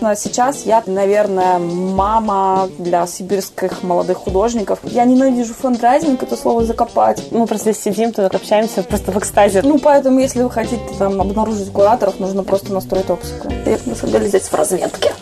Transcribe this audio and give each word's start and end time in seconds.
Но 0.00 0.14
сейчас 0.14 0.64
я, 0.64 0.82
наверное, 0.86 1.58
мама 1.58 2.68
для 2.78 3.06
сибирских 3.06 3.82
молодых 3.82 4.18
художников. 4.18 4.78
Я 4.84 5.04
ненавижу 5.04 5.54
фандрайзинг, 5.54 6.22
это 6.22 6.36
слово 6.36 6.64
закопать. 6.64 7.22
Мы 7.30 7.46
просто 7.46 7.72
здесь 7.72 7.82
сидим, 7.82 8.12
тут 8.12 8.34
общаемся 8.34 8.82
просто 8.82 9.10
в 9.12 9.18
экстазе. 9.18 9.62
Ну, 9.62 9.78
поэтому, 9.78 10.20
если 10.20 10.42
вы 10.42 10.50
хотите 10.50 10.82
там 10.98 11.20
обнаружить 11.20 11.72
кураторов, 11.72 12.20
нужно 12.20 12.44
просто 12.44 12.72
настроить 12.72 13.10
опсику. 13.10 13.48
Я, 13.66 13.78
на 13.86 13.94
самом 13.94 14.12
деле, 14.12 14.28
здесь 14.28 14.42
в 14.42 14.54
разведке. 14.54 15.12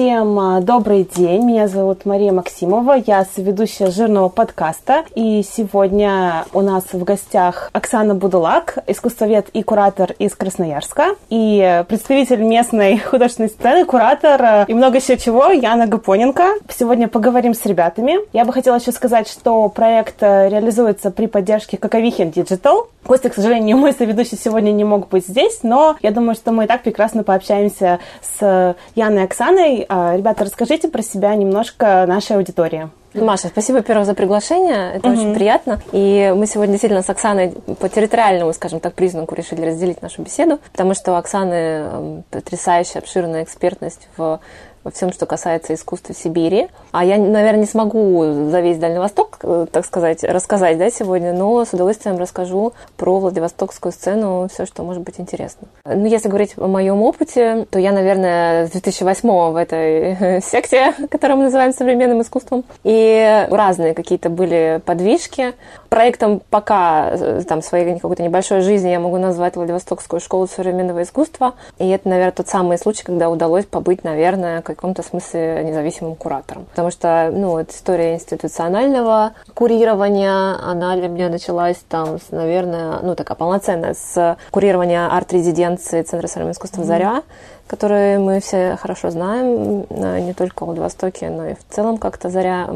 Всем 0.00 0.38
а, 0.38 0.60
добрый 0.62 1.06
день. 1.14 1.44
Меня 1.44 1.68
зовут 1.68 2.06
Мария 2.06 2.32
Максимова. 2.32 2.94
Я 3.06 3.26
соведущая 3.36 3.90
жирного 3.90 4.30
подкаста. 4.30 5.04
И 5.14 5.42
сегодня 5.42 6.46
у 6.54 6.62
нас 6.62 6.84
в 6.94 7.04
гостях 7.04 7.68
Оксана 7.74 8.14
Будулак, 8.14 8.78
искусствовед 8.86 9.50
и 9.50 9.62
куратор 9.62 10.12
из 10.12 10.34
Красноярска. 10.34 11.16
И 11.28 11.84
представитель 11.86 12.40
местной 12.40 12.96
художественной 13.10 13.50
сцены, 13.50 13.84
куратор 13.84 14.42
а, 14.42 14.64
и 14.66 14.72
много 14.72 14.96
еще 14.96 15.18
чего, 15.18 15.50
Яна 15.50 15.86
Гапоненко. 15.86 16.54
Сегодня 16.70 17.06
поговорим 17.06 17.52
с 17.52 17.66
ребятами. 17.66 18.20
Я 18.32 18.46
бы 18.46 18.54
хотела 18.54 18.76
еще 18.76 18.92
сказать, 18.92 19.28
что 19.28 19.68
проект 19.68 20.22
а, 20.22 20.48
реализуется 20.48 21.10
при 21.10 21.26
поддержке 21.26 21.76
Каковихин 21.76 22.30
Digital. 22.30 22.86
Костя, 23.06 23.28
к 23.28 23.34
сожалению, 23.34 23.76
мой 23.76 23.92
соведущий 23.92 24.38
сегодня 24.38 24.72
не 24.72 24.84
мог 24.84 25.08
быть 25.08 25.26
здесь, 25.26 25.60
но 25.62 25.96
я 26.00 26.10
думаю, 26.10 26.34
что 26.34 26.52
мы 26.52 26.64
и 26.64 26.66
так 26.66 26.82
прекрасно 26.82 27.22
пообщаемся 27.22 27.98
с 28.22 28.76
Яной 28.94 29.22
и 29.22 29.24
Оксаной. 29.24 29.86
А, 29.92 30.16
ребята, 30.16 30.44
расскажите 30.44 30.86
про 30.86 31.02
себя 31.02 31.34
немножко 31.34 32.04
нашей 32.06 32.36
аудитории. 32.36 32.88
Маша, 33.12 33.48
спасибо, 33.48 33.78
во-первых, 33.78 34.06
за 34.06 34.14
приглашение. 34.14 34.92
Это 34.94 35.08
угу. 35.08 35.18
очень 35.18 35.34
приятно. 35.34 35.80
И 35.90 36.32
мы 36.36 36.46
сегодня 36.46 36.74
действительно 36.74 37.02
с 37.02 37.10
Оксаной 37.10 37.50
по 37.80 37.88
территориальному, 37.88 38.52
скажем 38.52 38.78
так, 38.78 38.94
признаку 38.94 39.34
решили 39.34 39.66
разделить 39.66 40.00
нашу 40.00 40.22
беседу, 40.22 40.60
потому 40.70 40.94
что 40.94 41.10
у 41.10 41.14
Оксаны 41.16 42.22
потрясающая, 42.30 43.00
обширная 43.00 43.42
экспертность 43.42 44.08
в 44.16 44.38
во 44.84 44.90
всем, 44.90 45.12
что 45.12 45.26
касается 45.26 45.74
искусства 45.74 46.14
Сибири. 46.14 46.68
А 46.92 47.04
я, 47.04 47.18
наверное, 47.18 47.60
не 47.60 47.66
смогу 47.66 48.24
за 48.50 48.60
весь 48.60 48.78
Дальний 48.78 48.98
Восток, 48.98 49.38
э, 49.42 49.66
так 49.70 49.84
сказать, 49.84 50.24
рассказать 50.24 50.78
да, 50.78 50.90
сегодня, 50.90 51.32
но 51.32 51.64
с 51.64 51.72
удовольствием 51.72 52.18
расскажу 52.18 52.72
про 52.96 53.18
Владивостокскую 53.18 53.92
сцену, 53.92 54.48
все, 54.52 54.66
что 54.66 54.82
может 54.82 55.02
быть 55.02 55.18
интересно. 55.18 55.68
Ну, 55.84 56.06
если 56.06 56.28
говорить 56.28 56.54
о 56.56 56.66
моем 56.66 57.02
опыте, 57.02 57.66
то 57.70 57.78
я, 57.78 57.92
наверное, 57.92 58.66
с 58.66 58.70
2008 58.70 59.52
в 59.52 59.56
этой 59.56 60.40
секте, 60.42 60.94
которую 61.10 61.38
мы 61.38 61.44
называем 61.44 61.72
современным 61.72 62.22
искусством. 62.22 62.64
И 62.84 63.46
разные 63.50 63.94
какие-то 63.94 64.30
были 64.30 64.80
подвижки. 64.84 65.54
Проектом 65.90 66.40
пока 66.50 67.10
э, 67.10 67.42
там 67.48 67.62
своей 67.62 67.98
какой-то 67.98 68.22
небольшой 68.22 68.60
жизни 68.60 68.90
я 68.90 69.00
могу 69.00 69.18
назвать 69.18 69.56
Владивостокскую 69.56 70.20
школу 70.20 70.46
современного 70.46 71.02
искусства. 71.02 71.54
И 71.78 71.88
это, 71.88 72.08
наверное, 72.08 72.30
тот 72.30 72.46
самый 72.46 72.78
случай, 72.78 73.02
когда 73.02 73.28
удалось 73.28 73.66
побыть, 73.66 74.04
наверное, 74.04 74.62
каком-то 74.62 75.02
смысле 75.02 75.64
независимым 75.64 76.14
куратором. 76.14 76.66
Потому 76.66 76.92
что, 76.92 77.30
ну, 77.32 77.50
вот 77.50 77.70
история 77.70 78.14
институционального 78.14 79.32
курирования, 79.54 80.56
она 80.62 80.94
для 80.94 81.08
меня 81.08 81.28
началась 81.28 81.78
там, 81.88 82.20
с, 82.20 82.30
наверное, 82.30 83.00
ну, 83.02 83.16
такая 83.16 83.36
полноценная, 83.36 83.94
с 83.94 84.36
курирования 84.52 85.08
арт-резиденции 85.08 86.02
Центра 86.02 86.28
современного 86.28 86.54
искусства 86.54 86.84
«Заря», 86.84 87.22
которые 87.66 88.20
мы 88.20 88.38
все 88.38 88.76
хорошо 88.80 89.10
знаем, 89.10 89.86
э, 89.90 90.20
не 90.20 90.34
только 90.34 90.62
в 90.62 90.66
Владивостоке, 90.66 91.30
но 91.30 91.48
и 91.48 91.54
в 91.54 91.74
целом 91.74 91.98
как-то 91.98 92.30
«Заря» 92.30 92.68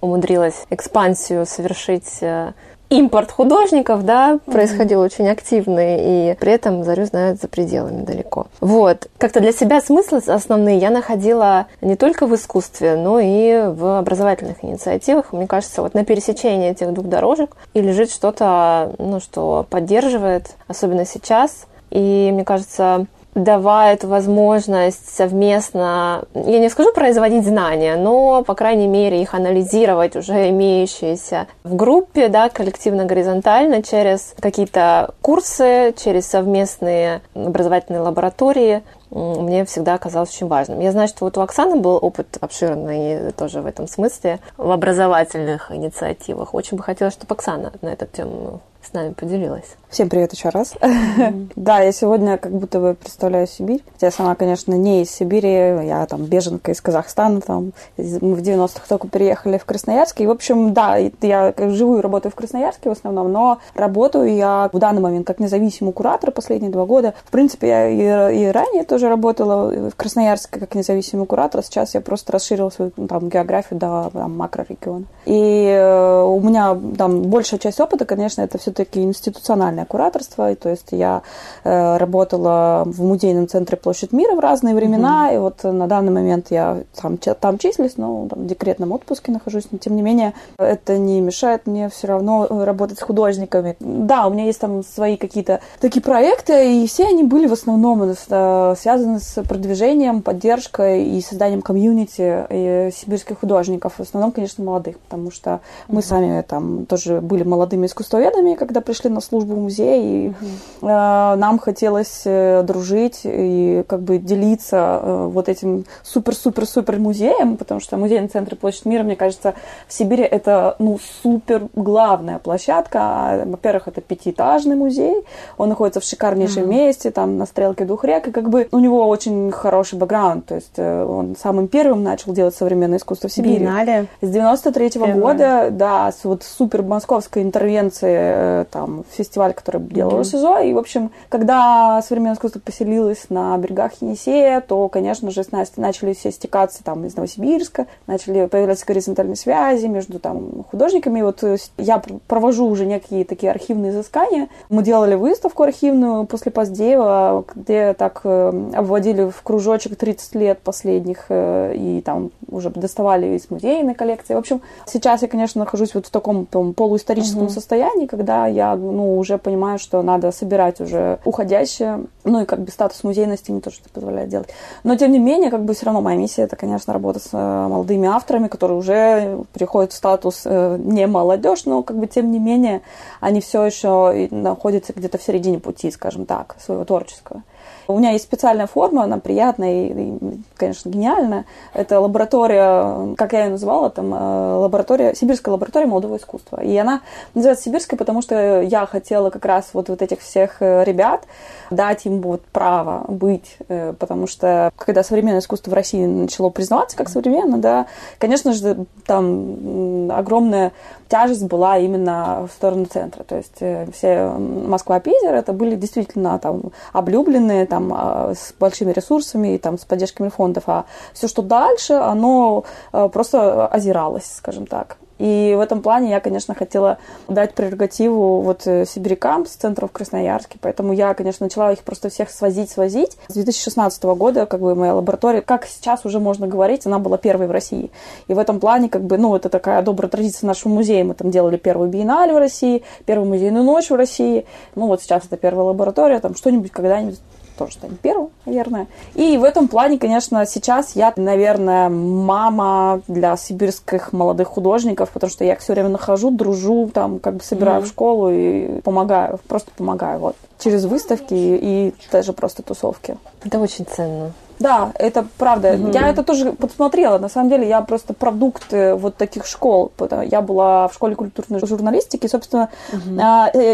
умудрилась 0.00 0.66
экспансию 0.70 1.46
совершить 1.46 2.18
э, 2.22 2.52
импорт 2.90 3.30
художников, 3.30 4.04
да, 4.04 4.32
mm-hmm. 4.32 4.52
происходил 4.52 5.00
очень 5.00 5.28
активный, 5.28 6.32
и 6.32 6.34
при 6.34 6.52
этом 6.52 6.84
Зарю 6.84 7.06
знают 7.06 7.40
за 7.40 7.48
пределами 7.48 8.04
далеко. 8.04 8.48
Вот. 8.60 9.08
Как-то 9.16 9.40
для 9.40 9.52
себя 9.52 9.80
смыслы 9.80 10.18
основные 10.26 10.78
я 10.78 10.90
находила 10.90 11.66
не 11.80 11.96
только 11.96 12.26
в 12.26 12.34
искусстве, 12.34 12.96
но 12.96 13.20
и 13.20 13.68
в 13.68 13.98
образовательных 13.98 14.64
инициативах. 14.64 15.32
Мне 15.32 15.46
кажется, 15.46 15.82
вот 15.82 15.94
на 15.94 16.04
пересечении 16.04 16.70
этих 16.70 16.92
двух 16.92 17.06
дорожек 17.06 17.56
и 17.74 17.80
лежит 17.80 18.10
что-то, 18.10 18.92
ну, 18.98 19.20
что 19.20 19.64
поддерживает, 19.70 20.56
особенно 20.66 21.06
сейчас. 21.06 21.66
И 21.90 22.30
мне 22.32 22.44
кажется, 22.44 23.06
давает 23.34 24.04
возможность 24.04 25.14
совместно, 25.14 26.24
я 26.34 26.58
не 26.58 26.68
скажу 26.68 26.92
производить 26.92 27.46
знания, 27.46 27.96
но, 27.96 28.42
по 28.42 28.54
крайней 28.54 28.86
мере, 28.86 29.22
их 29.22 29.34
анализировать 29.34 30.16
уже 30.16 30.50
имеющиеся 30.50 31.46
в 31.62 31.76
группе, 31.76 32.28
да, 32.28 32.48
коллективно-горизонтально 32.48 33.82
через 33.82 34.34
какие-то 34.40 35.14
курсы, 35.22 35.94
через 35.96 36.26
совместные 36.26 37.22
образовательные 37.34 38.00
лаборатории, 38.00 38.82
мне 39.10 39.64
всегда 39.64 39.98
казалось 39.98 40.30
очень 40.30 40.46
важным. 40.46 40.80
Я 40.80 40.92
знаю, 40.92 41.08
что 41.08 41.24
вот 41.24 41.36
у 41.36 41.40
Оксаны 41.40 41.76
был 41.76 41.98
опыт 42.00 42.38
обширный 42.40 43.32
тоже 43.32 43.60
в 43.60 43.66
этом 43.66 43.88
смысле, 43.88 44.38
в 44.56 44.70
образовательных 44.70 45.72
инициативах. 45.72 46.54
Очень 46.54 46.76
бы 46.76 46.82
хотелось, 46.82 47.14
чтобы 47.14 47.34
Оксана 47.34 47.72
на 47.82 47.88
эту 47.88 48.06
тему 48.06 48.60
с 48.82 48.92
нами 48.92 49.12
поделилась. 49.12 49.76
Всем 49.90 50.08
привет 50.08 50.32
еще 50.32 50.50
раз. 50.50 50.74
Mm-hmm. 50.80 51.52
да, 51.56 51.80
я 51.80 51.90
сегодня 51.90 52.38
как 52.38 52.52
будто 52.52 52.78
бы 52.78 52.94
представляю 52.94 53.46
Сибирь. 53.46 53.82
Я 54.00 54.10
сама, 54.10 54.34
конечно, 54.36 54.72
не 54.74 55.02
из 55.02 55.10
Сибири, 55.10 55.50
я 55.86 56.06
там 56.06 56.24
беженка 56.24 56.70
из 56.70 56.80
Казахстана, 56.80 57.40
там 57.40 57.72
мы 57.98 58.34
в 58.36 58.40
90-х 58.40 58.84
только 58.88 59.08
переехали 59.08 59.58
в 59.58 59.64
Красноярск. 59.64 60.20
И, 60.20 60.26
в 60.26 60.30
общем, 60.30 60.72
да, 60.72 60.96
я 60.96 61.52
живу 61.58 61.98
и 61.98 62.00
работаю 62.00 62.30
в 62.30 62.36
Красноярске 62.36 62.88
в 62.88 62.92
основном, 62.92 63.32
но 63.32 63.58
работаю 63.74 64.32
я 64.32 64.70
в 64.72 64.78
данный 64.78 65.00
момент 65.00 65.26
как 65.26 65.40
независимый 65.40 65.92
куратор 65.92 66.30
последние 66.30 66.70
два 66.70 66.86
года. 66.86 67.14
В 67.24 67.30
принципе, 67.30 67.68
я 67.68 67.88
и, 67.88 68.44
и 68.44 68.46
ранее 68.46 68.84
тоже 68.84 69.08
работала 69.08 69.90
в 69.90 69.96
Красноярске 69.96 70.60
как 70.60 70.74
независимый 70.76 71.26
куратор. 71.26 71.62
Сейчас 71.64 71.94
я 71.94 72.00
просто 72.00 72.32
расширила 72.32 72.70
свою 72.70 72.92
там, 72.92 73.28
географию 73.28 73.78
до 73.78 74.10
там, 74.12 74.36
макрорегиона. 74.36 75.04
И 75.26 75.64
э, 75.66 76.22
у 76.22 76.40
меня 76.40 76.78
там 76.96 77.22
большая 77.22 77.58
часть 77.58 77.80
опыта, 77.80 78.04
конечно, 78.04 78.42
это 78.42 78.58
все-таки 78.70 79.02
институциональная 79.02 79.80
музейное 79.80 79.84
кураторство, 79.86 80.52
и, 80.52 80.54
то 80.54 80.68
есть 80.68 80.88
я 80.92 81.22
э, 81.64 81.96
работала 81.96 82.84
в 82.86 83.02
музейном 83.02 83.48
центре 83.48 83.76
Площадь 83.76 84.12
Мира 84.12 84.34
в 84.34 84.40
разные 84.40 84.74
времена, 84.74 85.26
угу. 85.26 85.34
и 85.34 85.38
вот 85.38 85.64
на 85.64 85.86
данный 85.86 86.12
момент 86.12 86.46
я 86.50 86.82
там, 87.00 87.18
там 87.18 87.58
числюсь, 87.58 87.96
но 87.96 88.28
там, 88.28 88.42
в 88.42 88.46
декретном 88.46 88.92
отпуске 88.92 89.32
нахожусь, 89.32 89.64
но 89.70 89.78
тем 89.78 89.96
не 89.96 90.02
менее 90.02 90.32
это 90.58 90.98
не 90.98 91.20
мешает 91.20 91.66
мне 91.66 91.88
все 91.88 92.08
равно 92.08 92.46
э, 92.48 92.64
работать 92.64 92.98
с 92.98 93.02
художниками. 93.02 93.76
Да, 93.80 94.26
у 94.26 94.30
меня 94.30 94.44
есть 94.44 94.60
там 94.60 94.84
свои 94.84 95.16
какие-то 95.16 95.60
такие 95.80 96.02
проекты, 96.02 96.82
и 96.82 96.86
все 96.86 97.06
они 97.06 97.22
были 97.22 97.46
в 97.46 97.52
основном 97.52 98.02
э, 98.02 98.74
связаны 98.78 99.20
с 99.20 99.42
продвижением, 99.42 100.22
поддержкой 100.22 101.04
и 101.04 101.20
созданием 101.20 101.62
комьюнити 101.62 102.46
э, 102.48 102.90
сибирских 102.90 103.40
художников, 103.40 103.94
в 103.98 104.00
основном, 104.00 104.32
конечно, 104.32 104.64
молодых, 104.64 104.98
потому 104.98 105.30
что 105.30 105.60
мы 105.88 105.98
угу. 105.98 106.06
сами 106.06 106.42
там 106.42 106.86
тоже 106.86 107.20
были 107.20 107.42
молодыми 107.42 107.86
искусствоведами, 107.86 108.54
когда 108.60 108.82
пришли 108.82 109.08
на 109.08 109.20
службу 109.20 109.54
в 109.54 109.58
музей, 109.58 110.26
и 110.26 110.28
угу. 110.28 110.36
э, 110.82 111.34
нам 111.36 111.58
хотелось 111.58 112.22
э, 112.26 112.62
дружить 112.62 113.22
и 113.24 113.82
как 113.88 114.02
бы 114.02 114.18
делиться 114.18 115.00
э, 115.02 115.26
вот 115.32 115.48
этим 115.48 115.86
супер-супер-супер 116.02 116.98
музеем, 116.98 117.56
потому 117.56 117.80
что 117.80 117.96
музейный 117.96 118.28
центр 118.28 118.54
Площадь 118.54 118.84
Мира, 118.84 119.02
мне 119.02 119.16
кажется, 119.16 119.54
в 119.88 119.92
Сибири 119.92 120.24
это, 120.24 120.76
ну, 120.78 120.98
супер 121.22 121.68
главная 121.74 122.38
площадка. 122.38 123.44
Во-первых, 123.46 123.88
это 123.88 124.02
пятиэтажный 124.02 124.76
музей, 124.76 125.24
он 125.56 125.70
находится 125.70 126.00
в 126.00 126.04
шикарнейшем 126.04 126.64
угу. 126.64 126.72
месте, 126.72 127.10
там 127.10 127.38
на 127.38 127.46
стрелке 127.46 127.86
двух 127.86 128.04
рек, 128.04 128.28
и 128.28 128.30
как 128.30 128.50
бы 128.50 128.68
у 128.72 128.78
него 128.78 129.08
очень 129.08 129.50
хороший 129.50 129.98
бэкграунд, 129.98 130.44
то 130.46 130.54
есть 130.56 130.74
э, 130.76 131.04
он 131.04 131.34
самым 131.34 131.66
первым 131.66 132.02
начал 132.02 132.34
делать 132.34 132.54
современное 132.54 132.98
искусство 132.98 133.28
в 133.28 133.32
Сибири. 133.32 133.56
Биеннале. 133.56 134.06
С 134.20 134.28
93 134.28 134.88
-го 134.88 135.18
года, 135.18 135.68
да, 135.70 136.12
с 136.12 136.24
вот 136.24 136.42
супер 136.42 136.82
московской 136.82 137.42
интервенции, 137.42 138.12
э, 138.12 138.49
там, 138.70 139.04
фестиваль 139.10 139.54
который 139.54 139.80
делал 139.80 140.20
mm-hmm. 140.20 140.24
СИЗО. 140.24 140.58
И, 140.60 140.72
в 140.72 140.78
общем, 140.78 141.10
когда 141.28 142.00
современное 142.02 142.34
искусство 142.34 142.60
поселилось 142.60 143.26
на 143.28 143.56
берегах 143.58 143.92
Енисея, 144.00 144.60
то, 144.60 144.88
конечно 144.88 145.30
же, 145.30 145.44
с 145.44 145.52
Настей 145.52 145.82
начали 145.82 146.12
все 146.12 146.30
стекаться 146.30 146.82
там 146.84 147.04
из 147.04 147.16
Новосибирска, 147.16 147.86
начали 148.06 148.46
появляться 148.46 148.86
горизонтальные 148.86 149.36
связи 149.36 149.86
между 149.86 150.18
там 150.18 150.64
художниками. 150.70 151.20
И 151.20 151.22
вот 151.22 151.42
э, 151.42 151.56
я 151.78 152.02
провожу 152.26 152.66
уже 152.66 152.86
некие 152.86 153.24
такие 153.24 153.50
архивные 153.50 153.92
изыскания. 153.92 154.48
Мы 154.68 154.82
делали 154.82 155.14
выставку 155.14 155.62
архивную 155.62 156.26
после 156.26 156.52
Поздеева, 156.52 157.44
где 157.54 157.94
так 157.94 158.20
э, 158.24 158.70
обводили 158.74 159.30
в 159.30 159.42
кружочек 159.42 159.96
30 159.96 160.34
лет 160.36 160.60
последних, 160.60 161.26
э, 161.28 161.74
и 161.76 162.00
там 162.00 162.30
уже 162.48 162.70
доставали 162.70 163.36
из 163.36 163.50
музейной 163.50 163.94
коллекции. 163.94 164.34
В 164.34 164.38
общем, 164.38 164.62
сейчас 164.86 165.22
я, 165.22 165.28
конечно, 165.28 165.60
нахожусь 165.60 165.94
вот 165.94 166.06
в 166.06 166.10
таком 166.10 166.46
там, 166.46 166.74
полуисторическом 166.74 167.44
mm-hmm. 167.44 167.50
состоянии, 167.50 168.06
когда 168.06 168.39
я 168.46 168.76
ну, 168.76 169.18
уже 169.18 169.38
понимаю, 169.38 169.78
что 169.78 170.02
надо 170.02 170.30
собирать 170.32 170.80
уже 170.80 171.18
уходящее. 171.24 172.04
Ну 172.24 172.42
и 172.42 172.44
как 172.44 172.60
бы 172.60 172.70
статус 172.70 173.02
музейности 173.04 173.50
не 173.50 173.60
то, 173.60 173.70
что 173.70 173.88
позволяет 173.88 174.28
делать. 174.28 174.48
Но 174.84 174.96
тем 174.96 175.12
не 175.12 175.18
менее, 175.18 175.50
как 175.50 175.64
бы 175.64 175.74
все 175.74 175.86
равно 175.86 176.00
моя 176.00 176.16
миссия 176.16 176.42
это, 176.42 176.56
конечно, 176.56 176.92
работа 176.92 177.18
с 177.18 177.30
э, 177.32 177.36
молодыми 177.68 178.08
авторами, 178.08 178.48
которые 178.48 178.78
уже 178.78 179.44
приходят 179.52 179.92
в 179.92 179.96
статус 179.96 180.42
э, 180.44 180.76
не 180.78 181.06
молодежь, 181.06 181.64
но 181.64 181.82
как 181.82 181.98
бы 181.98 182.06
тем 182.06 182.30
не 182.30 182.38
менее 182.38 182.82
они 183.20 183.40
все 183.40 183.64
еще 183.64 184.28
находятся 184.30 184.92
где-то 184.92 185.18
в 185.18 185.22
середине 185.22 185.58
пути, 185.58 185.90
скажем 185.90 186.26
так, 186.26 186.56
своего 186.58 186.84
творческого. 186.84 187.42
У 187.90 187.98
меня 187.98 188.12
есть 188.12 188.24
специальная 188.24 188.66
форма, 188.66 189.04
она 189.04 189.18
приятная 189.18 189.88
и, 189.88 190.18
конечно, 190.56 190.88
гениальная. 190.88 191.44
Это 191.74 192.00
лаборатория, 192.00 193.14
как 193.16 193.32
я 193.32 193.44
ее 193.44 193.50
называла, 193.50 193.90
там 193.90 194.14
э, 194.14 194.54
лаборатория, 194.56 195.14
сибирская 195.14 195.52
лаборатория 195.52 195.86
молодого 195.86 196.16
искусства. 196.16 196.62
И 196.62 196.76
она 196.76 197.00
называется 197.34 197.64
сибирская, 197.64 197.98
потому 197.98 198.22
что 198.22 198.62
я 198.62 198.86
хотела 198.86 199.30
как 199.30 199.44
раз 199.44 199.70
вот, 199.72 199.88
вот 199.88 200.02
этих 200.02 200.20
всех 200.20 200.56
э, 200.60 200.84
ребят 200.84 201.24
дать 201.70 202.06
им 202.06 202.20
вот 202.20 202.42
право 202.46 203.04
быть, 203.08 203.56
э, 203.68 203.94
потому 203.98 204.26
что 204.26 204.72
когда 204.76 205.02
современное 205.02 205.40
искусство 205.40 205.70
в 205.70 205.74
России 205.74 206.04
начало 206.04 206.50
признаваться 206.50 206.96
как 206.96 207.08
современно, 207.08 207.58
да, 207.58 207.86
конечно 208.18 208.52
же, 208.52 208.86
там 209.06 210.10
огромная 210.10 210.72
тяжесть 211.08 211.44
была 211.44 211.78
именно 211.78 212.48
в 212.48 212.52
сторону 212.52 212.84
центра. 212.84 213.24
То 213.24 213.36
есть 213.36 213.56
все 213.94 214.28
Москва-Питер 214.28 215.34
это 215.34 215.52
были 215.52 215.74
действительно 215.74 216.38
там 216.38 216.72
облюбленные, 216.92 217.66
там 217.66 217.79
а, 217.92 218.34
с 218.34 218.52
большими 218.58 218.92
ресурсами 218.92 219.54
и 219.54 219.58
там 219.58 219.78
с 219.78 219.84
поддержками 219.84 220.28
фондов, 220.28 220.64
а 220.66 220.84
все, 221.12 221.28
что 221.28 221.42
дальше, 221.42 221.94
оно 221.94 222.64
просто 222.90 223.66
озиралось, 223.66 224.30
скажем 224.36 224.66
так. 224.66 224.98
И 225.20 225.54
в 225.54 225.60
этом 225.60 225.82
плане 225.82 226.10
я, 226.10 226.20
конечно, 226.20 226.54
хотела 226.54 226.96
дать 227.28 227.52
прерогативу 227.52 228.40
вот 228.40 228.66
э, 228.66 228.86
сибирякам 228.86 229.44
с 229.44 229.50
центра 229.50 229.86
в 229.86 229.92
Красноярске. 229.92 230.58
Поэтому 230.62 230.94
я, 230.94 231.12
конечно, 231.12 231.44
начала 231.44 231.72
их 231.72 231.80
просто 231.80 232.08
всех 232.08 232.30
свозить, 232.30 232.70
свозить. 232.70 233.18
С 233.28 233.34
2016 233.34 234.02
года, 234.04 234.46
как 234.46 234.60
бы, 234.60 234.74
моя 234.74 234.94
лаборатория, 234.94 235.42
как 235.42 235.66
сейчас 235.66 236.06
уже 236.06 236.20
можно 236.20 236.46
говорить, 236.48 236.86
она 236.86 236.98
была 236.98 237.18
первой 237.18 237.48
в 237.48 237.50
России. 237.50 237.90
И 238.28 238.34
в 238.34 238.38
этом 238.38 238.60
плане, 238.60 238.88
как 238.88 239.02
бы, 239.02 239.18
ну, 239.18 239.36
это 239.36 239.50
такая 239.50 239.82
добрая 239.82 240.08
традиция 240.08 240.46
нашего 240.46 240.72
музея. 240.72 241.04
Мы 241.04 241.12
там 241.12 241.30
делали 241.30 241.58
первую 241.58 241.90
биеннале 241.90 242.32
в 242.32 242.38
России, 242.38 242.82
первую 243.04 243.28
музейную 243.28 243.62
ночь 243.62 243.90
в 243.90 243.94
России. 243.94 244.46
Ну, 244.74 244.86
вот 244.86 245.02
сейчас 245.02 245.26
это 245.26 245.36
первая 245.36 245.66
лаборатория, 245.66 246.18
там 246.20 246.34
что-нибудь 246.34 246.70
когда-нибудь 246.70 247.20
тоже 247.60 247.74
станет 247.74 248.00
первым, 248.00 248.30
наверное. 248.46 248.86
И 249.14 249.36
в 249.36 249.44
этом 249.44 249.68
плане, 249.68 249.98
конечно, 249.98 250.46
сейчас 250.46 250.96
я, 250.96 251.12
наверное, 251.16 251.90
мама 251.90 253.02
для 253.06 253.36
сибирских 253.36 254.14
молодых 254.14 254.48
художников, 254.48 255.10
потому 255.10 255.30
что 255.30 255.44
я 255.44 255.52
их 255.52 255.60
все 255.60 255.74
время 255.74 255.90
нахожу, 255.90 256.30
дружу, 256.30 256.90
там, 256.92 257.18
как 257.18 257.34
бы 257.34 257.42
собираю 257.44 257.82
mm-hmm. 257.82 257.84
в 257.84 257.88
школу 257.88 258.30
и 258.30 258.80
помогаю, 258.80 259.38
просто 259.46 259.70
помогаю, 259.76 260.20
вот, 260.20 260.36
через 260.58 260.86
выставки 260.86 261.34
и 261.34 261.94
даже 262.10 262.32
просто 262.32 262.62
тусовки. 262.62 263.18
Это 263.44 263.58
очень 263.58 263.84
ценно. 263.84 264.32
Да, 264.60 264.92
это 264.98 265.26
правда. 265.38 265.72
Угу. 265.72 265.92
Я 265.92 266.08
это 266.08 266.22
тоже 266.22 266.52
подсмотрела. 266.52 267.18
На 267.18 267.28
самом 267.28 267.48
деле 267.48 267.66
я 267.66 267.80
просто 267.80 268.12
продукт 268.12 268.72
э, 268.72 268.94
вот 268.94 269.16
таких 269.16 269.46
школ. 269.46 269.90
Я 270.26 270.42
была 270.42 270.86
в 270.88 270.94
школе 270.94 271.14
культурной 271.16 271.60
журналистики. 271.66 272.26
Собственно, 272.26 272.68
угу. 272.92 273.16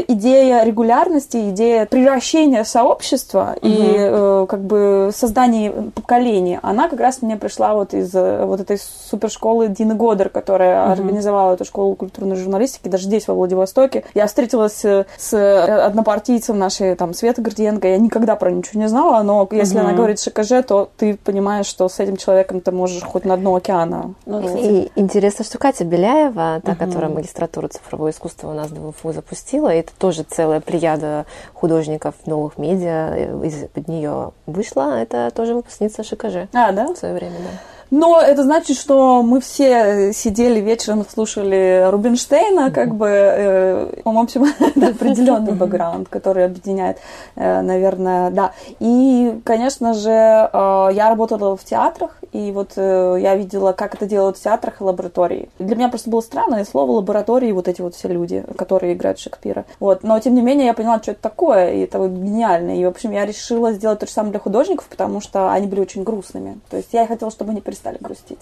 идея 0.08 0.62
регулярности, 0.62 1.50
идея 1.50 1.86
превращения 1.86 2.62
сообщества 2.62 3.56
угу. 3.56 3.68
и 3.68 3.94
э, 3.96 4.46
как 4.48 4.60
бы 4.60 5.10
создания 5.14 5.72
поколений, 5.94 6.60
она 6.62 6.88
как 6.88 7.00
раз 7.00 7.20
мне 7.20 7.36
пришла 7.36 7.74
вот 7.74 7.92
из 7.92 8.12
вот 8.14 8.60
этой 8.60 8.78
супершколы 8.78 9.68
Дины 9.68 9.94
Годер, 9.94 10.28
которая 10.28 10.84
угу. 10.84 10.92
организовала 10.92 11.54
эту 11.54 11.64
школу 11.64 11.96
культурной 11.96 12.36
журналистики 12.36 12.88
даже 12.88 13.04
здесь, 13.04 13.26
во 13.26 13.34
Владивостоке. 13.34 14.04
Я 14.14 14.28
встретилась 14.28 14.84
с 14.84 15.84
однопартийцем 15.86 16.56
нашей, 16.56 16.94
там, 16.94 17.12
Светой 17.12 17.42
Гордиенко. 17.42 17.88
Я 17.88 17.98
никогда 17.98 18.36
про 18.36 18.52
ничего 18.52 18.80
не 18.80 18.88
знала, 18.88 19.22
но 19.24 19.48
если 19.50 19.78
угу. 19.78 19.86
она 19.86 19.96
говорит 19.96 20.20
ШКЖ, 20.20 20.64
то 20.66 20.75
ты 20.84 21.16
понимаешь, 21.16 21.66
что 21.66 21.88
с 21.88 21.98
этим 21.98 22.16
человеком 22.16 22.60
ты 22.60 22.70
можешь 22.70 23.02
хоть 23.02 23.24
на 23.24 23.36
дно 23.36 23.54
океана. 23.54 24.14
Ну, 24.26 24.56
и 24.56 24.90
интересно, 24.94 25.44
что 25.44 25.58
Катя 25.58 25.84
Беляева, 25.84 26.60
та, 26.64 26.72
угу. 26.72 26.78
которая 26.78 27.10
магистратуру 27.10 27.68
цифровое 27.68 28.12
искусство 28.12 28.50
у 28.50 28.54
нас 28.54 28.70
в 28.70 28.92
ВФУ 28.92 29.12
запустила, 29.12 29.68
это 29.68 29.92
тоже 29.98 30.22
целая 30.22 30.60
плеяда 30.60 31.26
художников 31.54 32.14
новых 32.26 32.58
медиа 32.58 33.40
из-под 33.44 33.88
нее 33.88 34.32
вышла. 34.46 34.98
Это 35.00 35.30
тоже 35.34 35.54
выпускница 35.54 36.04
ШКЖ. 36.04 36.48
А, 36.52 36.72
да? 36.72 36.92
В 36.92 36.96
свое 36.96 37.14
время, 37.14 37.36
да. 37.38 37.75
Но 37.90 38.20
это 38.20 38.42
значит, 38.42 38.76
что 38.76 39.22
мы 39.22 39.40
все 39.40 40.12
сидели 40.12 40.60
вечером, 40.60 41.04
слушали 41.08 41.88
Рубинштейна, 41.90 42.70
как 42.70 42.94
бы, 42.94 43.08
э, 43.08 44.02
в 44.04 44.18
общем, 44.18 44.44
это 44.58 44.88
определенный 44.88 45.52
бэкграунд, 45.52 46.08
который 46.08 46.44
объединяет, 46.44 46.98
э, 47.36 47.62
наверное, 47.62 48.30
да. 48.30 48.52
И, 48.80 49.40
конечно 49.44 49.94
же, 49.94 50.10
э, 50.10 50.88
я 50.92 51.08
работала 51.08 51.56
в 51.56 51.64
театрах, 51.64 52.18
и 52.32 52.52
вот 52.52 52.76
я 52.76 53.34
видела, 53.36 53.72
как 53.72 53.94
это 53.94 54.04
делают 54.04 54.36
в 54.36 54.42
театрах 54.42 54.80
и 54.80 54.84
лаборатории. 54.84 55.48
Для 55.58 55.74
меня 55.76 55.88
просто 55.88 56.10
было 56.10 56.20
странное 56.20 56.64
слово 56.64 56.90
лаборатории, 56.92 57.52
вот 57.52 57.66
эти 57.68 57.80
вот 57.80 57.94
все 57.94 58.08
люди, 58.08 58.44
которые 58.58 58.94
играют 58.94 59.18
Шекспира. 59.18 59.64
Вот. 59.80 60.02
Но, 60.02 60.18
тем 60.20 60.34
не 60.34 60.42
менее, 60.42 60.66
я 60.66 60.74
поняла, 60.74 61.00
что 61.00 61.12
это 61.12 61.22
такое, 61.22 61.72
и 61.72 61.80
это 61.80 61.98
гениально. 62.06 62.78
И, 62.78 62.84
в 62.84 62.88
общем, 62.88 63.12
я 63.12 63.24
решила 63.24 63.72
сделать 63.72 64.00
то 64.00 64.06
же 64.06 64.12
самое 64.12 64.32
для 64.32 64.40
художников, 64.40 64.86
потому 64.88 65.20
что 65.20 65.50
они 65.50 65.66
были 65.66 65.80
очень 65.80 66.02
грустными. 66.02 66.60
То 66.68 66.76
есть 66.76 66.88
я 66.92 67.06
хотела, 67.06 67.30
чтобы 67.30 67.52
они 67.52 67.60
перестали 67.76 67.98
грустить. 68.00 68.38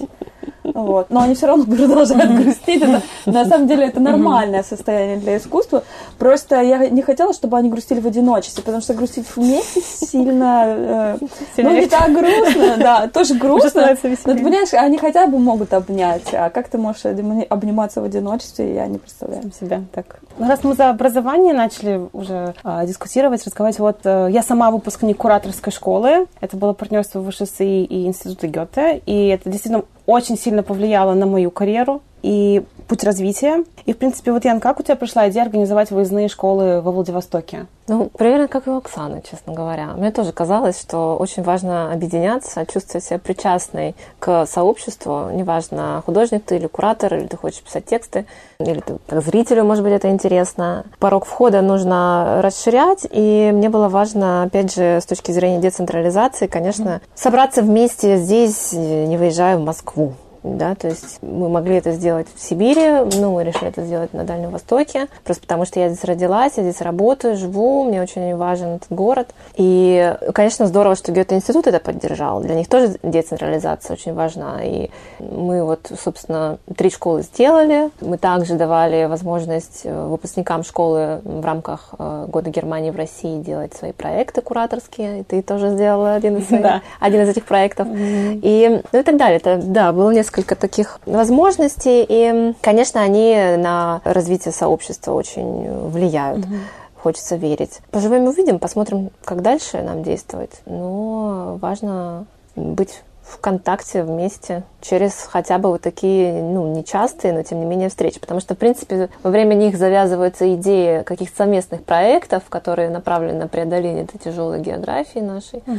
Вот. 0.74 1.08
Но 1.10 1.20
они 1.20 1.34
все 1.34 1.46
равно 1.46 1.64
продолжают 1.76 2.32
грустить. 2.32 2.82
Это, 2.82 3.02
на 3.26 3.44
самом 3.46 3.68
деле 3.68 3.86
это 3.86 4.00
нормальное 4.00 4.62
состояние 4.62 5.16
для 5.18 5.38
искусства. 5.38 5.84
Просто 6.18 6.60
я 6.60 6.88
не 6.88 7.02
хотела, 7.02 7.32
чтобы 7.32 7.56
они 7.56 7.70
грустили 7.70 8.00
в 8.00 8.06
одиночестве, 8.06 8.62
потому 8.62 8.82
что 8.82 8.94
грустить 8.94 9.26
вместе 9.34 9.80
сильно... 9.80 10.64
Э, 10.66 11.16
ну, 11.56 11.70
не 11.70 11.86
так 11.86 12.12
грустно, 12.12 12.76
да, 12.76 13.08
тоже 13.08 13.34
грустно. 13.34 13.96
Но 14.02 14.34
ты 14.34 14.42
понимаешь, 14.42 14.74
они 14.74 14.98
хотя 14.98 15.26
бы 15.26 15.38
могут 15.38 15.72
обнять. 15.72 16.34
А 16.34 16.50
как 16.50 16.68
ты 16.68 16.76
можешь 16.76 17.04
обниматься 17.06 18.00
в 18.00 18.04
одиночестве, 18.04 18.74
я 18.74 18.86
не 18.86 18.98
представляю. 18.98 19.52
себя 19.58 19.82
так. 19.92 20.18
Ну, 20.38 20.48
раз 20.48 20.64
мы 20.64 20.74
за 20.74 20.90
образование 20.90 21.54
начали 21.54 22.08
уже 22.12 22.54
а, 22.64 22.84
дискутировать, 22.84 23.44
разговаривать, 23.46 23.78
вот 23.78 24.00
э, 24.04 24.28
я 24.32 24.42
сама 24.42 24.72
выпускник 24.72 25.16
кураторской 25.16 25.72
школы. 25.72 26.26
Это 26.40 26.56
было 26.56 26.72
партнерство 26.72 27.20
в 27.20 27.30
ВШСИ 27.30 27.84
и 27.84 28.06
Института 28.06 28.48
Гёте. 28.48 29.00
И 29.06 29.28
это 29.28 29.48
действительно 29.48 29.84
очень 30.06 30.36
сильно 30.36 30.62
повлияло 30.62 31.14
на 31.14 31.26
мою 31.26 31.50
карьеру 31.50 32.02
и 32.24 32.64
путь 32.88 33.04
развития. 33.04 33.64
И, 33.84 33.92
в 33.92 33.98
принципе, 33.98 34.32
вот, 34.32 34.44
Ян, 34.46 34.58
как 34.58 34.80
у 34.80 34.82
тебя 34.82 34.96
пришла 34.96 35.28
идея 35.28 35.42
организовать 35.42 35.90
выездные 35.90 36.28
школы 36.28 36.80
во 36.80 36.90
Владивостоке? 36.90 37.66
Ну, 37.86 38.08
примерно 38.16 38.48
как 38.48 38.66
и 38.66 38.70
у 38.70 38.78
Оксаны, 38.78 39.22
честно 39.28 39.52
говоря. 39.52 39.88
Мне 39.88 40.10
тоже 40.10 40.32
казалось, 40.32 40.80
что 40.80 41.16
очень 41.16 41.42
важно 41.42 41.92
объединяться, 41.92 42.64
чувствовать 42.64 43.04
себя 43.04 43.18
причастной 43.18 43.94
к 44.20 44.46
сообществу. 44.46 45.28
Неважно, 45.32 46.02
художник 46.06 46.44
ты 46.44 46.56
или 46.56 46.66
куратор, 46.66 47.14
или 47.14 47.26
ты 47.26 47.36
хочешь 47.36 47.60
писать 47.60 47.84
тексты, 47.84 48.24
или 48.58 48.80
ты, 48.80 48.96
как 49.06 49.22
зрителю, 49.22 49.64
может 49.64 49.84
быть, 49.84 49.92
это 49.92 50.08
интересно. 50.08 50.86
Порог 50.98 51.26
входа 51.26 51.60
нужно 51.60 52.40
расширять, 52.42 53.06
и 53.10 53.50
мне 53.52 53.68
было 53.68 53.90
важно, 53.90 54.44
опять 54.44 54.74
же, 54.74 54.98
с 55.02 55.04
точки 55.04 55.32
зрения 55.32 55.60
децентрализации, 55.60 56.46
конечно, 56.46 57.02
собраться 57.14 57.60
вместе 57.60 58.16
здесь, 58.16 58.72
не 58.72 59.19
выезжая 59.19 59.58
в 59.58 59.60
Москву 59.60 60.14
да, 60.44 60.74
то 60.74 60.89
есть 60.89 61.19
мы 61.22 61.48
могли 61.48 61.77
это 61.77 61.93
сделать 61.93 62.29
в 62.34 62.41
Сибири, 62.41 63.10
но 63.19 63.32
мы 63.32 63.44
решили 63.44 63.69
это 63.69 63.82
сделать 63.82 64.13
на 64.13 64.24
Дальнем 64.24 64.51
Востоке, 64.51 65.08
просто 65.24 65.43
потому 65.43 65.65
что 65.65 65.81
я 65.81 65.89
здесь 65.89 66.05
родилась, 66.05 66.53
я 66.56 66.63
здесь 66.63 66.82
работаю, 66.82 67.36
живу, 67.36 67.84
мне 67.84 68.03
очень 68.03 68.36
важен 68.36 68.77
этот 68.77 68.91
город. 68.91 69.29
И, 69.56 70.15
конечно, 70.34 70.67
здорово, 70.67 70.96
что 70.96 71.13
Гёте-институт 71.13 71.67
это 71.67 71.81
поддержал. 71.81 72.41
Для 72.41 72.55
них 72.55 72.69
тоже 72.69 72.96
децентрализация 73.03 73.94
очень 73.94 74.13
важна. 74.13 74.63
И 74.63 74.91
мы 75.19 75.65
вот, 75.65 75.91
собственно, 76.03 76.58
три 76.77 76.91
школы 76.91 77.22
сделали. 77.22 77.91
Мы 78.01 78.19
также 78.19 78.55
давали 78.55 79.06
возможность 79.06 79.82
э, 79.84 80.06
выпускникам 80.06 80.63
школы 80.63 81.20
в 81.24 81.44
рамках 81.44 81.94
э, 81.98 82.27
Года 82.29 82.51
Германии 82.51 82.91
в 82.91 82.96
России 82.96 83.41
делать 83.41 83.74
свои 83.74 83.93
проекты 83.93 84.43
кураторские. 84.43 85.20
И 85.20 85.22
ты 85.22 85.43
тоже 85.43 85.70
сделала 85.70 86.15
один 86.15 86.36
из, 86.36 86.46
своих, 86.48 86.63
да. 86.63 86.82
один 87.01 87.22
из 87.22 87.31
этих 87.31 87.44
проектов. 87.46 87.89
Mm-hmm. 87.89 88.41
И, 88.43 88.82
ну 88.93 89.01
и 89.01 89.03
так 89.03 89.17
далее. 89.17 89.39
Это, 89.39 89.56
да, 89.63 89.93
было 89.93 90.10
несколько 90.10 90.33
несколько 90.34 90.56
таких 90.56 90.98
возможностей, 91.06 92.05
и, 92.08 92.55
конечно, 92.60 93.00
они 93.00 93.34
на 93.56 94.00
развитие 94.05 94.53
сообщества 94.53 95.12
очень 95.12 95.88
влияют. 95.88 96.44
Угу. 96.44 96.55
Хочется 97.03 97.36
верить. 97.36 97.81
Поживем 97.91 98.24
увидим, 98.24 98.58
посмотрим, 98.58 99.10
как 99.24 99.43
дальше 99.43 99.82
нам 99.82 100.03
действовать. 100.03 100.50
Но 100.67 101.58
важно 101.60 102.26
быть 102.56 103.03
в 103.22 103.38
контакте 103.41 104.03
вместе 104.03 104.64
через 104.81 105.12
хотя 105.14 105.58
бы 105.58 105.70
вот 105.70 105.82
такие, 105.82 106.43
ну, 106.43 106.67
нечастые, 106.74 107.32
но 107.32 107.43
тем 107.43 107.60
не 107.60 107.67
менее 107.67 107.88
встречи. 107.88 108.20
Потому 108.20 108.41
что, 108.41 108.55
в 108.55 108.58
принципе, 108.58 109.08
во 109.22 109.31
время 109.31 109.55
них 109.55 109.76
завязываются 109.76 110.53
идеи 110.55 111.03
каких-то 111.03 111.36
совместных 111.36 111.84
проектов, 111.84 112.43
которые 112.48 112.91
направлены 112.91 113.38
на 113.38 113.48
преодоление 113.48 114.05
этой 114.05 114.19
тяжелой 114.19 114.60
географии 114.60 115.20
нашей. 115.20 115.60
Угу. 115.67 115.79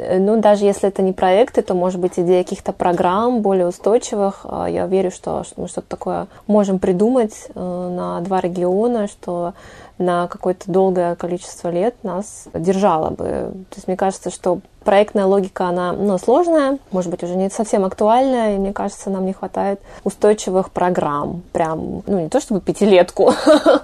Э, 0.00 0.18
ну, 0.18 0.40
даже 0.40 0.64
если 0.64 0.88
это 0.88 1.02
не 1.02 1.12
проекты, 1.12 1.62
то, 1.62 1.74
может 1.74 2.00
быть, 2.00 2.12
идея 2.16 2.42
каких-то 2.42 2.72
программ 2.72 3.40
более 3.40 3.66
устойчивых. 3.66 4.40
А, 4.44 4.66
я 4.66 4.86
верю, 4.86 5.10
что 5.10 5.44
мы 5.56 5.68
что-то 5.68 5.88
такое 5.88 6.26
можем 6.46 6.78
придумать 6.78 7.34
э, 7.54 7.60
на 7.60 8.20
два 8.20 8.40
региона, 8.40 9.06
что 9.06 9.54
на 10.00 10.26
какое-то 10.26 10.70
долгое 10.70 11.14
количество 11.14 11.68
лет 11.68 11.94
нас 12.02 12.46
держало 12.54 13.10
бы. 13.10 13.52
То 13.68 13.76
есть 13.76 13.86
мне 13.86 13.96
кажется, 13.96 14.30
что 14.30 14.60
проектная 14.84 15.26
логика, 15.26 15.66
она 15.66 15.92
ну, 15.92 16.16
сложная, 16.18 16.78
может 16.90 17.10
быть, 17.10 17.22
уже 17.22 17.36
не 17.36 17.50
совсем 17.50 17.84
актуальная, 17.84 18.54
и 18.54 18.58
мне 18.58 18.72
кажется, 18.72 19.10
нам 19.10 19.26
не 19.26 19.32
хватает 19.32 19.80
устойчивых 20.04 20.70
программ. 20.70 21.42
Прям, 21.52 22.02
ну, 22.06 22.20
не 22.20 22.28
то 22.28 22.40
чтобы 22.40 22.60
пятилетку, 22.60 23.32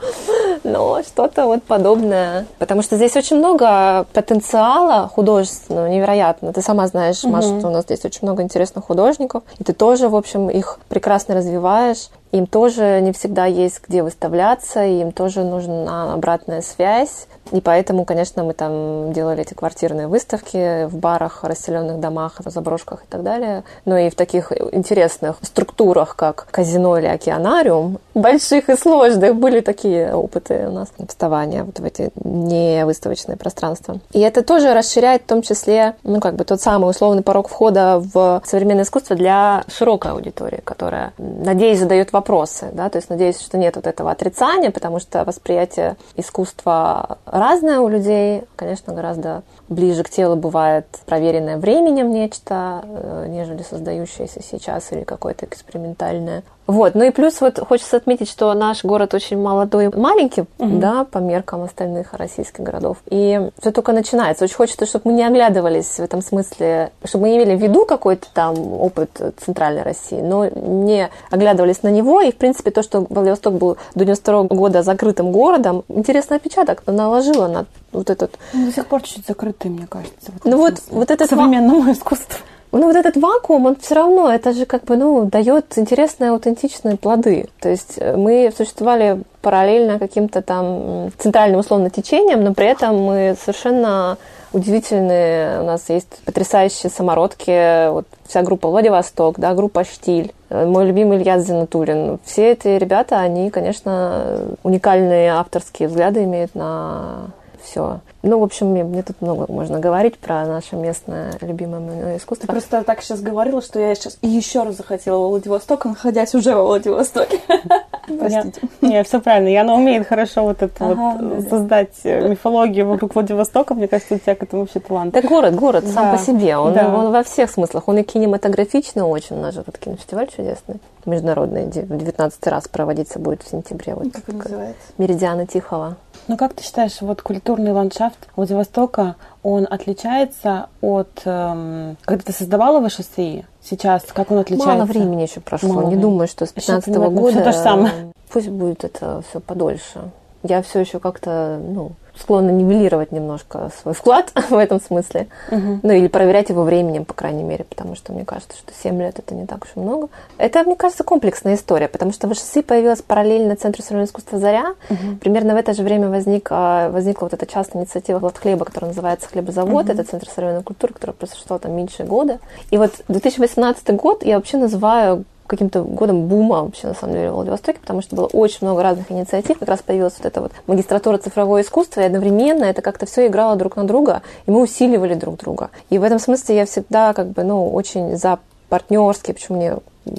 но 0.65 1.03
что-то 1.03 1.47
вот 1.47 1.63
подобное. 1.65 2.47
Потому 2.59 2.83
что 2.83 2.97
здесь 2.97 3.15
очень 3.15 3.37
много 3.37 4.07
потенциала 4.13 5.09
художественного, 5.09 5.87
невероятно. 5.87 6.53
Ты 6.53 6.63
сама 6.63 6.87
знаешь, 6.87 7.23
Маша, 7.25 7.59
что 7.59 7.69
у 7.69 7.73
нас 7.73 7.85
здесь 7.85 8.05
очень 8.05 8.21
много 8.23 8.43
интересных 8.43 8.87
художников, 8.87 9.43
и 9.59 9.65
ты 9.65 9.73
тоже, 9.73 10.09
в 10.09 10.17
общем, 10.17 10.49
их 10.49 10.79
прекрасно 10.89 11.35
развиваешь 11.35 12.09
им 12.37 12.47
тоже 12.47 13.01
не 13.01 13.13
всегда 13.13 13.47
есть 13.47 13.81
где 13.87 14.03
выставляться, 14.03 14.85
им 14.85 15.13
тоже 15.13 15.43
нужна 15.43 16.13
обратная 16.15 16.63
связь. 16.63 17.27
И 17.53 17.61
поэтому, 17.61 18.05
конечно, 18.05 18.43
мы 18.45 18.55
там 18.55 19.13
делали 19.13 19.43
эти 19.43 19.55
квартирные 19.55 20.09
выставки 20.09 20.87
в 20.87 20.97
барах, 20.97 21.45
расселенных 21.45 22.01
домах, 22.01 22.41
заброшках 22.45 23.05
и 23.05 23.07
так 23.09 23.23
далее. 23.23 23.65
Но 23.85 23.97
и 23.97 24.11
в 24.11 24.15
таких 24.15 24.53
интересных 24.73 25.37
структурах, 25.43 26.17
как 26.17 26.49
казино 26.51 26.99
или 26.99 27.07
океанариум, 27.07 27.99
больших 28.15 28.69
и 28.69 28.77
сложных, 28.77 29.37
были 29.37 29.61
такие 29.61 30.15
опыты 30.15 30.67
у 30.69 30.73
нас 30.73 30.89
вставания 31.09 31.65
вот 31.65 31.79
в 31.79 31.85
эти 31.85 32.11
невыставочные 32.23 33.37
пространства. 33.37 33.99
И 34.13 34.21
это 34.21 34.43
тоже 34.43 34.75
расширяет 34.75 35.23
в 35.23 35.27
том 35.27 35.43
числе, 35.43 35.95
ну, 36.03 36.21
как 36.21 36.35
бы 36.35 36.45
тот 36.45 36.61
самый 36.61 36.91
условный 36.91 37.23
порог 37.23 37.49
входа 37.49 38.01
в 38.01 38.43
современное 38.45 38.85
искусство 38.85 39.17
для 39.17 39.65
широкой 39.69 40.13
аудитории, 40.13 40.61
которая, 40.65 41.13
надеюсь, 41.19 41.79
задает 41.79 42.13
вопросы, 42.13 42.69
да, 42.73 42.89
то 42.89 42.97
есть 42.97 43.11
надеюсь, 43.11 43.41
что 43.41 43.59
нет 43.59 43.77
вот 43.77 43.87
этого 43.87 44.11
отрицания, 44.11 44.71
потому 44.71 44.99
что 45.01 45.25
восприятие 45.25 45.97
искусства 46.17 47.19
разное 47.39 47.81
у 47.81 47.89
людей, 47.89 48.45
конечно, 48.57 48.95
гораздо 48.95 49.43
ближе 49.69 50.03
к 50.03 50.11
телу 50.11 50.37
бывает 50.37 50.87
проверенное 51.07 51.57
временем 51.59 52.11
нечто, 52.11 52.83
э, 52.85 53.27
нежели 53.29 53.63
создающееся 53.63 54.43
сейчас 54.43 54.93
или 54.93 55.05
какое-то 55.05 55.47
экспериментальное. 55.47 56.43
Вот, 56.67 56.95
ну 56.95 57.05
и 57.05 57.11
плюс 57.11 57.41
вот 57.41 57.59
хочется 57.59 57.97
отметить, 57.97 58.29
что 58.29 58.53
наш 58.55 58.85
город 58.85 59.15
очень 59.15 59.39
молодой, 59.39 59.89
маленький, 59.95 60.43
угу. 60.59 60.79
да, 60.79 61.05
по 61.05 61.19
меркам 61.19 61.63
остальных 61.63 62.13
российских 62.15 62.61
городов. 62.61 62.99
И 63.09 63.51
все 63.59 63.71
только 63.71 63.93
начинается. 63.93 64.45
Очень 64.45 64.57
хочется, 64.57 64.87
чтобы 64.87 65.11
мы 65.11 65.17
не 65.17 65.25
оглядывались 65.25 65.87
в 65.87 66.01
этом 66.01 66.23
смысле, 66.23 66.91
чтобы 67.05 67.27
мы 67.27 67.37
имели 67.37 67.55
в 67.55 67.63
виду 67.63 67.87
какой-то 67.87 68.27
там 68.33 68.57
опыт 68.73 69.35
центральной 69.45 69.83
России, 69.83 70.21
но 70.21 70.47
не 70.49 71.09
оглядывались 71.31 71.83
на 71.83 71.89
него. 71.89 72.21
И, 72.21 72.33
в 72.33 72.37
принципе, 72.37 72.71
то, 72.71 72.83
что 72.83 73.07
Владивосток 73.09 73.55
был 73.55 73.77
до 73.95 74.05
92 74.05 74.43
года 74.45 74.83
закрытым 74.83 75.31
городом, 75.31 75.85
интересный 75.89 76.39
отпечаток 76.39 76.83
наложило 76.87 77.47
на 77.47 77.67
вот 77.93 78.11
этот... 78.11 78.39
Он 78.55 78.67
до 78.67 78.73
сих 78.73 78.87
пор 78.87 79.03
чуть-чуть 79.03 79.27
закрытый, 79.27 79.71
мне 79.71 79.87
кажется. 79.87 80.33
Ну 80.45 80.57
вот, 80.57 80.83
вот 80.91 81.11
этот... 81.11 81.31
Современному 81.31 81.93
искусству. 81.93 82.39
Ну, 82.73 82.87
вот 82.87 82.97
этот 82.97 83.17
вакуум, 83.17 83.67
он 83.67 83.77
все 83.77 83.95
равно, 83.95 84.31
это 84.33 84.53
же 84.53 84.67
как 84.67 84.85
бы, 84.85 84.97
ну, 84.97 85.25
дает 85.25 85.77
интересные, 85.77 86.31
аутентичные 86.31 86.97
плоды. 86.97 87.49
То 87.61 87.69
есть 87.69 87.95
э, 87.97 88.17
мы 88.17 88.53
существовали 88.57 89.23
параллельно 89.41 89.99
каким-то 89.99 90.43
там 90.43 91.13
центральным 91.19 91.61
условно 91.61 91.91
течением, 91.91 92.43
но 92.45 92.53
при 92.53 92.67
этом 92.67 92.97
мы 92.97 93.37
совершенно 93.41 94.19
удивительные. 94.53 95.61
У 95.61 95.65
нас 95.65 95.89
есть 95.89 96.23
потрясающие 96.25 96.91
самородки. 96.91 97.91
Вот 97.91 98.07
вся 98.27 98.43
группа 98.43 98.69
Владивосток, 98.69 99.39
да, 99.39 99.55
группа 99.55 99.85
Штиль. 99.85 100.33
Э, 100.51 100.67
мой 100.67 100.87
любимый 100.87 101.19
Илья 101.19 101.39
Зинатулин. 101.39 102.19
Все 102.25 102.53
эти 102.53 102.69
ребята, 102.69 103.21
они, 103.21 103.51
конечно, 103.51 104.41
уникальные 104.63 105.33
авторские 105.33 105.89
взгляды 105.89 106.25
имеют 106.25 106.55
на 106.55 107.31
все. 107.63 108.01
Ну, 108.27 108.41
в 108.41 108.43
общем, 108.43 108.73
мне, 108.73 108.83
мне 108.83 109.05
тут 109.05 109.21
много 109.21 109.51
можно 109.51 109.79
говорить 109.79 110.19
про 110.19 110.45
наше 110.47 110.75
местное 110.75 111.35
любимое 111.41 112.17
искусство. 112.17 112.49
Ты 112.49 112.53
просто 112.53 112.83
так 112.83 113.01
сейчас 113.01 113.21
говорила, 113.21 113.63
что 113.63 113.79
я 113.79 113.95
сейчас 113.95 114.19
еще 114.21 114.65
раз 114.65 114.77
захотела 114.77 115.19
во 115.19 115.29
Владивосток, 115.29 115.85
находясь 115.85 116.35
уже 116.35 116.57
во 116.57 116.65
Владивостоке. 116.65 117.39
Простите. 118.19 118.61
Нет, 118.81 119.07
все 119.07 119.21
правильно. 119.21 119.49
И 119.49 119.55
она 119.55 119.75
умеет 119.75 120.09
хорошо 120.09 120.43
вот 120.43 120.63
это 120.63 120.85
вот 120.85 121.49
создать 121.49 121.95
э, 122.03 122.29
мифологию 122.29 122.87
вокруг 122.87 123.15
Владивостока. 123.15 123.75
Мне 123.75 123.87
кажется, 123.87 124.15
у 124.15 124.19
тебя 124.19 124.35
к 124.35 124.43
этому 124.43 124.63
вообще 124.63 124.81
талант. 124.81 125.17
Это 125.17 125.27
город, 125.27 125.55
город 125.55 125.85
сам 125.87 126.17
по 126.17 126.19
себе. 126.19 126.57
Он, 126.57 126.73
во 127.13 127.23
всех 127.23 127.51
смыслах. 127.51 127.89
Он 127.89 127.99
и 127.99 128.03
кинематографичный 128.03 129.03
очень. 129.03 129.37
У 129.37 129.41
нас 129.41 129.55
же 129.55 129.63
тут 129.63 129.79
кинофестиваль 129.79 130.29
чудесный. 130.29 130.81
Международный. 131.05 131.67
В 131.67 131.97
19 131.97 132.47
раз 132.49 132.67
проводиться 132.69 133.19
будет 133.19 133.43
в 133.43 133.51
сентябре. 133.51 133.95
Как 134.13 134.29
называется? 134.29 134.83
Меридиана 134.99 135.47
Тихого. 135.47 135.97
Ну, 136.29 136.37
как 136.37 136.55
ты 136.55 136.65
считаешь, 136.65 137.01
вот 137.01 137.23
культурный 137.23 137.73
ландшафт 137.73 138.16
Владивостока, 138.37 139.17
он 139.43 139.67
отличается 139.69 140.69
от... 140.81 141.23
Эм, 141.25 141.97
когда 142.05 142.25
ты 142.25 142.33
создавала 142.33 142.87
ВШСИ, 142.87 143.47
сейчас, 143.63 144.05
как 144.13 144.31
он 144.31 144.39
отличается? 144.39 144.75
Мало 144.75 144.85
времени 144.85 145.23
еще 145.23 145.41
прошло. 145.41 145.73
Мало. 145.73 145.89
Не 145.89 145.97
думаю, 145.97 146.29
что 146.29 146.45
с 146.45 146.53
15 146.53 146.89
-го 146.95 147.11
года... 147.11 147.33
Все 147.33 147.45
то 147.45 147.53
же 147.53 147.59
самое. 147.59 148.13
Пусть 148.31 148.49
будет 148.49 148.85
это 148.85 149.23
все 149.29 149.41
подольше. 149.41 150.11
Я 150.43 150.63
все 150.63 150.81
еще 150.81 151.01
как-то, 151.01 151.61
ну, 151.63 151.93
склонна 152.19 152.51
нивелировать 152.51 153.13
немножко 153.13 153.71
свой 153.81 153.95
вклад 153.95 154.33
в 154.51 154.55
этом 154.55 154.81
смысле. 154.81 155.29
Угу. 155.51 155.81
Ну, 155.83 155.93
или 155.93 156.09
проверять 156.09 156.49
его 156.49 156.63
временем, 156.63 157.05
по 157.05 157.15
крайней 157.15 157.43
мере, 157.43 157.65
потому 157.65 157.95
что 157.95 158.13
мне 158.13 158.25
кажется, 158.25 158.57
что 158.57 158.73
7 158.83 159.01
лет 159.01 159.19
это 159.19 159.35
не 159.35 159.47
так 159.47 159.65
уж 159.65 159.71
и 159.77 159.81
много. 159.81 160.09
Это, 160.39 160.65
мне 160.65 160.77
кажется, 160.77 161.05
комплексная 161.05 161.55
история, 161.55 161.89
потому 161.89 162.13
что 162.13 162.29
в 162.29 162.35
ШСИ 162.35 162.63
появилась 162.63 163.03
параллельно 163.03 163.57
Центру 163.57 163.83
современного 163.83 164.09
искусства 164.09 164.39
«Заря». 164.39 164.75
Угу. 164.91 165.17
Примерно 165.21 165.55
в 165.55 165.57
это 165.57 165.75
же 165.75 165.83
время 165.83 166.09
возник, 166.09 166.49
а, 166.51 166.91
возникла 166.91 167.27
вот 167.27 167.35
эта 167.35 167.47
частная 167.47 167.83
инициатива 167.83 168.19
«Глад 168.19 168.39
хлеба», 168.39 168.65
которая 168.65 168.91
называется 168.91 169.29
«Хлебозавод». 169.29 169.85
Угу. 169.85 169.93
Это 169.93 170.05
Центр 170.05 170.29
современной 170.29 170.63
культуры, 170.63 170.95
который 170.95 171.13
просуществовал 171.13 171.61
там 171.61 171.73
меньше 171.73 172.05
года. 172.05 172.39
И 172.71 172.79
вот 172.79 172.93
2018 173.09 173.95
год 173.97 174.25
я 174.25 174.37
вообще 174.37 174.57
называю 174.57 175.25
каким-то 175.47 175.83
годом 175.83 176.27
бума 176.27 176.63
вообще, 176.63 176.89
на 176.89 176.95
самом 176.95 177.15
деле, 177.15 177.31
в 177.31 177.35
Владивостоке, 177.35 177.79
потому 177.81 178.03
что 178.03 178.17
было 178.17 178.27
очень 178.27 178.59
много 178.63 178.83
разных 178.83 179.11
инициатив. 179.11 179.59
Как 179.59 179.69
раз 179.69 179.83
появилась 179.83 180.15
вот 180.19 180.27
эта 180.27 180.41
вот 180.41 180.53
магистратура 180.67 181.19
цифровое 181.19 181.63
искусство, 181.63 182.01
и 182.01 182.05
одновременно 182.05 182.65
это 182.65 182.83
как-то 182.83 183.07
все 183.07 183.27
играло 183.27 183.57
друг 183.57 183.77
на 183.77 183.85
друга, 183.85 184.23
и 184.47 184.51
мы 184.51 184.63
усиливали 184.63 185.15
друг 185.15 185.39
друга. 185.39 185.71
И 185.91 185.99
в 185.99 186.03
этом 186.03 186.19
смысле 186.19 186.57
я 186.57 186.67
всегда 186.67 187.13
как 187.13 187.29
бы, 187.29 187.45
ну, 187.45 187.73
очень 187.73 188.17
за 188.17 188.39
партнерские, 188.69 189.35
почему 189.35 189.59
мне 189.59 189.77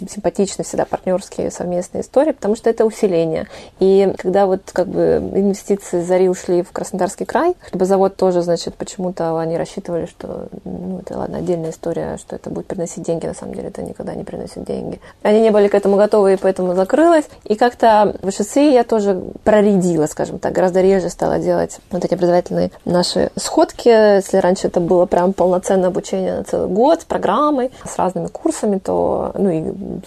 симпатичны 0.09 0.63
всегда 0.63 0.85
партнерские 0.85 1.51
совместные 1.51 2.01
истории, 2.01 2.31
потому 2.31 2.55
что 2.55 2.69
это 2.69 2.85
усиление. 2.85 3.47
И 3.79 4.13
когда 4.17 4.45
вот 4.45 4.61
как 4.71 4.87
бы 4.87 5.31
инвестиции 5.33 6.01
Зари 6.01 6.29
ушли 6.29 6.61
в 6.61 6.71
Краснодарский 6.71 7.25
край, 7.25 7.55
хлебозавод 7.69 8.15
тоже, 8.15 8.41
значит, 8.41 8.75
почему-то 8.75 9.39
они 9.39 9.57
рассчитывали, 9.57 10.05
что, 10.05 10.47
ну, 10.63 10.99
это, 10.99 11.17
ладно, 11.17 11.37
отдельная 11.39 11.71
история, 11.71 12.17
что 12.17 12.35
это 12.35 12.49
будет 12.49 12.67
приносить 12.67 13.03
деньги, 13.03 13.25
на 13.25 13.33
самом 13.33 13.53
деле 13.53 13.69
это 13.69 13.81
никогда 13.81 14.13
не 14.13 14.23
приносит 14.23 14.63
деньги. 14.63 14.99
Они 15.23 15.41
не 15.41 15.51
были 15.51 15.67
к 15.67 15.75
этому 15.75 15.97
готовы, 15.97 16.33
и 16.33 16.37
поэтому 16.37 16.75
закрылось. 16.75 17.25
И 17.45 17.55
как-то 17.55 18.15
в 18.21 18.31
ШСИ 18.31 18.71
я 18.71 18.83
тоже 18.83 19.21
проредила, 19.43 20.05
скажем 20.07 20.39
так, 20.39 20.53
гораздо 20.53 20.81
реже 20.81 21.09
стала 21.09 21.39
делать 21.39 21.79
вот 21.91 22.03
эти 22.03 22.13
образовательные 22.13 22.71
наши 22.85 23.31
сходки. 23.35 23.87
Если 23.87 24.37
раньше 24.37 24.67
это 24.67 24.79
было 24.79 25.05
прям 25.05 25.33
полноценное 25.33 25.89
обучение 25.89 26.37
на 26.37 26.43
целый 26.43 26.67
год 26.67 27.01
с 27.01 27.05
программой, 27.05 27.71
с 27.85 27.97
разными 27.97 28.27
курсами, 28.27 28.79
то, 28.79 29.31
ну 29.37 29.49
и 29.49 29.61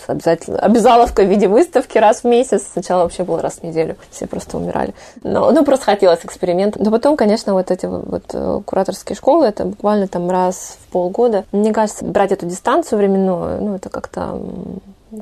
обязательно 0.07 0.59
обязаловка 0.59 1.23
в 1.23 1.27
виде 1.29 1.49
выставки 1.49 1.99
раз 1.99 2.23
в 2.23 2.25
месяц. 2.25 2.69
Сначала 2.73 3.03
вообще 3.03 3.25
было 3.25 3.41
раз 3.41 3.55
в 3.57 3.63
неделю. 3.63 3.97
Все 4.11 4.27
просто 4.27 4.57
умирали. 4.57 4.95
Но, 5.23 5.51
ну, 5.51 5.65
просто 5.65 5.87
хотелось 5.87 6.25
эксперимент. 6.25 6.77
Но 6.77 6.91
потом, 6.91 7.17
конечно, 7.17 7.55
вот 7.55 7.71
эти 7.71 7.87
вот 7.87 8.25
э, 8.33 8.61
кураторские 8.65 9.17
школы, 9.17 9.47
это 9.47 9.65
буквально 9.65 10.09
там 10.09 10.31
раз 10.31 10.79
в 10.83 10.93
полгода. 10.93 11.45
Мне 11.53 11.73
кажется, 11.73 12.05
брать 12.05 12.33
эту 12.33 12.47
дистанцию 12.47 12.99
временную, 12.99 13.63
ну, 13.63 13.75
это 13.77 13.89
как-то 13.89 14.41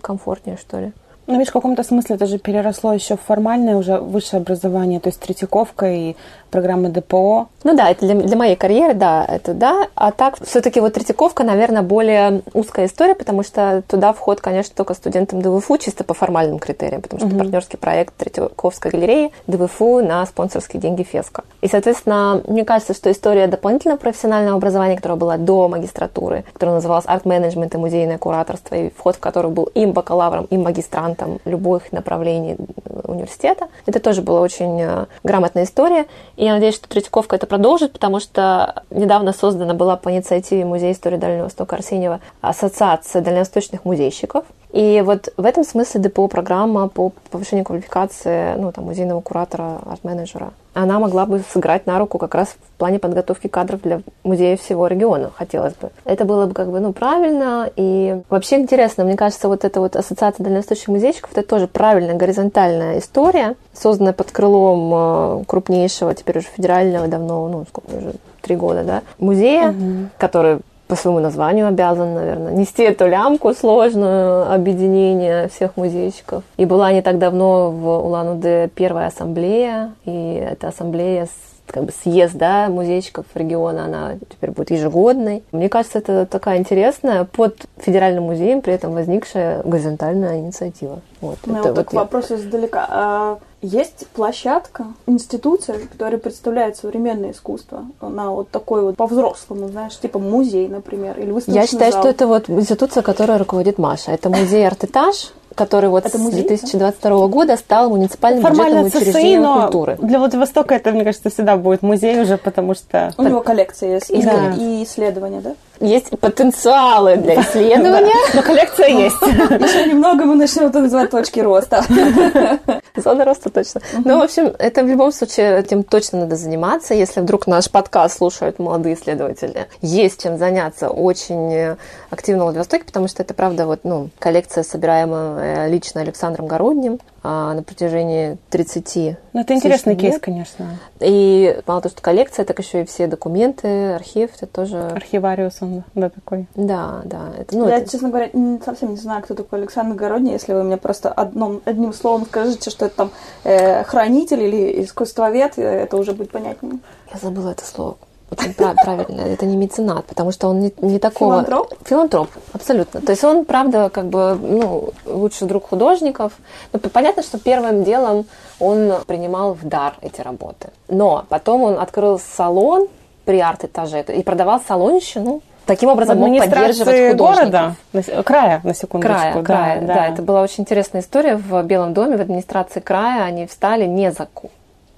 комфортнее, 0.03 0.57
что 0.57 0.81
ли. 0.81 0.93
Ну, 1.29 1.35
видишь, 1.35 1.51
в 1.51 1.53
каком-то 1.53 1.83
смысле 1.83 2.17
это 2.17 2.25
же 2.25 2.39
переросло 2.39 2.95
еще 2.95 3.17
в 3.17 3.21
формальное 3.21 3.77
уже 3.77 3.99
высшее 3.99 4.41
образование, 4.41 4.99
то 4.99 5.11
есть 5.11 5.21
Третьяковка 5.21 5.87
и 5.87 6.17
программы 6.51 6.89
ДПО. 6.89 7.49
Ну 7.65 7.77
да, 7.77 7.91
это 7.91 8.07
для, 8.07 8.15
для 8.15 8.35
моей 8.35 8.57
карьеры, 8.57 8.95
да, 8.95 9.27
это 9.29 9.53
да. 9.53 9.89
А 9.95 10.11
так, 10.11 10.39
все-таки 10.43 10.81
вот 10.81 10.95
Третьяковка, 10.95 11.45
наверное, 11.45 11.83
более 11.83 12.41
узкая 12.55 12.87
история, 12.87 13.15
потому 13.15 13.43
что 13.43 13.83
туда 13.87 14.15
вход, 14.15 14.41
конечно, 14.41 14.73
только 14.75 14.95
студентам 14.95 15.43
ДВФУ, 15.43 15.77
чисто 15.77 16.03
по 16.03 16.15
формальным 16.15 16.59
критериям, 16.59 17.03
потому 17.03 17.21
что 17.21 17.29
угу. 17.29 17.39
партнерский 17.39 17.77
проект 17.77 18.15
Третьяковской 18.17 18.91
галереи 18.91 19.31
ДВФУ 19.47 20.01
на 20.01 20.25
спонсорские 20.25 20.81
деньги 20.81 21.03
ФЕСКО. 21.03 21.45
И, 21.61 21.69
соответственно, 21.69 22.41
мне 22.49 22.65
кажется, 22.65 22.95
что 22.95 23.13
история 23.13 23.49
дополнительного 23.49 23.99
профессионального 23.99 24.57
образования, 24.57 24.97
которая 24.97 25.19
была 25.19 25.37
до 25.37 25.69
магистратуры, 25.69 26.45
которая 26.55 26.77
называлась 26.77 27.05
арт-менеджмент 27.07 27.75
и 27.75 27.79
музейное 27.79 28.17
кураторство, 28.17 28.75
и 28.77 28.91
вход 28.97 29.17
в 29.17 29.21
который 29.21 29.51
был 29.51 29.65
им 29.75 29.93
бакалавром, 29.93 30.47
им 30.47 30.63
магистрантом 30.63 31.18
любых 31.45 31.93
направлений 31.93 32.57
университета, 33.05 33.69
это 33.87 34.01
тоже 34.01 34.23
была 34.23 34.41
очень 34.41 34.81
э, 34.81 35.07
грамотная 35.25 35.65
история. 35.65 36.07
И 36.37 36.45
я 36.45 36.55
надеюсь, 36.55 36.75
что 36.75 36.89
Третьяковка 36.89 37.37
это 37.37 37.47
продолжит, 37.47 37.93
потому 37.93 38.21
что 38.21 38.83
недавно 38.91 39.33
создана 39.33 39.75
была 39.75 39.97
по 39.97 40.11
инициативе 40.11 40.65
Музея 40.65 40.93
истории 40.93 41.17
Дальнего 41.17 41.45
Востока 41.45 41.77
Арсеньева 41.77 42.21
Ассоциация 42.41 43.23
дальневосточных 43.23 43.85
музейщиков. 43.85 44.45
И 44.73 45.03
вот 45.05 45.33
в 45.37 45.45
этом 45.45 45.65
смысле 45.65 46.01
ДПО 46.03 46.29
программа 46.29 46.89
по 46.89 47.13
повышению 47.31 47.65
квалификации 47.65 48.55
ну, 48.57 48.71
там, 48.71 48.85
музейного 48.85 49.21
куратора, 49.23 49.81
арт-менеджера 49.87 50.53
она 50.83 50.99
могла 50.99 51.27
бы 51.27 51.43
сыграть 51.53 51.87
на 51.87 51.99
руку 51.99 52.19
как 52.19 52.35
раз 52.35 52.49
в 52.49 52.79
плане 52.79 52.99
подготовки 52.99 53.49
кадров 53.49 53.81
для 53.83 54.01
музея 54.23 54.57
всего 54.57 54.87
региона, 54.87 55.31
хотелось 55.35 55.75
бы. 55.75 55.91
Это 56.05 56.25
было 56.25 56.47
бы 56.47 56.55
как 56.55 56.71
бы, 56.71 56.79
ну, 56.79 56.93
правильно. 56.93 57.71
И 57.77 58.21
вообще 58.29 58.57
интересно, 58.57 59.05
мне 59.05 59.17
кажется, 59.17 59.49
вот 59.49 59.65
эта 59.65 59.81
вот 59.81 59.97
ассоциация 59.97 60.45
дальневосточных 60.45 60.89
музейщиков, 60.89 61.33
это 61.33 61.43
тоже 61.43 61.67
правильная 61.67 62.15
горизонтальная 62.15 62.99
история, 62.99 63.57
созданная 63.73 64.13
под 64.13 64.31
крылом 64.31 65.41
э, 65.41 65.45
крупнейшего, 65.47 66.15
теперь 66.15 66.39
уже 66.39 66.47
федерального, 66.47 67.09
давно, 67.09 67.49
ну, 67.49 67.65
сколько 67.69 67.97
уже, 67.97 68.13
три 68.41 68.55
года, 68.55 68.85
да, 68.85 69.03
музея, 69.19 69.71
угу. 69.71 70.11
который 70.17 70.61
по 70.89 70.97
своему 70.97 71.21
названию 71.21 71.69
обязан, 71.69 72.15
наверное, 72.15 72.53
нести 72.53 72.83
эту 72.83 73.07
лямку 73.07 73.55
сложную 73.55 74.51
объединение 74.53 75.49
всех 75.49 75.77
музейщиков. 75.77 76.43
И 76.57 76.65
была 76.65 76.93
не 76.93 77.03
так 77.03 77.19
давно 77.19 77.71
в 77.71 78.07
Улан-Удэ 78.07 78.71
первая 78.75 79.09
ассамблея, 79.09 79.93
и 80.07 80.35
эта 80.51 80.69
ассамблея 80.69 81.29
как 81.71 81.85
бы 81.85 81.93
съезд 81.93 82.35
да, 82.35 82.69
музейщиков 82.69 83.27
региона, 83.35 83.85
она 83.85 84.17
теперь 84.29 84.51
будет 84.51 84.71
ежегодной. 84.71 85.43
Мне 85.53 85.69
кажется, 85.69 85.99
это 85.99 86.27
такая 86.27 86.59
интересная 86.59 87.25
под 87.25 87.57
федеральным 87.79 88.25
музеем 88.25 88.61
при 88.61 88.75
этом 88.75 88.93
возникшая 88.93 89.63
горизонтальная 89.63 90.41
инициатива. 90.41 91.01
Вот, 91.21 91.39
ну, 91.47 91.59
это 91.59 91.69
вот, 91.69 91.77
вот 91.77 91.93
вопрос 91.93 92.31
издалека. 92.31 92.87
А 92.89 93.39
есть 93.61 94.07
площадка, 94.09 94.87
институция, 95.07 95.79
которая 95.79 96.21
представляет 96.21 96.77
современное 96.77 97.33
искусство. 97.33 97.87
Она 98.01 98.31
вот 98.31 98.51
такой 98.51 98.83
вот 98.83 98.97
по-взрослому, 98.97 99.69
знаешь, 99.69 99.99
типа 99.99 100.19
музей, 100.19 100.69
например, 100.69 101.19
или 101.19 101.33
выставочный 101.33 101.61
Я 101.61 101.67
считаю, 101.67 101.93
зал. 101.93 102.03
что 102.03 102.11
это 102.11 102.27
вот 102.29 102.49
институция, 102.49 103.03
которой 103.03 103.37
руководит 103.37 103.79
Маша. 103.79 104.13
Это 104.13 104.31
музей 104.31 104.67
«Артэтаж», 104.67 105.33
который 105.59 105.91
вот 105.91 106.07
это 106.07 106.17
с 106.17 106.21
2022 106.31 107.11
да? 107.11 107.27
года 107.27 107.57
стал 107.57 107.91
муниципальным 107.91 108.43
Формально 108.43 108.85
бюджетным 108.85 109.03
учреждением 109.03 109.43
но 109.43 109.63
культуры. 109.63 109.99
Для 110.01 110.19
Владивостока 110.21 110.75
это, 110.77 110.93
мне 110.93 111.05
кажется, 111.05 111.31
всегда 111.31 111.57
будет 111.57 111.83
музей 111.83 112.21
уже, 112.23 112.39
потому 112.39 112.75
что... 112.75 113.13
У 113.19 113.23
него 113.25 113.43
коллекция 113.43 113.95
есть 113.95 114.11
и, 114.11 114.23
да. 114.23 114.55
и 114.57 114.85
исследования, 114.85 115.41
да? 115.41 115.55
Есть 115.81 116.19
потенциалы 116.19 117.17
для 117.17 117.41
исследования. 117.41 118.15
Но 118.35 118.43
коллекция 118.43 118.89
есть. 118.89 119.21
Еще 119.23 119.87
немного 119.89 120.25
мы 120.25 120.35
начнем 120.35 120.71
называть 120.71 121.11
точки 121.11 121.41
роста. 121.41 121.85
Зона 122.97 123.25
роста 123.25 123.51
точно. 123.51 123.81
Ну, 124.05 124.19
в 124.19 124.23
общем, 124.23 124.53
это 124.59 124.83
в 124.83 124.89
любом 124.89 125.13
случае 125.13 125.61
этим 125.61 125.85
точно 125.85 126.21
надо 126.21 126.37
заниматься. 126.37 126.95
Если 126.95 127.21
вдруг 127.21 127.47
наш 127.47 127.71
подкаст 127.71 128.19
слушают 128.19 128.59
молодые 128.59 128.97
исследователи, 128.97 129.69
есть 129.81 130.23
чем 130.23 130.37
заняться 130.37 130.89
очень 130.89 131.77
активно 132.11 132.43
в 132.43 132.47
Владивостоке, 132.47 132.85
потому 132.85 133.09
что 133.09 133.23
это, 133.23 133.35
правда, 133.35 133.67
вот, 133.67 133.81
ну, 133.85 134.11
коллекция, 134.19 134.65
собираемая 134.65 135.69
лично 135.69 136.01
Александром 136.01 136.47
Городним, 136.47 136.99
а, 137.23 137.55
на 137.55 137.63
протяжении 137.63 138.39
30 138.51 139.17
Ну, 139.33 139.41
это 139.41 139.55
интересный 139.55 139.95
лет. 139.95 140.01
кейс, 140.01 140.19
конечно. 140.21 140.79
И 141.01 141.61
мало 141.67 141.81
того, 141.81 141.93
что 141.93 142.03
коллекция, 142.03 142.45
так 142.45 142.59
еще 142.59 142.83
и 142.83 142.85
все 142.85 143.07
документы, 143.07 143.93
архив, 143.93 144.31
это 144.37 144.47
тоже... 144.47 144.79
Архивариус 144.79 145.59
он, 145.61 145.85
да, 145.95 146.11
такой. 146.11 146.47
Да, 146.55 147.03
да. 147.05 147.31
Это, 147.39 147.57
ну, 147.57 147.69
Я, 147.69 147.79
это... 147.79 147.91
честно 147.91 148.09
говоря, 148.11 148.31
совсем 148.65 148.91
не 148.91 148.97
знаю, 148.97 149.23
кто 149.23 149.35
такой 149.35 149.61
Александр 149.61 149.97
Городний. 149.97 150.33
Если 150.33 150.53
вы 150.53 150.63
мне 150.63 150.77
просто 150.77 151.11
одном, 151.13 151.61
одним 151.65 151.93
словом 151.93 152.27
скажете, 152.27 152.71
что 152.71 152.87
это 152.87 152.97
там 152.97 153.11
э, 153.45 153.83
хранитель 153.85 154.43
или 154.43 154.83
искусствовед, 154.85 155.59
это 155.59 155.97
уже 155.97 156.13
будет 156.13 156.31
понятнее. 156.31 156.79
Я 157.13 157.19
забыла 157.19 157.51
это 157.51 157.65
слово 157.65 157.97
правильно, 158.29 159.23
это 159.23 159.47
не 159.47 159.57
меценат, 159.57 160.05
потому 160.07 160.33
что 160.33 160.49
он 160.49 160.61
не, 160.61 160.73
не 160.81 160.99
такого... 160.99 161.33
Филантроп? 161.35 161.75
Филантроп, 161.85 162.29
абсолютно. 162.53 163.01
То 163.01 163.13
есть 163.13 163.25
он, 163.25 163.45
правда, 163.45 163.91
как 163.91 164.07
бы, 164.07 164.39
ну, 164.41 164.91
лучший 165.07 165.47
друг 165.47 165.69
художников. 165.69 166.33
Ну, 166.73 166.79
понятно, 166.79 167.23
что 167.23 167.39
первым 167.39 167.85
делом 167.85 168.27
он 168.61 168.93
принимал 169.07 169.55
в 169.55 169.67
дар 169.67 169.95
эти 170.03 170.21
работы. 170.21 170.71
Но 170.89 171.25
потом 171.29 171.63
он 171.63 171.79
открыл 171.79 172.19
салон 172.19 172.89
при 173.25 173.41
арт-этаже 173.41 174.03
и 174.03 174.23
продавал 174.23 174.61
салонщину, 174.67 175.43
таким 175.67 175.91
образом 175.91 176.19
мог 176.19 176.39
поддерживать 176.39 177.17
города, 177.17 177.77
края, 178.25 178.61
на 178.65 178.75
секундочку. 178.75 179.43
Края, 179.43 179.43
края, 179.43 179.81
да, 179.81 179.87
да. 179.87 179.95
да. 179.95 180.09
Это 180.09 180.23
была 180.23 180.43
очень 180.43 180.63
интересная 180.63 181.03
история. 181.03 181.37
В 181.37 181.63
Белом 181.63 181.93
доме, 181.93 182.17
в 182.17 182.21
администрации 182.21 182.81
края 182.81 183.25
они 183.25 183.47
встали 183.47 183.85
не 183.85 184.11
за 184.11 184.27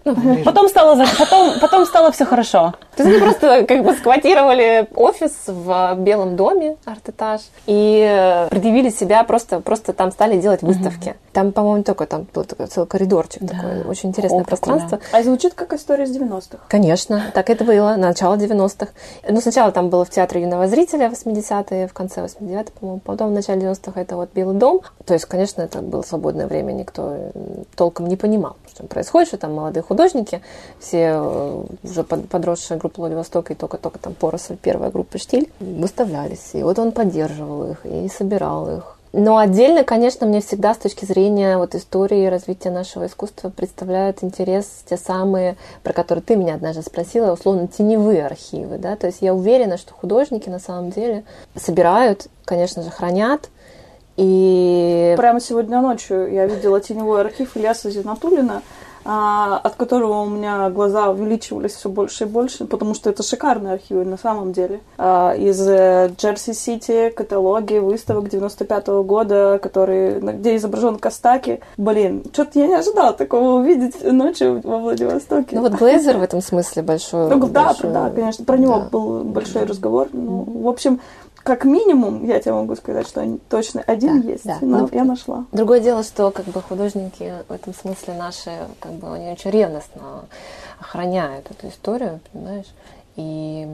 ну, 0.04 0.42
потом 0.44 0.68
стало, 0.68 1.04
потом, 1.18 1.60
потом 1.60 1.86
стало 1.86 2.12
все 2.12 2.24
хорошо. 2.24 2.74
То 2.96 3.02
есть 3.02 3.16
они 3.16 3.22
просто 3.22 3.64
как 3.64 3.84
бы 3.84 3.92
сквотировали 3.94 4.86
офис 4.94 5.32
в 5.46 5.94
Белом 5.98 6.36
доме, 6.36 6.76
арт-этаж, 6.84 7.40
и 7.66 8.06
э, 8.06 8.48
предъявили 8.48 8.90
себя, 8.90 9.24
просто, 9.24 9.60
просто 9.60 9.92
там 9.92 10.10
стали 10.12 10.40
делать 10.40 10.62
выставки. 10.62 11.16
Там, 11.32 11.52
по-моему, 11.52 11.84
только 11.84 12.06
там 12.06 12.26
был 12.34 12.44
такой 12.44 12.66
целый 12.66 12.86
коридорчик, 12.86 13.42
да. 13.42 13.54
такое 13.54 13.84
очень 13.84 14.08
интересное 14.08 14.42
О, 14.42 14.44
пространство. 14.44 14.98
Да. 14.98 15.18
А 15.18 15.22
звучит 15.22 15.54
как 15.54 15.72
история 15.72 16.04
из 16.04 16.16
90-х. 16.16 16.58
Конечно, 16.68 17.30
так 17.32 17.50
это 17.50 17.64
было, 17.64 17.96
начало 17.96 18.34
90-х. 18.36 18.88
Ну, 19.28 19.40
сначала 19.40 19.70
там 19.70 19.88
было 19.90 20.04
в 20.04 20.10
театре 20.10 20.42
юного 20.42 20.66
зрителя 20.66 21.08
80-е, 21.08 21.86
в 21.86 21.92
конце 21.92 22.22
89-х, 22.22 22.72
по-моему, 22.78 23.00
потом 23.00 23.30
в 23.30 23.32
начале 23.32 23.62
90-х 23.62 24.00
это 24.00 24.16
вот 24.16 24.30
Белый 24.34 24.56
дом. 24.56 24.80
То 25.04 25.14
есть, 25.14 25.26
конечно, 25.26 25.62
это 25.62 25.80
было 25.80 26.02
свободное 26.02 26.46
время, 26.46 26.72
никто 26.72 27.16
толком 27.76 28.08
не 28.08 28.16
понимал, 28.16 28.56
что 28.72 28.84
происходит, 28.84 29.28
что 29.28 29.38
там 29.38 29.54
молодые 29.54 29.82
художники, 29.90 30.40
все 30.78 31.14
э, 31.14 31.64
уже 31.82 32.04
подросшая 32.04 32.78
группа 32.78 33.00
Владивостока 33.00 33.52
и 33.52 33.56
только-только 33.56 33.98
там 33.98 34.14
поросль, 34.14 34.56
первая 34.56 34.90
группа 34.90 35.18
«Штиль» 35.18 35.50
выставлялись. 35.58 36.50
И 36.52 36.62
вот 36.62 36.78
он 36.78 36.92
поддерживал 36.92 37.72
их 37.72 37.84
и 37.84 38.08
собирал 38.08 38.70
их. 38.78 38.96
Но 39.12 39.38
отдельно, 39.38 39.82
конечно, 39.82 40.28
мне 40.28 40.40
всегда 40.40 40.74
с 40.74 40.78
точки 40.78 41.04
зрения 41.04 41.56
вот 41.56 41.74
истории 41.74 42.26
развития 42.26 42.70
нашего 42.70 43.06
искусства 43.06 43.50
представляют 43.50 44.22
интерес 44.22 44.84
те 44.88 44.96
самые, 44.96 45.56
про 45.82 45.92
которые 45.92 46.22
ты 46.22 46.36
меня 46.36 46.54
однажды 46.54 46.82
спросила, 46.82 47.32
условно, 47.32 47.66
теневые 47.66 48.24
архивы. 48.24 48.78
Да? 48.78 48.94
То 48.94 49.08
есть 49.08 49.18
я 49.22 49.34
уверена, 49.34 49.76
что 49.76 49.92
художники 49.92 50.48
на 50.48 50.60
самом 50.60 50.90
деле 50.90 51.24
собирают, 51.56 52.28
конечно 52.44 52.84
же, 52.84 52.90
хранят, 52.90 53.50
и... 54.16 55.14
Прямо 55.16 55.40
сегодня 55.40 55.80
ночью 55.80 56.30
я 56.30 56.46
видела 56.46 56.80
теневой 56.80 57.22
архив 57.22 57.56
Ильяса 57.56 57.90
Зинатулина, 57.90 58.62
от 59.04 59.74
которого 59.76 60.22
у 60.22 60.28
меня 60.28 60.68
глаза 60.70 61.10
увеличивались 61.10 61.72
все 61.72 61.88
больше 61.88 62.24
и 62.24 62.26
больше, 62.26 62.66
потому 62.66 62.94
что 62.94 63.10
это 63.10 63.22
шикарные 63.22 63.74
архивы 63.74 64.04
на 64.04 64.16
самом 64.16 64.52
деле. 64.52 64.80
А, 64.98 65.34
из 65.34 65.60
э, 65.66 66.12
Джерси-Сити 66.16 67.10
каталоги 67.10 67.78
выставок 67.78 68.28
95 68.28 68.88
-го 68.88 69.04
года, 69.04 69.58
которые, 69.62 70.20
где 70.20 70.56
изображен 70.56 70.98
Костаки. 70.98 71.60
Блин, 71.76 72.24
что-то 72.32 72.58
я 72.58 72.66
не 72.66 72.74
ожидала 72.74 73.12
такого 73.12 73.60
увидеть 73.60 74.02
ночью 74.04 74.60
во 74.62 74.78
Владивостоке. 74.78 75.56
Ну 75.56 75.62
вот 75.62 75.72
Глейзер 75.72 76.18
в 76.18 76.22
этом 76.22 76.42
смысле 76.42 76.82
большой. 76.82 77.28
Ну, 77.30 77.46
да, 77.48 77.66
большой... 77.66 77.92
да, 77.92 78.10
конечно, 78.10 78.44
про 78.44 78.56
него 78.56 78.78
да. 78.80 78.88
был 78.90 79.24
большой 79.24 79.64
разговор. 79.64 80.08
Ну, 80.12 80.44
в 80.46 80.68
общем, 80.68 81.00
как 81.50 81.64
минимум, 81.64 82.24
я 82.26 82.38
тебе 82.38 82.52
могу 82.52 82.76
сказать, 82.76 83.08
что 83.08 83.26
точно 83.48 83.82
один 83.84 84.22
да, 84.22 84.28
есть. 84.28 84.44
Да. 84.44 84.58
Но, 84.60 84.88
я 84.92 85.02
нашла. 85.02 85.46
Другое 85.50 85.80
дело, 85.80 86.04
что 86.04 86.30
как 86.30 86.44
бы 86.44 86.62
художники 86.62 87.34
в 87.48 87.52
этом 87.52 87.74
смысле 87.74 88.14
наши, 88.14 88.52
как 88.78 88.92
бы 88.92 89.12
они 89.12 89.30
очень 89.30 89.50
ревностно 89.50 90.26
охраняют 90.78 91.50
эту 91.50 91.66
историю, 91.66 92.20
понимаешь? 92.32 92.72
И 93.16 93.66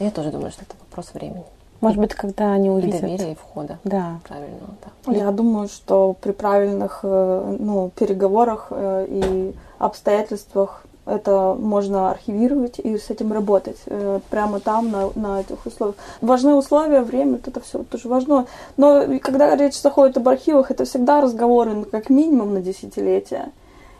я 0.00 0.10
тоже 0.10 0.30
думаю, 0.30 0.50
что 0.50 0.64
это 0.64 0.74
вопрос 0.90 1.14
времени. 1.14 1.44
Может 1.80 1.98
быть, 1.98 2.12
когда 2.12 2.52
они 2.52 2.68
увидят. 2.68 2.96
И 2.96 3.00
доверия, 3.00 3.32
и 3.32 3.34
входа. 3.36 3.78
Да. 3.84 4.20
Правильно, 4.28 4.76
да. 5.06 5.12
Я 5.12 5.30
думаю, 5.30 5.68
что 5.68 6.14
при 6.20 6.32
правильных 6.32 7.00
э, 7.04 7.56
ну, 7.58 7.90
переговорах 7.96 8.66
э, 8.70 9.06
и 9.08 9.54
обстоятельствах 9.78 10.84
это 11.06 11.56
можно 11.58 12.10
архивировать 12.10 12.78
и 12.80 12.98
с 12.98 13.10
этим 13.10 13.32
работать 13.32 13.78
э, 13.86 14.20
прямо 14.28 14.60
там, 14.60 14.90
на, 14.90 15.10
на 15.14 15.40
этих 15.40 15.64
условиях. 15.64 15.96
Важны 16.20 16.54
условия, 16.54 17.00
время, 17.00 17.40
это 17.44 17.60
все 17.60 17.84
тоже 17.84 18.08
важно. 18.08 18.46
Но 18.76 19.04
когда 19.20 19.54
речь 19.56 19.80
заходит 19.80 20.16
об 20.16 20.28
архивах, 20.28 20.70
это 20.70 20.84
всегда 20.84 21.20
разговоры 21.20 21.74
ну, 21.74 21.84
как 21.84 22.10
минимум 22.10 22.54
на 22.54 22.60
десятилетия. 22.60 23.52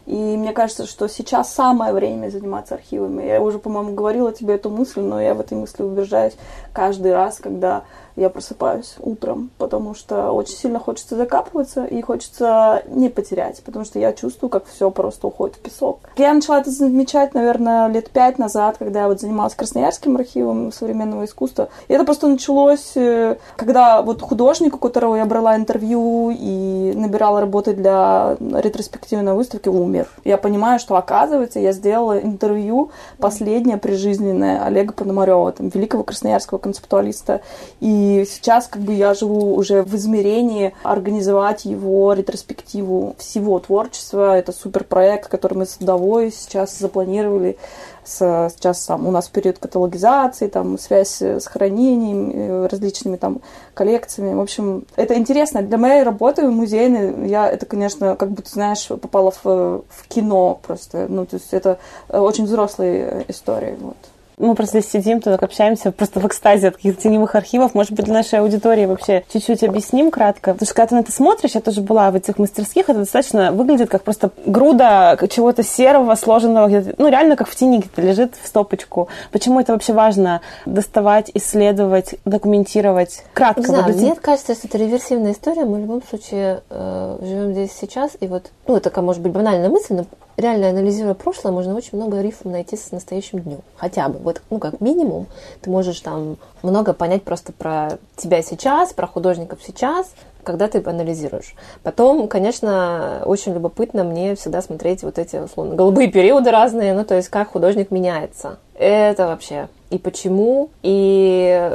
И 0.06 0.14
мне 0.14 0.52
кажется, 0.52 0.86
что 0.86 1.08
сейчас 1.08 1.52
самое 1.52 1.92
время 1.92 2.28
заниматься 2.30 2.74
архивами. 2.74 3.24
Я 3.24 3.40
уже, 3.40 3.58
по-моему, 3.58 3.92
говорила 3.92 4.32
тебе 4.32 4.54
эту 4.54 4.70
мысль, 4.70 5.00
но 5.00 5.20
я 5.20 5.34
в 5.34 5.40
этой 5.40 5.58
мысли 5.58 5.82
убеждаюсь 5.82 6.36
каждый 6.72 7.12
раз, 7.12 7.38
когда 7.38 7.82
я 8.16 8.30
просыпаюсь 8.30 8.96
утром, 8.98 9.50
потому 9.58 9.94
что 9.94 10.32
очень 10.32 10.56
сильно 10.56 10.78
хочется 10.78 11.16
закапываться 11.16 11.84
и 11.84 12.00
хочется 12.00 12.82
не 12.88 13.10
потерять, 13.10 13.62
потому 13.62 13.84
что 13.84 13.98
я 13.98 14.12
чувствую, 14.12 14.50
как 14.50 14.64
все 14.66 14.90
просто 14.90 15.26
уходит 15.26 15.56
в 15.56 15.60
песок. 15.60 16.00
Я 16.16 16.32
начала 16.32 16.60
это 16.60 16.70
замечать, 16.70 17.34
наверное, 17.34 17.88
лет 17.88 18.10
пять 18.10 18.38
назад, 18.38 18.76
когда 18.78 19.02
я 19.02 19.08
вот 19.08 19.20
занималась 19.20 19.54
Красноярским 19.54 20.16
архивом 20.16 20.72
современного 20.72 21.26
искусства. 21.26 21.68
И 21.88 21.92
это 21.92 22.04
просто 22.04 22.26
началось, 22.26 22.92
э, 22.96 23.36
когда 23.56 24.00
вот 24.00 24.22
художник, 24.22 24.76
у 24.76 24.78
которого 24.78 25.16
я 25.16 25.26
брала 25.26 25.56
интервью 25.56 26.30
и 26.30 26.94
набирала 26.96 27.40
работы 27.40 27.74
для 27.74 28.36
ретроспективной 28.40 29.34
выставки, 29.34 29.68
умер. 29.68 30.08
Я 30.24 30.38
понимаю, 30.38 30.78
что, 30.78 30.96
оказывается, 30.96 31.60
я 31.60 31.72
сделала 31.72 32.18
интервью 32.18 32.90
последнее 33.18 33.76
прижизненное 33.76 34.64
Олега 34.64 34.92
Пономарева, 34.92 35.52
там, 35.52 35.68
великого 35.68 36.02
красноярского 36.02 36.58
концептуалиста. 36.58 37.42
И 37.80 38.05
сейчас 38.28 38.66
как 38.66 38.82
бы 38.82 38.92
я 38.92 39.14
живу 39.14 39.54
уже 39.54 39.82
в 39.82 39.94
измерении 39.94 40.74
организовать 40.82 41.64
его 41.64 42.12
ретроспективу 42.12 43.14
всего 43.18 43.58
творчества. 43.58 44.36
Это 44.36 44.52
суперпроект, 44.52 45.28
который 45.28 45.58
мы 45.58 45.66
с 45.66 45.76
Удовой 45.80 46.32
сейчас 46.32 46.78
запланировали 46.78 47.56
с, 48.04 48.50
сейчас 48.54 48.86
там 48.86 49.06
у 49.06 49.10
нас 49.10 49.28
период 49.28 49.58
каталогизации, 49.58 50.46
там 50.46 50.78
связь 50.78 51.20
с 51.20 51.46
хранением, 51.46 52.30
э, 52.32 52.66
различными 52.68 53.16
там 53.16 53.40
коллекциями. 53.74 54.34
В 54.34 54.40
общем, 54.40 54.84
это 54.96 55.14
интересно. 55.14 55.62
Для 55.62 55.78
моей 55.78 56.02
работы 56.02 56.48
музейной 56.48 57.28
я 57.28 57.48
это, 57.48 57.66
конечно, 57.66 58.16
как 58.16 58.30
будто, 58.30 58.50
знаешь, 58.50 58.86
попала 58.88 59.32
в, 59.32 59.44
в 59.44 60.08
кино 60.08 60.60
просто. 60.66 61.06
Ну, 61.08 61.26
то 61.26 61.36
есть 61.36 61.52
это 61.52 61.78
очень 62.08 62.44
взрослая 62.44 63.24
история. 63.28 63.76
Вот 63.80 63.96
мы 64.38 64.54
просто 64.54 64.80
здесь 64.80 64.92
сидим, 64.92 65.20
тут 65.20 65.42
общаемся 65.42 65.92
просто 65.92 66.20
в 66.20 66.26
экстазе 66.26 66.68
от 66.68 66.76
каких-то 66.76 67.02
теневых 67.02 67.34
архивов. 67.34 67.74
Может 67.74 67.92
быть, 67.92 68.04
для 68.04 68.14
нашей 68.14 68.40
аудитории 68.40 68.84
вообще 68.84 69.24
чуть-чуть 69.32 69.64
объясним 69.64 70.10
кратко. 70.10 70.52
Потому 70.52 70.66
что 70.66 70.74
когда 70.74 70.88
ты 70.88 70.94
на 70.96 71.00
это 71.00 71.12
смотришь, 71.12 71.52
я 71.54 71.60
тоже 71.60 71.80
была 71.80 72.10
в 72.10 72.16
этих 72.16 72.38
мастерских, 72.38 72.88
это 72.88 73.00
достаточно 73.00 73.52
выглядит 73.52 73.88
как 73.88 74.02
просто 74.02 74.30
груда 74.44 75.18
чего-то 75.30 75.62
серого, 75.62 76.14
сложенного, 76.14 76.68
ну, 76.98 77.08
реально 77.08 77.36
как 77.36 77.48
в 77.48 77.56
тени 77.56 77.78
где-то 77.78 78.02
лежит 78.02 78.34
в 78.40 78.46
стопочку. 78.46 79.08
Почему 79.32 79.60
это 79.60 79.72
вообще 79.72 79.92
важно 79.92 80.42
доставать, 80.66 81.30
исследовать, 81.32 82.16
документировать? 82.24 83.24
Кратко. 83.32 83.60
Не 83.60 83.66
знаю, 83.66 83.96
мне 83.96 84.14
кажется, 84.16 84.54
что 84.54 84.68
это 84.68 84.78
реверсивная 84.78 85.32
история. 85.32 85.64
Мы 85.64 85.78
в 85.78 85.80
любом 85.80 86.02
случае 86.02 86.62
э, 86.68 87.18
живем 87.22 87.52
здесь 87.52 87.72
сейчас, 87.72 88.12
и 88.20 88.26
вот, 88.26 88.50
ну, 88.66 88.76
это 88.76 89.00
может 89.00 89.22
быть, 89.22 89.32
банальная 89.32 89.68
мысль, 89.68 89.94
но 89.94 90.06
реально 90.36 90.70
анализируя 90.70 91.14
прошлое, 91.14 91.52
можно 91.52 91.74
очень 91.74 91.96
много 91.96 92.20
рифм 92.20 92.50
найти 92.50 92.76
с 92.76 92.92
настоящим 92.92 93.40
днем. 93.40 93.60
Хотя 93.76 94.08
бы, 94.08 94.18
вот, 94.18 94.42
ну, 94.50 94.58
как 94.58 94.80
минимум, 94.80 95.26
ты 95.60 95.70
можешь 95.70 96.00
там 96.00 96.36
много 96.62 96.92
понять 96.92 97.22
просто 97.22 97.52
про 97.52 97.98
тебя 98.16 98.42
сейчас, 98.42 98.92
про 98.92 99.06
художников 99.06 99.60
сейчас, 99.64 100.12
когда 100.42 100.68
ты 100.68 100.82
анализируешь. 100.84 101.54
Потом, 101.82 102.28
конечно, 102.28 103.22
очень 103.26 103.52
любопытно 103.52 104.04
мне 104.04 104.36
всегда 104.36 104.62
смотреть 104.62 105.02
вот 105.02 105.18
эти, 105.18 105.36
условно, 105.36 105.74
голубые 105.74 106.08
периоды 106.08 106.50
разные, 106.50 106.94
ну, 106.94 107.04
то 107.04 107.14
есть 107.14 107.28
как 107.28 107.50
художник 107.50 107.90
меняется. 107.90 108.58
Это 108.78 109.26
вообще 109.26 109.68
и 109.90 109.98
почему, 109.98 110.70
и 110.82 111.70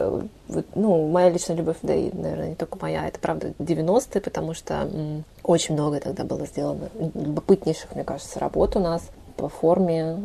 ну, 0.76 1.08
моя 1.08 1.30
личная 1.30 1.56
любовь, 1.56 1.78
да 1.82 1.94
и, 1.94 2.12
наверное, 2.12 2.50
не 2.50 2.56
только 2.56 2.78
моя, 2.82 3.08
это 3.08 3.20
правда 3.20 3.54
90-е, 3.60 4.22
потому 4.22 4.54
что 4.54 4.88
очень 5.44 5.76
много 5.76 6.00
тогда 6.00 6.24
было 6.24 6.46
сделано 6.46 6.90
любопытнейших, 7.14 7.96
мне 7.96 8.04
кажется, 8.04 8.40
работ 8.40 8.76
у 8.76 8.80
нас 8.80 9.04
по 9.36 9.50
форме. 9.50 10.17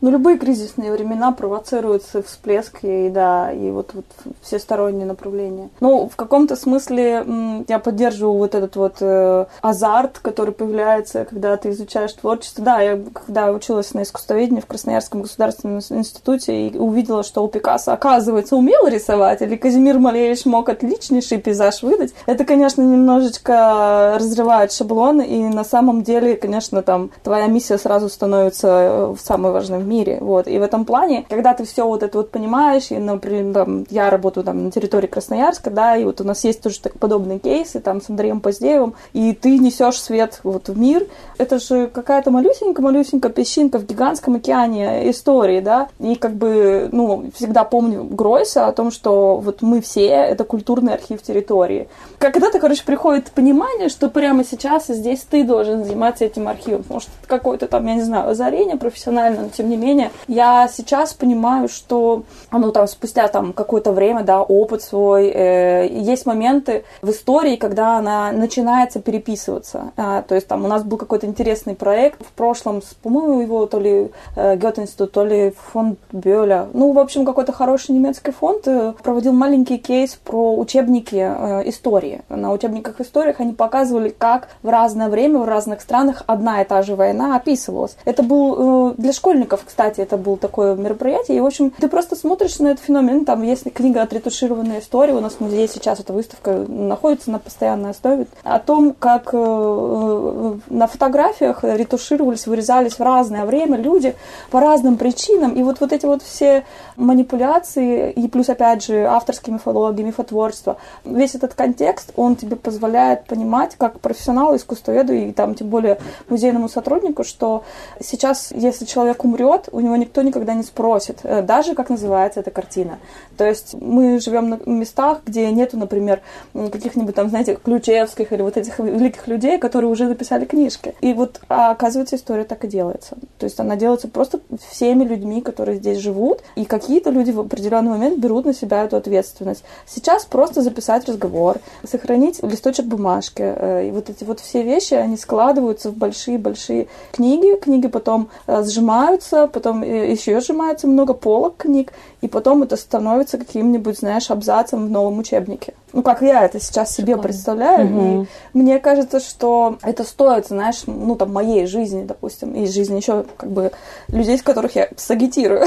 Ну, 0.00 0.10
любые 0.10 0.38
кризисные 0.38 0.92
времена 0.92 1.32
провоцируются 1.32 2.22
всплески, 2.22 3.06
и 3.06 3.10
да, 3.10 3.52
и 3.52 3.70
вот, 3.70 3.94
вот 3.94 4.04
все 4.40 4.58
сторонние 4.58 5.06
направления. 5.06 5.68
Ну, 5.80 6.08
в 6.08 6.16
каком-то 6.16 6.56
смысле 6.56 7.64
я 7.68 7.78
поддерживаю 7.78 8.38
вот 8.38 8.54
этот 8.54 8.76
вот 8.76 8.96
э, 9.00 9.46
азарт, 9.60 10.18
который 10.20 10.52
появляется, 10.52 11.24
когда 11.24 11.56
ты 11.56 11.70
изучаешь 11.70 12.12
творчество. 12.12 12.64
Да, 12.64 12.80
я 12.80 12.98
когда 13.12 13.52
училась 13.52 13.94
на 13.94 14.02
искусствоведении 14.02 14.60
в 14.60 14.66
Красноярском 14.66 15.22
государственном 15.22 15.80
институте 15.90 16.68
и 16.68 16.76
увидела, 16.76 17.22
что 17.22 17.44
у 17.44 17.48
Пикассо, 17.48 17.92
оказывается, 17.92 18.56
умел 18.56 18.86
рисовать, 18.86 19.42
или 19.42 19.56
Казимир 19.56 19.98
Малевич 19.98 20.44
мог 20.46 20.68
отличнейший 20.68 21.38
пейзаж 21.38 21.82
выдать, 21.82 22.14
это, 22.26 22.44
конечно, 22.44 22.82
немножечко 22.82 24.14
разрывает 24.16 24.72
шаблон, 24.72 25.20
и 25.20 25.38
на 25.48 25.64
самом 25.64 26.02
деле, 26.02 26.36
конечно, 26.36 26.82
там 26.82 27.10
твоя 27.22 27.46
миссия 27.46 27.78
сразу 27.78 28.08
становится 28.08 28.37
становится 28.38 28.68
э, 28.68 29.14
самой 29.22 29.52
важной 29.52 29.78
в 29.78 29.86
мире. 29.86 30.18
Вот. 30.20 30.46
И 30.46 30.58
в 30.58 30.62
этом 30.62 30.84
плане, 30.84 31.24
когда 31.28 31.54
ты 31.54 31.64
все 31.64 31.86
вот 31.86 32.02
это 32.02 32.18
вот 32.18 32.30
понимаешь, 32.30 32.90
и, 32.90 32.98
например, 32.98 33.54
там, 33.54 33.86
я 33.90 34.10
работаю 34.10 34.44
там 34.44 34.64
на 34.64 34.70
территории 34.70 35.06
Красноярска, 35.06 35.70
да, 35.70 35.96
и 35.96 36.04
вот 36.04 36.20
у 36.20 36.24
нас 36.24 36.44
есть 36.44 36.62
тоже 36.62 36.80
так, 36.80 36.98
подобные 36.98 37.38
кейсы 37.38 37.80
там 37.80 38.00
с 38.00 38.10
Андреем 38.10 38.40
Поздеевым, 38.40 38.94
и 39.12 39.32
ты 39.32 39.58
несешь 39.58 40.00
свет 40.00 40.40
вот 40.42 40.68
в 40.68 40.78
мир. 40.78 41.06
Это 41.38 41.58
же 41.58 41.88
какая-то 41.88 42.30
малюсенькая-малюсенькая 42.30 43.30
песчинка 43.30 43.78
в 43.78 43.86
гигантском 43.86 44.36
океане 44.36 45.10
истории, 45.10 45.60
да, 45.60 45.88
и 45.98 46.14
как 46.14 46.34
бы, 46.34 46.88
ну, 46.92 47.30
всегда 47.34 47.64
помню 47.64 48.04
Гройса 48.04 48.66
о 48.66 48.72
том, 48.72 48.90
что 48.90 49.36
вот 49.36 49.62
мы 49.62 49.80
все— 49.80 50.06
это 50.06 50.44
культурный 50.44 50.94
архив 50.94 51.22
территории. 51.22 51.88
Когда-то, 52.18 52.58
короче, 52.58 52.84
приходит 52.84 53.30
понимание, 53.30 53.88
что 53.88 54.08
прямо 54.08 54.44
сейчас 54.44 54.90
и 54.90 54.94
здесь 54.94 55.20
ты 55.28 55.44
должен 55.44 55.84
заниматься 55.84 56.24
этим 56.24 56.48
архивом, 56.48 56.84
может, 56.88 57.08
какой-то 57.26 57.66
там, 57.66 57.86
я 57.86 57.94
не 57.94 58.02
знаю, 58.02 58.17
озарение 58.24 58.76
профессионально, 58.76 59.42
но 59.42 59.48
тем 59.48 59.68
не 59.68 59.76
менее 59.76 60.10
я 60.26 60.68
сейчас 60.68 61.14
понимаю, 61.14 61.68
что 61.68 62.22
ну 62.50 62.72
там 62.72 62.86
спустя 62.86 63.28
там 63.28 63.52
какое-то 63.52 63.92
время, 63.92 64.22
да, 64.22 64.42
опыт 64.42 64.82
свой, 64.82 65.28
э, 65.28 65.88
есть 65.88 66.26
моменты 66.26 66.84
в 67.02 67.10
истории, 67.10 67.56
когда 67.56 67.98
она 67.98 68.32
начинается 68.32 69.00
переписываться. 69.00 69.92
А, 69.96 70.22
то 70.22 70.34
есть 70.34 70.48
там 70.48 70.64
у 70.64 70.68
нас 70.68 70.82
был 70.82 70.98
какой-то 70.98 71.26
интересный 71.26 71.74
проект 71.74 72.24
в 72.24 72.32
прошлом, 72.32 72.82
по-моему, 73.02 73.40
его 73.40 73.66
то 73.66 73.78
ли 73.78 74.10
э, 74.36 74.56
Гёте-институт, 74.56 75.12
то 75.12 75.24
ли 75.24 75.54
фонд 75.72 75.98
Бёля. 76.12 76.68
Ну, 76.72 76.92
в 76.92 76.98
общем, 76.98 77.24
какой-то 77.24 77.52
хороший 77.52 77.92
немецкий 77.92 78.32
фонд 78.32 78.66
э, 78.66 78.94
проводил 79.02 79.32
маленький 79.32 79.78
кейс 79.78 80.18
про 80.24 80.56
учебники 80.56 81.16
э, 81.16 81.68
истории. 81.68 82.22
На 82.28 82.52
учебниках 82.52 83.00
истории 83.00 83.34
они 83.38 83.52
показывали, 83.52 84.08
как 84.10 84.48
в 84.62 84.68
разное 84.68 85.08
время 85.08 85.38
в 85.38 85.48
разных 85.48 85.80
странах 85.80 86.22
одна 86.26 86.62
и 86.62 86.64
та 86.64 86.82
же 86.82 86.96
война 86.96 87.36
описывалась. 87.36 87.96
Это 88.08 88.22
был 88.22 88.92
э, 88.92 88.94
для 88.96 89.12
школьников, 89.12 89.60
кстати, 89.66 90.00
это 90.00 90.16
было 90.16 90.38
такое 90.38 90.74
мероприятие. 90.74 91.36
И, 91.36 91.40
в 91.40 91.44
общем, 91.44 91.72
ты 91.78 91.88
просто 91.88 92.16
смотришь 92.16 92.58
на 92.58 92.68
этот 92.68 92.82
феномен. 92.82 93.26
Там 93.26 93.42
есть 93.42 93.70
книга 93.70 94.00
«Отретушированная 94.00 94.80
история». 94.80 95.12
У 95.12 95.20
нас 95.20 95.34
в 95.34 95.40
музее 95.40 95.68
сейчас 95.68 96.00
эта 96.00 96.14
выставка 96.14 96.64
находится 96.66 97.30
на 97.30 97.38
постоянной 97.38 97.90
основе. 97.90 98.26
О 98.44 98.60
том, 98.60 98.94
как 98.98 99.28
э, 99.34 99.36
э, 99.36 100.54
на 100.70 100.86
фотографиях 100.86 101.64
ретушировались, 101.64 102.46
вырезались 102.46 102.94
в 102.94 103.00
разное 103.00 103.44
время 103.44 103.76
люди 103.76 104.14
по 104.50 104.58
разным 104.60 104.96
причинам. 104.96 105.52
И 105.52 105.62
вот, 105.62 105.80
вот 105.80 105.92
эти 105.92 106.06
вот 106.06 106.22
все 106.22 106.64
манипуляции, 106.96 108.10
и 108.10 108.26
плюс, 108.28 108.48
опять 108.48 108.86
же, 108.86 109.04
авторские 109.04 109.52
мифологии, 109.52 110.02
мифотворчество, 110.02 110.78
весь 111.04 111.34
этот 111.34 111.52
контекст, 111.52 112.12
он 112.16 112.36
тебе 112.36 112.56
позволяет 112.56 113.26
понимать, 113.26 113.76
как 113.76 114.00
профессионалу, 114.00 114.56
искусствоведу 114.56 115.12
и 115.12 115.30
там, 115.32 115.54
тем 115.54 115.68
более, 115.68 115.98
музейному 116.30 116.70
сотруднику, 116.70 117.22
что 117.22 117.64
сейчас, 118.00 118.52
если 118.54 118.84
человек 118.84 119.24
умрет, 119.24 119.68
у 119.72 119.80
него 119.80 119.96
никто 119.96 120.22
никогда 120.22 120.54
не 120.54 120.62
спросит, 120.62 121.18
э, 121.22 121.42
даже 121.42 121.74
как 121.74 121.90
называется 121.90 122.40
эта 122.40 122.50
картина. 122.50 122.98
То 123.36 123.44
есть 123.44 123.74
мы 123.74 124.20
живем 124.20 124.48
на 124.50 124.60
местах, 124.66 125.20
где 125.26 125.50
нету, 125.50 125.76
например, 125.76 126.20
каких-нибудь 126.54 127.14
там, 127.14 127.28
знаете, 127.28 127.58
Ключевских 127.62 128.32
или 128.32 128.42
вот 128.42 128.56
этих 128.56 128.78
великих 128.78 129.26
людей, 129.28 129.58
которые 129.58 129.90
уже 129.90 130.06
написали 130.06 130.44
книжки. 130.44 130.94
И 131.00 131.12
вот, 131.12 131.40
а, 131.48 131.70
оказывается, 131.70 132.16
история 132.16 132.44
так 132.44 132.64
и 132.64 132.68
делается. 132.68 133.16
То 133.38 133.44
есть 133.44 133.58
она 133.60 133.76
делается 133.76 134.08
просто 134.08 134.40
всеми 134.70 135.04
людьми, 135.04 135.40
которые 135.40 135.78
здесь 135.78 135.98
живут, 135.98 136.42
и 136.56 136.64
какие-то 136.64 137.10
люди 137.10 137.30
в 137.30 137.40
определенный 137.40 137.90
момент 137.90 138.18
берут 138.18 138.46
на 138.46 138.54
себя 138.54 138.84
эту 138.84 138.96
ответственность. 138.96 139.64
Сейчас 139.86 140.24
просто 140.24 140.62
записать 140.62 141.08
разговор, 141.08 141.58
сохранить 141.86 142.42
листочек 142.42 142.86
бумажки, 142.86 143.42
э, 143.42 143.88
и 143.88 143.90
вот 143.90 144.10
эти 144.10 144.24
вот 144.24 144.40
все 144.40 144.62
вещи, 144.62 144.94
они 144.94 145.16
складываются 145.16 145.90
в 145.90 145.96
большие-большие 145.96 146.88
книги, 147.12 147.56
книги 147.58 147.87
потом 147.88 148.28
э, 148.46 148.62
сжимаются, 148.64 149.46
потом 149.46 149.82
еще 149.82 150.40
сжимается 150.40 150.86
много 150.86 151.14
полок 151.14 151.56
книг, 151.56 151.92
и 152.20 152.28
потом 152.28 152.62
это 152.62 152.76
становится 152.76 153.38
каким-нибудь, 153.38 153.98
знаешь, 153.98 154.30
абзацем 154.30 154.86
в 154.86 154.90
новом 154.90 155.18
учебнике. 155.18 155.74
Ну, 155.98 156.04
как 156.04 156.22
я 156.22 156.44
это 156.44 156.60
сейчас 156.60 156.94
себе 156.94 157.14
Шикарно. 157.14 157.22
представляю. 157.24 157.86
Угу. 157.86 158.26
И 158.54 158.58
мне 158.58 158.78
кажется, 158.78 159.18
что 159.18 159.78
это 159.82 160.04
стоит, 160.04 160.46
знаешь, 160.46 160.82
ну, 160.86 161.16
там, 161.16 161.32
моей 161.32 161.66
жизни, 161.66 162.04
допустим, 162.04 162.54
и 162.54 162.68
жизни 162.68 162.98
еще, 162.98 163.24
как 163.36 163.50
бы, 163.50 163.72
людей, 164.06 164.38
с 164.38 164.42
которых 164.42 164.76
я 164.76 164.90
сагитирую. 164.96 165.66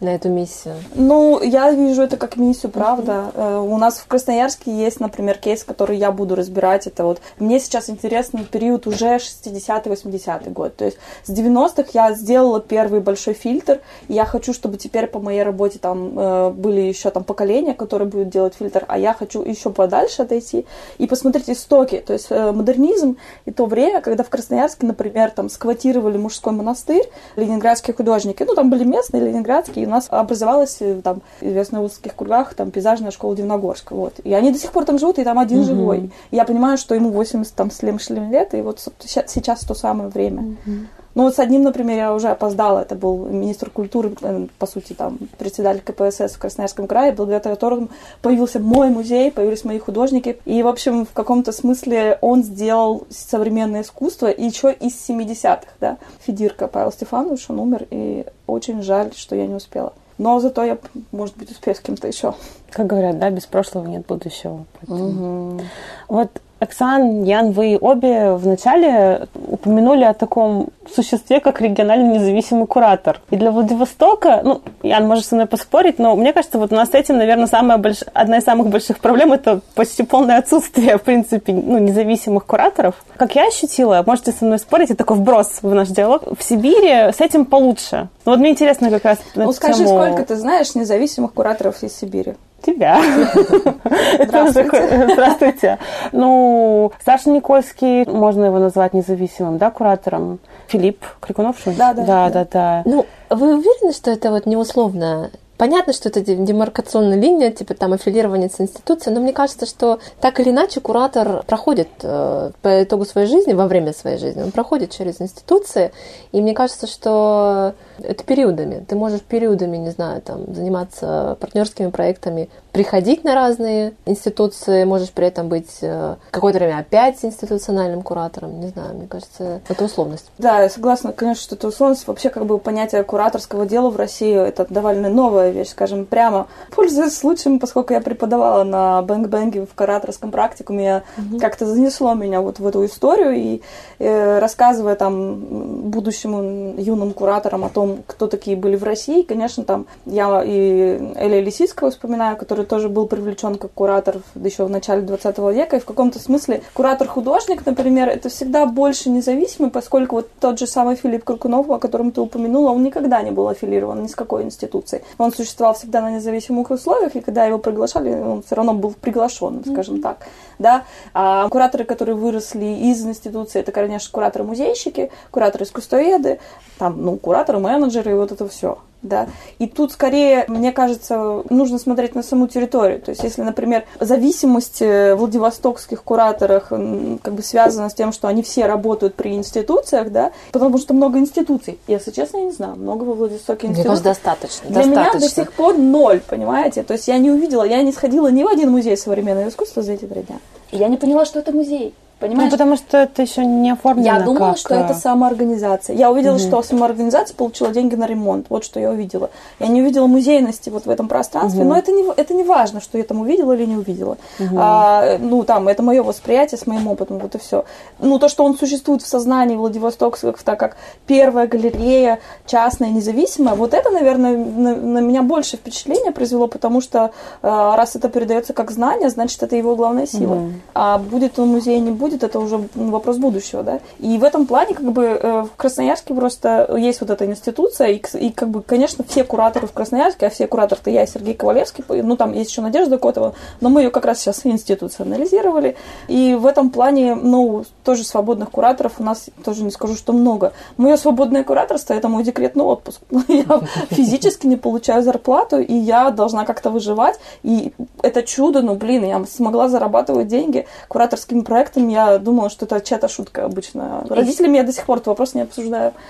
На 0.00 0.14
эту 0.14 0.28
миссию. 0.28 0.74
Ну, 0.94 1.42
я 1.42 1.70
вижу 1.70 2.02
это 2.02 2.18
как 2.18 2.36
миссию, 2.36 2.70
правда. 2.70 3.32
Угу. 3.34 3.74
У 3.74 3.78
нас 3.78 3.96
в 3.96 4.06
Красноярске 4.06 4.70
есть, 4.70 5.00
например, 5.00 5.38
кейс, 5.38 5.64
который 5.64 5.96
я 5.96 6.10
буду 6.12 6.34
разбирать. 6.34 6.86
Это 6.86 7.04
вот, 7.04 7.22
мне 7.38 7.60
сейчас 7.60 7.88
интересный 7.88 8.44
период 8.44 8.86
уже 8.86 9.16
60-80-й 9.16 10.50
год. 10.50 10.76
То 10.76 10.84
есть 10.84 10.98
с 11.22 11.30
90-х 11.30 11.88
я 11.94 12.12
сделала 12.12 12.60
первый 12.60 13.00
большой 13.00 13.32
фильтр, 13.32 13.80
и 14.08 14.12
я 14.12 14.26
хочу, 14.26 14.52
чтобы 14.52 14.76
теперь 14.76 15.06
по 15.06 15.18
моей 15.18 15.44
работе 15.44 15.78
там 15.78 16.18
э, 16.18 16.50
были 16.50 16.82
еще 16.82 17.08
там 17.08 17.24
поколения, 17.24 17.72
которые 17.72 18.06
будут 18.06 18.28
делать 18.28 18.54
фильтр, 18.56 18.84
а 18.86 18.98
я 18.98 19.13
я 19.14 19.18
хочу 19.18 19.42
еще 19.42 19.70
подальше 19.70 20.22
отойти 20.22 20.66
и 20.98 21.06
посмотреть 21.06 21.48
истоки, 21.50 22.02
то 22.04 22.12
есть 22.12 22.26
э, 22.30 22.52
модернизм 22.52 23.16
и 23.46 23.50
то 23.50 23.66
время, 23.66 24.00
когда 24.00 24.24
в 24.24 24.28
Красноярске, 24.28 24.86
например, 24.86 25.30
там 25.30 25.48
сквотировали 25.48 26.18
мужской 26.18 26.52
монастырь, 26.52 27.08
ленинградские 27.36 27.94
художники, 27.94 28.42
ну, 28.42 28.54
там 28.54 28.70
были 28.70 28.84
местные 28.84 29.24
ленинградские, 29.24 29.84
и 29.84 29.86
у 29.86 29.90
нас 29.90 30.08
образовалась 30.10 30.78
э, 30.80 31.00
там, 31.02 31.22
известно 31.40 31.80
в 31.80 31.84
узких 31.84 32.14
кругах, 32.14 32.54
там, 32.54 32.70
пейзажная 32.70 33.10
школа 33.10 33.36
Дивногорска, 33.36 33.94
вот. 33.94 34.14
И 34.24 34.34
они 34.34 34.50
до 34.50 34.58
сих 34.58 34.72
пор 34.72 34.84
там 34.84 34.98
живут, 34.98 35.18
и 35.18 35.24
там 35.24 35.38
один 35.38 35.60
угу. 35.60 35.66
живой. 35.66 36.10
И 36.30 36.36
я 36.36 36.44
понимаю, 36.44 36.76
что 36.76 36.94
ему 36.94 37.10
80 37.10 37.54
там, 37.54 37.70
с 37.70 37.82
лет, 37.82 38.54
и 38.54 38.60
вот 38.60 38.80
сейчас 39.04 39.60
то 39.60 39.74
самое 39.74 40.08
время. 40.08 40.42
Угу. 40.42 41.03
Ну 41.14 41.24
вот 41.24 41.36
с 41.36 41.38
одним, 41.38 41.62
например, 41.62 41.96
я 41.96 42.14
уже 42.14 42.28
опоздала. 42.28 42.80
Это 42.80 42.94
был 42.94 43.26
министр 43.26 43.70
культуры, 43.70 44.14
э, 44.20 44.46
по 44.58 44.66
сути, 44.66 44.94
там, 44.94 45.18
председатель 45.38 45.82
КПСС 45.82 46.34
в 46.34 46.38
Красноярском 46.38 46.86
крае, 46.86 47.12
благодаря 47.12 47.40
которому 47.40 47.88
появился 48.20 48.58
мой 48.58 48.90
музей, 48.90 49.30
появились 49.30 49.64
мои 49.64 49.78
художники. 49.78 50.38
И, 50.44 50.62
в 50.62 50.68
общем, 50.68 51.06
в 51.06 51.12
каком-то 51.12 51.52
смысле 51.52 52.18
он 52.20 52.42
сделал 52.42 53.06
современное 53.10 53.82
искусство, 53.82 54.28
и 54.28 54.44
еще 54.44 54.72
из 54.72 55.08
70-х, 55.08 55.66
да. 55.80 55.98
Федирка 56.20 56.66
Павел 56.66 56.90
Стефанович, 56.92 57.46
он 57.48 57.60
умер, 57.60 57.86
и 57.90 58.26
очень 58.46 58.82
жаль, 58.82 59.12
что 59.14 59.36
я 59.36 59.46
не 59.46 59.54
успела. 59.54 59.92
Но 60.18 60.38
зато 60.38 60.64
я, 60.64 60.78
может 61.12 61.36
быть, 61.36 61.50
успею 61.50 61.76
с 61.76 61.80
кем-то 61.80 62.06
еще. 62.06 62.34
Как 62.70 62.86
говорят, 62.86 63.18
да, 63.18 63.30
без 63.30 63.46
прошлого 63.46 63.86
нет 63.86 64.06
будущего. 64.06 64.64
Угу. 64.86 65.60
Вот 66.08 66.40
Оксан, 66.64 67.22
Ян, 67.24 67.52
вы 67.52 67.78
обе 67.80 68.32
вначале 68.32 69.28
упомянули 69.48 70.04
о 70.04 70.14
таком 70.14 70.68
существе, 70.92 71.40
как 71.40 71.60
региональный 71.60 72.18
независимый 72.18 72.66
куратор. 72.66 73.20
И 73.30 73.36
для 73.36 73.50
Владивостока, 73.50 74.40
ну, 74.42 74.60
Ян 74.82 75.06
может 75.06 75.26
со 75.26 75.34
мной 75.34 75.46
поспорить, 75.46 75.98
но 75.98 76.16
мне 76.16 76.32
кажется, 76.32 76.58
вот 76.58 76.72
у 76.72 76.74
нас 76.76 76.90
с 76.90 76.94
этим, 76.94 77.16
наверное, 77.16 77.46
самая 77.46 77.78
больш... 77.78 78.00
одна 78.12 78.38
из 78.38 78.44
самых 78.44 78.68
больших 78.68 78.98
проблем– 78.98 79.32
это 79.34 79.60
почти 79.74 80.02
полное 80.02 80.38
отсутствие, 80.38 80.98
в 80.98 81.02
принципе, 81.02 81.52
ну, 81.52 81.78
независимых 81.78 82.44
кураторов. 82.46 82.94
Как 83.16 83.34
я 83.34 83.46
ощутила, 83.46 84.02
можете 84.06 84.32
со 84.32 84.44
мной 84.44 84.58
спорить, 84.58 84.90
это 84.90 84.98
такой 84.98 85.16
вброс 85.16 85.58
в 85.62 85.74
наш 85.74 85.88
диалог, 85.88 86.22
в 86.38 86.42
Сибири 86.42 87.12
с 87.12 87.20
этим 87.20 87.44
получше. 87.44 88.08
Ну, 88.24 88.32
вот 88.32 88.40
мне 88.40 88.50
интересно 88.50 88.90
как 88.90 89.04
раз 89.04 89.18
Ну, 89.34 89.52
скажи, 89.52 89.84
тему... 89.84 90.00
сколько 90.00 90.24
ты 90.24 90.36
знаешь 90.36 90.74
независимых 90.74 91.32
кураторов 91.32 91.82
из 91.82 91.96
Сибири? 91.96 92.34
Тебя. 92.64 93.00
Здравствуйте. 94.24 95.08
Здравствуйте. 95.12 95.78
Ну, 96.12 96.92
Саша 97.04 97.30
Никольский, 97.30 98.04
можно 98.06 98.46
его 98.46 98.58
назвать 98.58 98.94
независимым, 98.94 99.58
да, 99.58 99.70
куратором. 99.70 100.38
Филипп 100.68 101.04
Крикунов, 101.20 101.58
что 101.58 101.72
Да, 101.72 101.92
да. 101.92 102.04
Да, 102.04 102.30
да, 102.30 102.46
да. 102.50 102.82
Ну, 102.84 103.06
вы 103.30 103.56
уверены, 103.56 103.92
что 103.92 104.10
это 104.10 104.30
вот 104.30 104.46
не 104.46 104.56
условно 104.56 105.30
Понятно, 105.56 105.92
что 105.92 106.08
это 106.08 106.20
демаркационная 106.20 107.16
линия, 107.16 107.52
типа 107.52 107.74
там 107.74 107.92
аффилирование 107.92 108.50
с 108.50 108.60
институцией, 108.60 109.14
но 109.14 109.20
мне 109.20 109.32
кажется, 109.32 109.66
что 109.66 110.00
так 110.20 110.40
или 110.40 110.50
иначе 110.50 110.80
куратор 110.80 111.44
проходит 111.46 111.88
э, 112.02 112.50
по 112.60 112.82
итогу 112.82 113.04
своей 113.04 113.28
жизни, 113.28 113.52
во 113.52 113.68
время 113.68 113.92
своей 113.92 114.18
жизни, 114.18 114.42
он 114.42 114.50
проходит 114.50 114.90
через 114.90 115.20
институции, 115.20 115.92
и 116.32 116.40
мне 116.40 116.54
кажется, 116.54 116.88
что 116.88 117.74
это 117.98 118.24
периодами. 118.24 118.84
Ты 118.86 118.96
можешь 118.96 119.20
периодами, 119.20 119.76
не 119.76 119.90
знаю, 119.90 120.22
там, 120.22 120.54
заниматься 120.54 121.36
партнерскими 121.40 121.90
проектами, 121.90 122.48
приходить 122.72 123.22
на 123.22 123.34
разные 123.36 123.94
институции, 124.04 124.82
можешь 124.84 125.12
при 125.12 125.28
этом 125.28 125.48
быть 125.48 125.78
э, 125.80 126.16
какое-то 126.32 126.58
время 126.58 126.78
опять 126.78 127.24
институциональным 127.24 128.02
куратором, 128.02 128.58
не 128.58 128.66
знаю, 128.66 128.96
мне 128.96 129.06
кажется, 129.06 129.60
это 129.68 129.84
условность. 129.84 130.30
Да, 130.38 130.60
я 130.60 130.68
согласна, 130.68 131.12
конечно, 131.12 131.42
что 131.42 131.54
это 131.54 131.68
условность. 131.68 132.06
Вообще, 132.08 132.30
как 132.30 132.46
бы 132.46 132.58
понятие 132.58 133.04
кураторского 133.04 133.64
дела 133.64 133.90
в 133.90 133.96
России 133.96 134.34
это 134.34 134.66
довольно 134.68 135.08
новая 135.08 135.50
вещь, 135.50 135.68
скажем 135.68 136.04
прямо. 136.04 136.48
Пользуясь 136.74 137.16
случаем, 137.16 137.60
поскольку 137.60 137.92
я 137.92 138.00
преподавала 138.00 138.64
на 138.64 139.02
Bang 139.02 139.30
Bang 139.30 139.59
е 139.59 139.66
в 139.66 139.74
кураторском 139.74 140.32
практикуме, 140.32 140.84
я 140.84 141.02
угу. 141.16 141.38
как-то 141.38 141.66
занесло 141.66 142.14
меня 142.14 142.40
вот 142.40 142.58
в 142.58 142.66
эту 142.66 142.84
историю 142.84 143.34
и 143.34 143.62
э, 144.00 144.38
рассказывая 144.40 144.96
там 144.96 145.90
будущему 145.90 146.74
юным 146.76 147.12
кураторам 147.12 147.64
о 147.64 147.68
том, 147.68 147.83
кто 148.06 148.26
такие 148.26 148.56
были 148.56 148.76
в 148.76 148.84
России, 148.84 149.22
конечно, 149.22 149.64
там 149.64 149.86
я 150.06 150.42
и 150.44 150.98
Эля 151.16 151.40
Лисицкого 151.40 151.90
вспоминаю, 151.90 152.36
который 152.36 152.54
который 152.54 152.66
тоже 152.66 152.88
был 152.88 153.06
привлечен 153.06 153.56
как 153.56 153.72
куратор 153.72 154.16
еще 154.34 154.64
в 154.64 154.70
начале 154.70 155.02
20 155.02 155.38
века. 155.54 155.76
И 155.76 155.80
в 155.80 155.84
каком-то 155.84 156.18
смысле 156.18 156.62
куратор-художник, 156.74 157.66
например, 157.66 158.08
это 158.08 158.28
всегда 158.28 158.66
больше 158.66 159.10
независимый, 159.10 159.70
поскольку 159.70 160.16
вот 160.16 160.28
тот 160.40 160.58
же 160.58 160.66
самый 160.66 160.96
Филипп 160.96 161.24
Куркунов, 161.24 161.68
о 161.70 161.78
котором 161.78 162.12
ты 162.12 162.20
упомянула, 162.20 162.70
он 162.70 162.82
никогда 162.82 163.22
не 163.22 163.30
был 163.30 163.48
аффилирован 163.48 164.02
ни 164.02 164.06
с 164.06 164.14
какой 164.14 164.42
институцией. 164.42 165.02
Он 165.18 165.32
существовал 165.32 165.74
всегда 165.74 166.00
на 166.00 166.10
независимых 166.10 166.70
условиях, 166.70 167.16
и 167.16 167.20
когда 167.20 167.44
его 167.44 167.58
приглашали, 167.58 168.10
он 168.10 168.42
все 168.42 168.54
равно 168.54 168.74
был 168.74 168.94
приглашен, 169.00 169.62
скажем 169.64 169.96
mm-hmm. 169.96 170.02
так. 170.02 170.18
Да? 170.58 170.84
А 171.12 171.48
кураторы, 171.48 171.84
которые 171.84 172.16
выросли 172.16 172.64
из 172.64 173.04
институции, 173.04 173.60
это, 173.60 173.72
конечно, 173.72 174.10
кураторы-музейщики, 174.12 175.10
кураторы-искусствоведы, 175.30 176.40
там, 176.78 177.02
ну, 177.02 177.16
кураторы-менеджеры 177.16 178.12
и 178.12 178.14
вот 178.14 178.32
это 178.32 178.48
все 178.48 178.78
да. 179.04 179.28
И 179.58 179.66
тут 179.66 179.92
скорее, 179.92 180.44
мне 180.48 180.72
кажется, 180.72 181.42
нужно 181.50 181.78
смотреть 181.78 182.14
на 182.14 182.22
саму 182.22 182.48
территорию. 182.48 183.00
То 183.00 183.10
есть, 183.10 183.22
если, 183.22 183.42
например, 183.42 183.84
зависимость 184.00 184.82
э, 184.82 185.14
владивостокских 185.14 186.02
кураторов 186.02 186.68
как 186.68 187.34
бы 187.34 187.42
связана 187.42 187.88
с 187.90 187.94
тем, 187.94 188.12
что 188.12 188.28
они 188.28 188.42
все 188.42 188.66
работают 188.66 189.14
при 189.14 189.34
институциях, 189.34 190.10
да, 190.10 190.32
потому 190.52 190.78
что 190.78 190.94
много 190.94 191.18
институций. 191.18 191.78
Если 191.86 192.10
честно, 192.10 192.38
я 192.38 192.44
не 192.44 192.52
знаю, 192.52 192.76
много 192.76 193.04
во 193.04 193.14
Владивостоке 193.14 193.66
институтов. 193.66 194.02
Мне 194.02 194.02
кажется, 194.02 194.04
достаточно. 194.04 194.68
Для 194.68 194.82
достаточно. 194.82 195.18
меня 195.18 195.28
до 195.28 195.34
сих 195.34 195.52
пор 195.52 195.78
ноль, 195.78 196.20
понимаете? 196.20 196.82
То 196.82 196.94
есть 196.94 197.06
я 197.08 197.18
не 197.18 197.30
увидела, 197.30 197.64
я 197.64 197.82
не 197.82 197.92
сходила 197.92 198.28
ни 198.30 198.42
в 198.42 198.48
один 198.48 198.70
музей 198.70 198.96
современного 198.96 199.48
искусства 199.48 199.82
за 199.82 199.92
эти 199.92 200.06
три 200.06 200.22
дня. 200.22 200.38
Я 200.72 200.88
не 200.88 200.96
поняла, 200.96 201.24
что 201.24 201.38
это 201.38 201.52
музей. 201.52 201.94
Понимаешь? 202.20 202.50
Ну, 202.50 202.56
потому 202.56 202.76
что 202.76 202.98
это 202.98 203.22
еще 203.22 203.44
не 203.44 203.70
оформлено. 203.70 204.06
Я 204.06 204.20
думала, 204.20 204.50
как... 204.50 204.58
что 204.58 204.74
это 204.74 204.92
э, 204.92 204.96
самоорганизация. 204.96 205.96
Я 205.96 206.10
увидела, 206.10 206.34
угу. 206.34 206.40
что 206.40 206.62
самоорганизация 206.62 207.34
получила 207.36 207.70
деньги 207.70 207.96
на 207.96 208.06
ремонт. 208.06 208.46
Вот 208.48 208.64
что 208.64 208.80
я 208.80 208.90
увидела. 208.90 209.30
Я 209.58 209.66
не 209.66 209.82
увидела 209.82 210.06
музейности 210.06 210.70
вот 210.70 210.86
в 210.86 210.90
этом 210.90 211.08
пространстве, 211.08 211.62
угу. 211.62 211.70
но 211.70 211.78
это 211.78 211.92
не, 211.92 212.04
это 212.16 212.32
не 212.32 212.44
важно, 212.44 212.80
что 212.80 212.98
я 212.98 213.04
там 213.04 213.20
увидела 213.20 213.52
или 213.52 213.66
не 213.66 213.76
увидела. 213.76 214.16
Угу. 214.38 214.56
А, 214.56 215.18
ну, 215.18 215.42
там, 215.42 215.68
это 215.68 215.82
мое 215.82 216.02
восприятие 216.02 216.58
с 216.58 216.66
моим 216.66 216.88
опытом, 216.88 217.18
вот 217.18 217.34
и 217.34 217.38
все. 217.38 217.64
Ну, 217.98 218.18
то, 218.18 218.28
что 218.28 218.44
он 218.44 218.56
существует 218.56 219.02
в 219.02 219.06
сознании 219.06 219.56
Владивостока, 219.56 220.18
так 220.44 220.58
как 220.58 220.76
первая 221.06 221.46
галерея 221.46 222.20
частная, 222.46 222.90
независимая, 222.90 223.54
вот 223.54 223.74
это, 223.74 223.90
наверное, 223.90 224.36
на, 224.36 224.76
на 224.76 224.98
меня 225.00 225.22
больше 225.22 225.56
впечатление 225.56 226.12
произвело, 226.12 226.46
потому 226.46 226.80
что 226.80 227.10
а, 227.42 227.76
раз 227.76 227.96
это 227.96 228.08
передается 228.08 228.52
как 228.52 228.70
знание, 228.70 229.10
значит, 229.10 229.42
это 229.42 229.56
его 229.56 229.76
главная 229.76 230.06
сила. 230.06 230.34
Угу. 230.34 230.52
А 230.74 230.98
будет 230.98 231.38
он 231.38 231.48
музей, 231.48 231.78
не 231.80 231.90
будет, 231.90 232.03
будет, 232.04 232.22
это 232.22 232.38
уже 232.38 232.68
вопрос 232.74 233.16
будущего, 233.16 233.62
да. 233.62 233.80
И 233.98 234.18
в 234.18 234.24
этом 234.24 234.46
плане, 234.46 234.74
как 234.74 234.92
бы, 234.92 235.04
э, 235.04 235.42
в 235.42 235.56
Красноярске 235.56 236.12
просто 236.12 236.76
есть 236.76 237.00
вот 237.00 237.08
эта 237.08 237.24
институция, 237.24 237.88
и, 237.88 238.02
и 238.18 238.30
как 238.30 238.50
бы, 238.50 238.60
конечно, 238.60 239.04
все 239.08 239.24
кураторы 239.24 239.66
в 239.66 239.72
Красноярске, 239.72 240.26
а 240.26 240.30
все 240.30 240.46
кураторы-то 240.46 240.90
я 240.90 241.06
Сергей 241.06 241.32
Ковалевский, 241.32 241.82
ну, 242.02 242.16
там 242.16 242.34
есть 242.34 242.50
еще 242.50 242.60
Надежда 242.60 242.98
Котова, 242.98 243.34
но 243.62 243.70
мы 243.70 243.80
ее 243.80 243.90
как 243.90 244.04
раз 244.04 244.20
сейчас 244.20 244.44
институционализировали, 244.44 245.76
и 246.06 246.34
в 246.34 246.44
этом 246.44 246.68
плане, 246.68 247.14
ну, 247.14 247.64
тоже 247.84 248.04
свободных 248.04 248.50
кураторов 248.50 248.94
у 248.98 249.02
нас 249.02 249.30
тоже 249.42 249.64
не 249.64 249.70
скажу, 249.70 249.94
что 249.94 250.12
много. 250.12 250.52
Мое 250.76 250.98
свободное 250.98 251.42
кураторство– 251.42 251.94
это 251.94 252.08
мой 252.08 252.22
декретный 252.22 252.64
отпуск. 252.64 253.00
Я 253.28 253.62
физически 253.88 254.46
не 254.46 254.56
получаю 254.56 255.02
зарплату, 255.02 255.58
и 255.58 255.74
я 255.74 256.10
должна 256.10 256.44
как-то 256.44 256.68
выживать, 256.68 257.18
и 257.42 257.72
это 258.02 258.22
чудо, 258.22 258.60
ну, 258.60 258.74
блин, 258.74 259.04
я 259.04 259.24
смогла 259.24 259.68
зарабатывать 259.68 260.28
деньги 260.28 260.66
кураторскими 260.88 261.40
проектами, 261.40 261.92
я 261.94 262.18
думала, 262.18 262.50
что 262.50 262.66
это 262.66 262.80
чья-то 262.80 263.08
шутка 263.08 263.44
обычно. 263.44 264.04
Родителями 264.08 264.56
я 264.56 264.64
до 264.64 264.72
сих 264.72 264.84
пор 264.84 264.98
этот 264.98 265.08
вопрос 265.08 265.34
не 265.34 265.42
обсуждаю. 265.42 265.92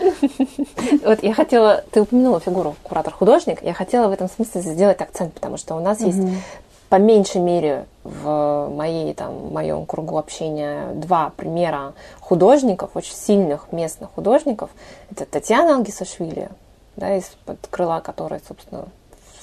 Вот 1.05 1.23
я 1.23 1.35
хотела, 1.35 1.85
ты 1.91 2.03
упомянула 2.03 2.41
фигуру 2.41 2.75
куратор-художник, 2.83 3.63
я 3.63 3.75
хотела 3.75 4.09
в 4.09 4.13
этом 4.13 4.29
смысле 4.29 4.63
сделать 4.63 5.01
акцент, 5.01 5.35
потому 5.35 5.57
что 5.57 5.75
у 5.75 5.81
нас 5.81 6.01
есть 6.01 6.19
по 6.89 6.97
меньшей 6.97 7.41
мере 7.41 7.87
в 8.05 8.69
моей, 8.69 9.15
там, 9.15 9.53
моем 9.53 9.85
кругу 9.85 10.17
общения 10.17 10.93
два 10.95 11.33
примера 11.37 11.93
художников, 12.21 12.91
очень 12.95 13.15
сильных 13.15 13.73
местных 13.73 14.11
художников. 14.15 14.71
Это 15.11 15.25
Татьяна 15.27 15.77
Алгисашвили, 15.77 16.51
да, 16.97 17.17
из-под 17.17 17.59
крыла 17.69 18.01
которой, 18.01 18.41
собственно, 18.47 18.85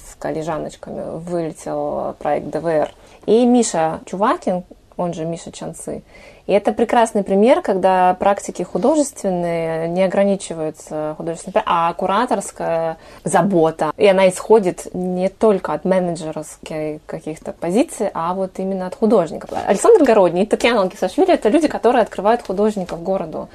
с 0.08 0.16
коллежаночками 0.16 1.18
вылетел 1.18 2.16
проект 2.20 2.48
ДВР. 2.48 2.94
И 3.26 3.46
Миша 3.46 4.00
Чувакин, 4.06 4.64
он 4.98 5.14
же 5.14 5.26
Миша 5.26 5.52
Чанцы. 5.52 6.04
И 6.48 6.54
это 6.54 6.74
прекрасный 6.74 7.24
пример, 7.24 7.62
когда 7.62 8.14
практики 8.16 8.64
художественные 8.64 9.88
не 9.88 10.04
ограничиваются 10.04 11.16
художественной, 11.18 11.64
а 11.66 11.94
кураторская 11.94 12.98
забота. 13.24 13.92
И 13.98 14.08
она 14.08 14.30
исходит 14.30 14.88
не 14.94 15.30
только 15.30 15.74
от 15.74 15.86
менеджерских 15.86 17.02
каких-то 17.06 17.54
позиций, 17.54 18.10
а 18.14 18.34
вот 18.34 18.52
именно 18.58 18.88
от 18.88 18.96
художников. 18.96 19.50
Александр 19.66 20.04
Городний 20.04 20.44
и 20.44 20.46
Татьяна 20.46 20.80
Ланкисашвили– 20.80 21.34
это 21.34 21.50
люди, 21.50 21.68
которые 21.68 22.02
открывают 22.02 22.46
художников 22.46 23.02
городу. 23.02 23.50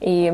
И 0.00 0.32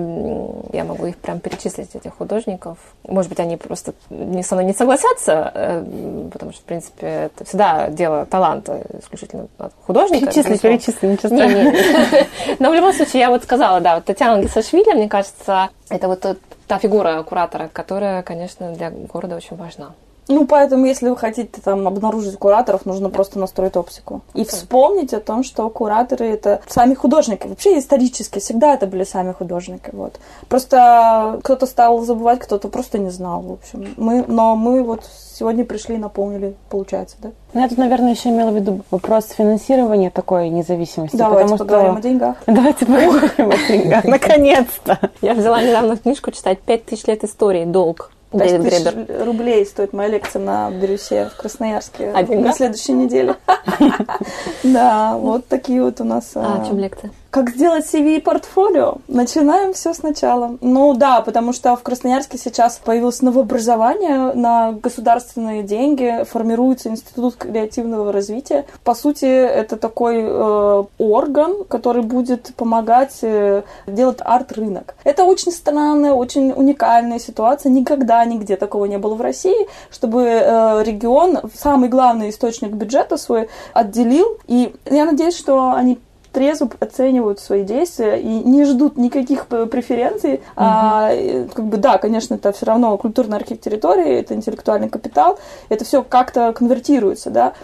я 0.72 0.84
могу 0.84 1.06
их 1.06 1.16
прям 1.16 1.40
перечислить, 1.40 1.94
этих 1.94 2.14
художников. 2.14 2.76
Может 3.08 3.30
быть, 3.30 3.40
они 3.40 3.56
просто 3.56 3.94
не 4.10 4.42
со 4.42 4.54
мной 4.54 4.66
не 4.66 4.74
согласятся, 4.74 5.50
э, 5.54 6.28
потому 6.32 6.52
что, 6.52 6.60
в 6.60 6.64
принципе, 6.64 7.06
это 7.06 7.44
всегда 7.44 7.88
дело 7.88 8.26
таланта 8.26 8.82
исключительно 9.00 9.48
от 9.58 9.72
художника. 9.86 10.26
Перечисли, 10.26 10.56
перечисли, 10.58 11.06
ничего 11.06 11.28
страшного. 11.28 12.26
Но 12.58 12.70
в 12.70 12.74
любом 12.74 12.92
случае, 12.92 13.20
я 13.20 13.30
вот 13.30 13.42
сказала, 13.42 13.80
да, 13.80 13.94
вот 13.94 14.04
Татьяна 14.04 14.42
Гисашвили, 14.42 14.92
мне 14.92 15.08
кажется, 15.08 15.70
это 15.88 16.08
вот 16.08 16.38
та 16.66 16.78
фигура 16.78 17.22
куратора, 17.22 17.70
которая, 17.72 18.22
конечно, 18.22 18.72
для 18.72 18.90
города 18.90 19.36
очень 19.36 19.56
важна. 19.56 19.94
Ну, 20.28 20.46
поэтому, 20.46 20.86
если 20.86 21.08
вы 21.08 21.16
хотите 21.16 21.60
там 21.62 21.86
обнаружить 21.86 22.36
кураторов, 22.36 22.86
нужно 22.86 23.10
просто 23.10 23.38
настроить 23.38 23.76
оптику. 23.76 24.22
И 24.34 24.44
вспомнить 24.44 25.12
о 25.12 25.20
том, 25.20 25.44
что 25.44 25.68
кураторы 25.68 26.26
это 26.26 26.60
сами 26.66 26.94
художники. 26.94 27.46
Вообще 27.46 27.78
исторически 27.78 28.38
всегда 28.38 28.74
это 28.74 28.86
были 28.86 29.04
сами 29.04 29.32
художники. 29.32 29.90
Вот. 29.92 30.18
Просто 30.48 31.40
кто-то 31.42 31.66
стал 31.66 32.00
забывать, 32.00 32.40
кто-то 32.40 32.68
просто 32.68 32.98
не 32.98 33.10
знал. 33.10 33.42
В 33.42 33.52
общем. 33.52 33.94
Мы, 33.96 34.24
но 34.26 34.56
мы 34.56 34.82
вот 34.82 35.02
сегодня 35.34 35.64
пришли 35.64 35.96
и 35.96 35.98
наполнили, 35.98 36.56
получается, 36.70 37.16
да? 37.20 37.30
Ну, 37.52 37.60
я 37.60 37.68
тут, 37.68 37.78
наверное, 37.78 38.12
еще 38.12 38.30
имела 38.30 38.50
в 38.50 38.56
виду 38.56 38.80
вопрос 38.90 39.28
финансирования 39.28 40.10
такой 40.10 40.48
независимости. 40.48 41.16
Давайте 41.16 41.54
потому 41.54 41.58
поговорим 41.58 41.92
что... 41.92 41.98
о 41.98 42.02
деньгах. 42.02 42.36
Давайте 42.46 42.86
поговорим 42.86 43.50
о 43.50 43.68
деньгах. 43.68 44.04
Наконец-то! 44.04 44.98
Я 45.20 45.34
взяла 45.34 45.62
недавно 45.62 45.96
книжку 45.96 46.30
читать 46.30 46.60
«Пять 46.60 46.86
тысяч 46.86 47.04
лет 47.06 47.24
истории. 47.24 47.64
Долг». 47.64 48.10
Дэвид 48.38 48.62
Гребер. 48.62 49.24
рублей 49.24 49.64
стоит 49.66 49.92
моя 49.92 50.08
лекция 50.10 50.42
на 50.42 50.70
Бирюсе 50.70 51.30
в 51.32 51.36
Красноярске 51.36 52.10
Один, 52.10 52.42
на 52.42 52.52
следующей 52.52 52.92
неделе. 52.92 53.36
Да, 54.62 55.16
вот 55.16 55.46
такие 55.46 55.82
вот 55.82 56.00
у 56.00 56.04
нас... 56.04 56.32
А 56.34 56.62
о 56.62 56.66
чем 56.66 56.78
лекция? 56.78 57.10
Как 57.34 57.50
сделать 57.50 57.92
CV 57.92 58.18
и 58.18 58.20
портфолио? 58.20 58.98
Начинаем 59.08 59.72
все 59.72 59.92
сначала. 59.92 60.56
Ну 60.60 60.94
да, 60.94 61.20
потому 61.20 61.52
что 61.52 61.74
в 61.74 61.82
Красноярске 61.82 62.38
сейчас 62.38 62.76
появилось 62.76 63.22
новообразование 63.22 64.32
на 64.34 64.70
государственные 64.70 65.64
деньги, 65.64 66.22
формируется 66.30 66.90
институт 66.90 67.34
креативного 67.34 68.12
развития. 68.12 68.66
По 68.84 68.94
сути, 68.94 69.24
это 69.24 69.76
такой 69.76 70.18
э, 70.20 70.84
орган, 70.98 71.64
который 71.64 72.02
будет 72.02 72.54
помогать 72.54 73.18
э, 73.22 73.64
делать 73.88 74.18
арт-рынок. 74.20 74.94
Это 75.02 75.24
очень 75.24 75.50
странная, 75.50 76.12
очень 76.12 76.52
уникальная 76.52 77.18
ситуация. 77.18 77.70
Никогда 77.70 78.24
нигде 78.24 78.54
такого 78.54 78.84
не 78.84 78.98
было 78.98 79.16
в 79.16 79.20
России, 79.20 79.66
чтобы 79.90 80.22
э, 80.22 80.84
регион 80.84 81.40
самый 81.52 81.88
главный 81.88 82.30
источник 82.30 82.70
бюджета 82.70 83.16
свой 83.16 83.48
отделил. 83.72 84.38
И 84.46 84.72
я 84.88 85.04
надеюсь, 85.04 85.36
что 85.36 85.72
они 85.72 85.98
трезво 86.34 86.68
оценивают 86.80 87.40
свои 87.40 87.62
действия 87.62 88.16
и 88.16 88.26
не 88.26 88.64
ждут 88.64 88.98
никаких 88.98 89.46
преференций. 89.46 90.34
Угу. 90.34 90.42
А, 90.56 91.10
как 91.54 91.64
бы, 91.64 91.76
да, 91.78 91.96
конечно, 91.98 92.34
это 92.34 92.52
все 92.52 92.66
равно 92.66 92.96
культурный 92.98 93.38
архив 93.38 93.60
территории, 93.60 94.18
это 94.18 94.34
интеллектуальный 94.34 94.90
капитал, 94.90 95.38
это 95.68 95.84
все 95.84 96.02
как-то 96.02 96.52
конвертируется, 96.52 97.30
да. 97.30 97.54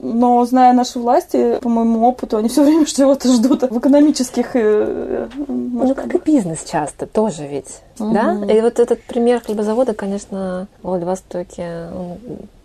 Но 0.00 0.44
зная 0.44 0.72
наши 0.72 0.98
власти, 0.98 1.60
по 1.62 1.68
моему 1.68 2.04
опыту, 2.08 2.38
они 2.38 2.48
все 2.48 2.64
время 2.64 2.84
чего-то 2.86 3.32
ждут 3.32 3.62
в 3.62 3.78
экономических... 3.78 4.50
Э, 4.54 5.28
ну, 5.46 5.94
как 5.94 6.12
и 6.12 6.18
бизнес 6.18 6.64
часто 6.64 7.06
тоже 7.06 7.46
ведь, 7.46 7.82
угу. 8.00 8.12
да? 8.12 8.36
И 8.52 8.60
вот 8.60 8.80
этот 8.80 9.02
пример 9.04 9.40
хлебозавода, 9.40 9.94
конечно, 9.94 10.66
в 10.82 10.88
Владивостоке 10.88 11.88
он 11.94 12.18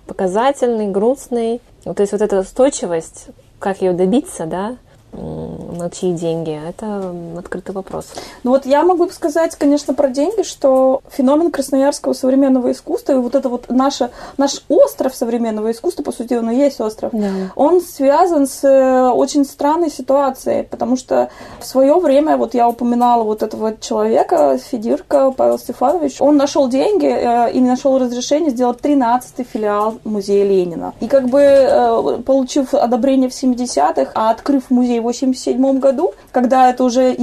показательный, 0.08 0.88
грустный. 0.88 1.62
То 1.84 1.96
есть 2.00 2.12
вот 2.12 2.22
эта 2.22 2.40
устойчивость, 2.40 3.28
как 3.60 3.82
ее 3.82 3.94
добиться, 3.94 4.48
да, 4.48 4.78
на 5.14 5.90
чьи 5.90 6.14
деньги? 6.14 6.60
Это 6.68 7.14
открытый 7.38 7.76
вопрос. 7.76 8.08
Ну 8.44 8.52
вот 8.52 8.66
я 8.66 8.84
могу 8.84 9.10
сказать, 9.10 9.56
конечно, 9.56 9.94
про 9.94 10.10
деньги, 10.10 10.44
что 10.44 11.02
феномен 11.10 11.52
красноярского 11.52 12.14
современного 12.14 12.72
искусства 12.72 13.14
и 13.14 13.18
вот 13.18 13.36
это 13.36 13.50
вот 13.50 13.70
наше, 13.70 14.12
наш 14.38 14.64
остров 14.70 15.16
современного 15.16 15.72
искусства, 15.72 16.04
по 16.04 16.12
сути, 16.12 16.36
он 16.36 16.50
и 16.52 16.56
есть 16.56 16.80
остров, 16.80 17.12
да. 17.14 17.30
он 17.56 17.82
связан 17.82 18.48
с 18.48 18.64
э, 18.64 19.10
очень 19.10 19.46
странной 19.46 19.92
ситуацией, 19.92 20.64
потому 20.64 20.96
что 20.96 21.30
в 21.60 21.66
свое 21.66 21.96
время, 21.96 22.38
вот 22.38 22.54
я 22.54 22.70
упоминала 22.70 23.24
вот 23.24 23.44
этого 23.44 23.78
человека, 23.78 24.58
Федирка 24.58 25.32
Павел 25.32 25.60
Стефанович, 25.60 26.22
он 26.22 26.38
нашел 26.38 26.70
деньги 26.70 27.08
э, 27.08 27.52
и 27.52 27.60
нашел 27.60 27.98
разрешение 27.98 28.52
сделать 28.52 28.80
13-й 28.80 29.44
филиал 29.44 29.96
музея 30.04 30.46
Ленина. 30.46 30.94
И 31.02 31.08
как 31.08 31.28
бы 31.28 31.42
э, 31.42 32.22
получив 32.26 32.74
одобрение 32.74 33.30
в 33.30 33.34
70-х, 33.34 34.12
а 34.16 34.32
открыв 34.32 34.70
музей 34.70 35.01
87 35.02 35.80
году, 35.80 36.14
когда 36.32 36.70
это 36.70 36.84
уже 36.84 37.16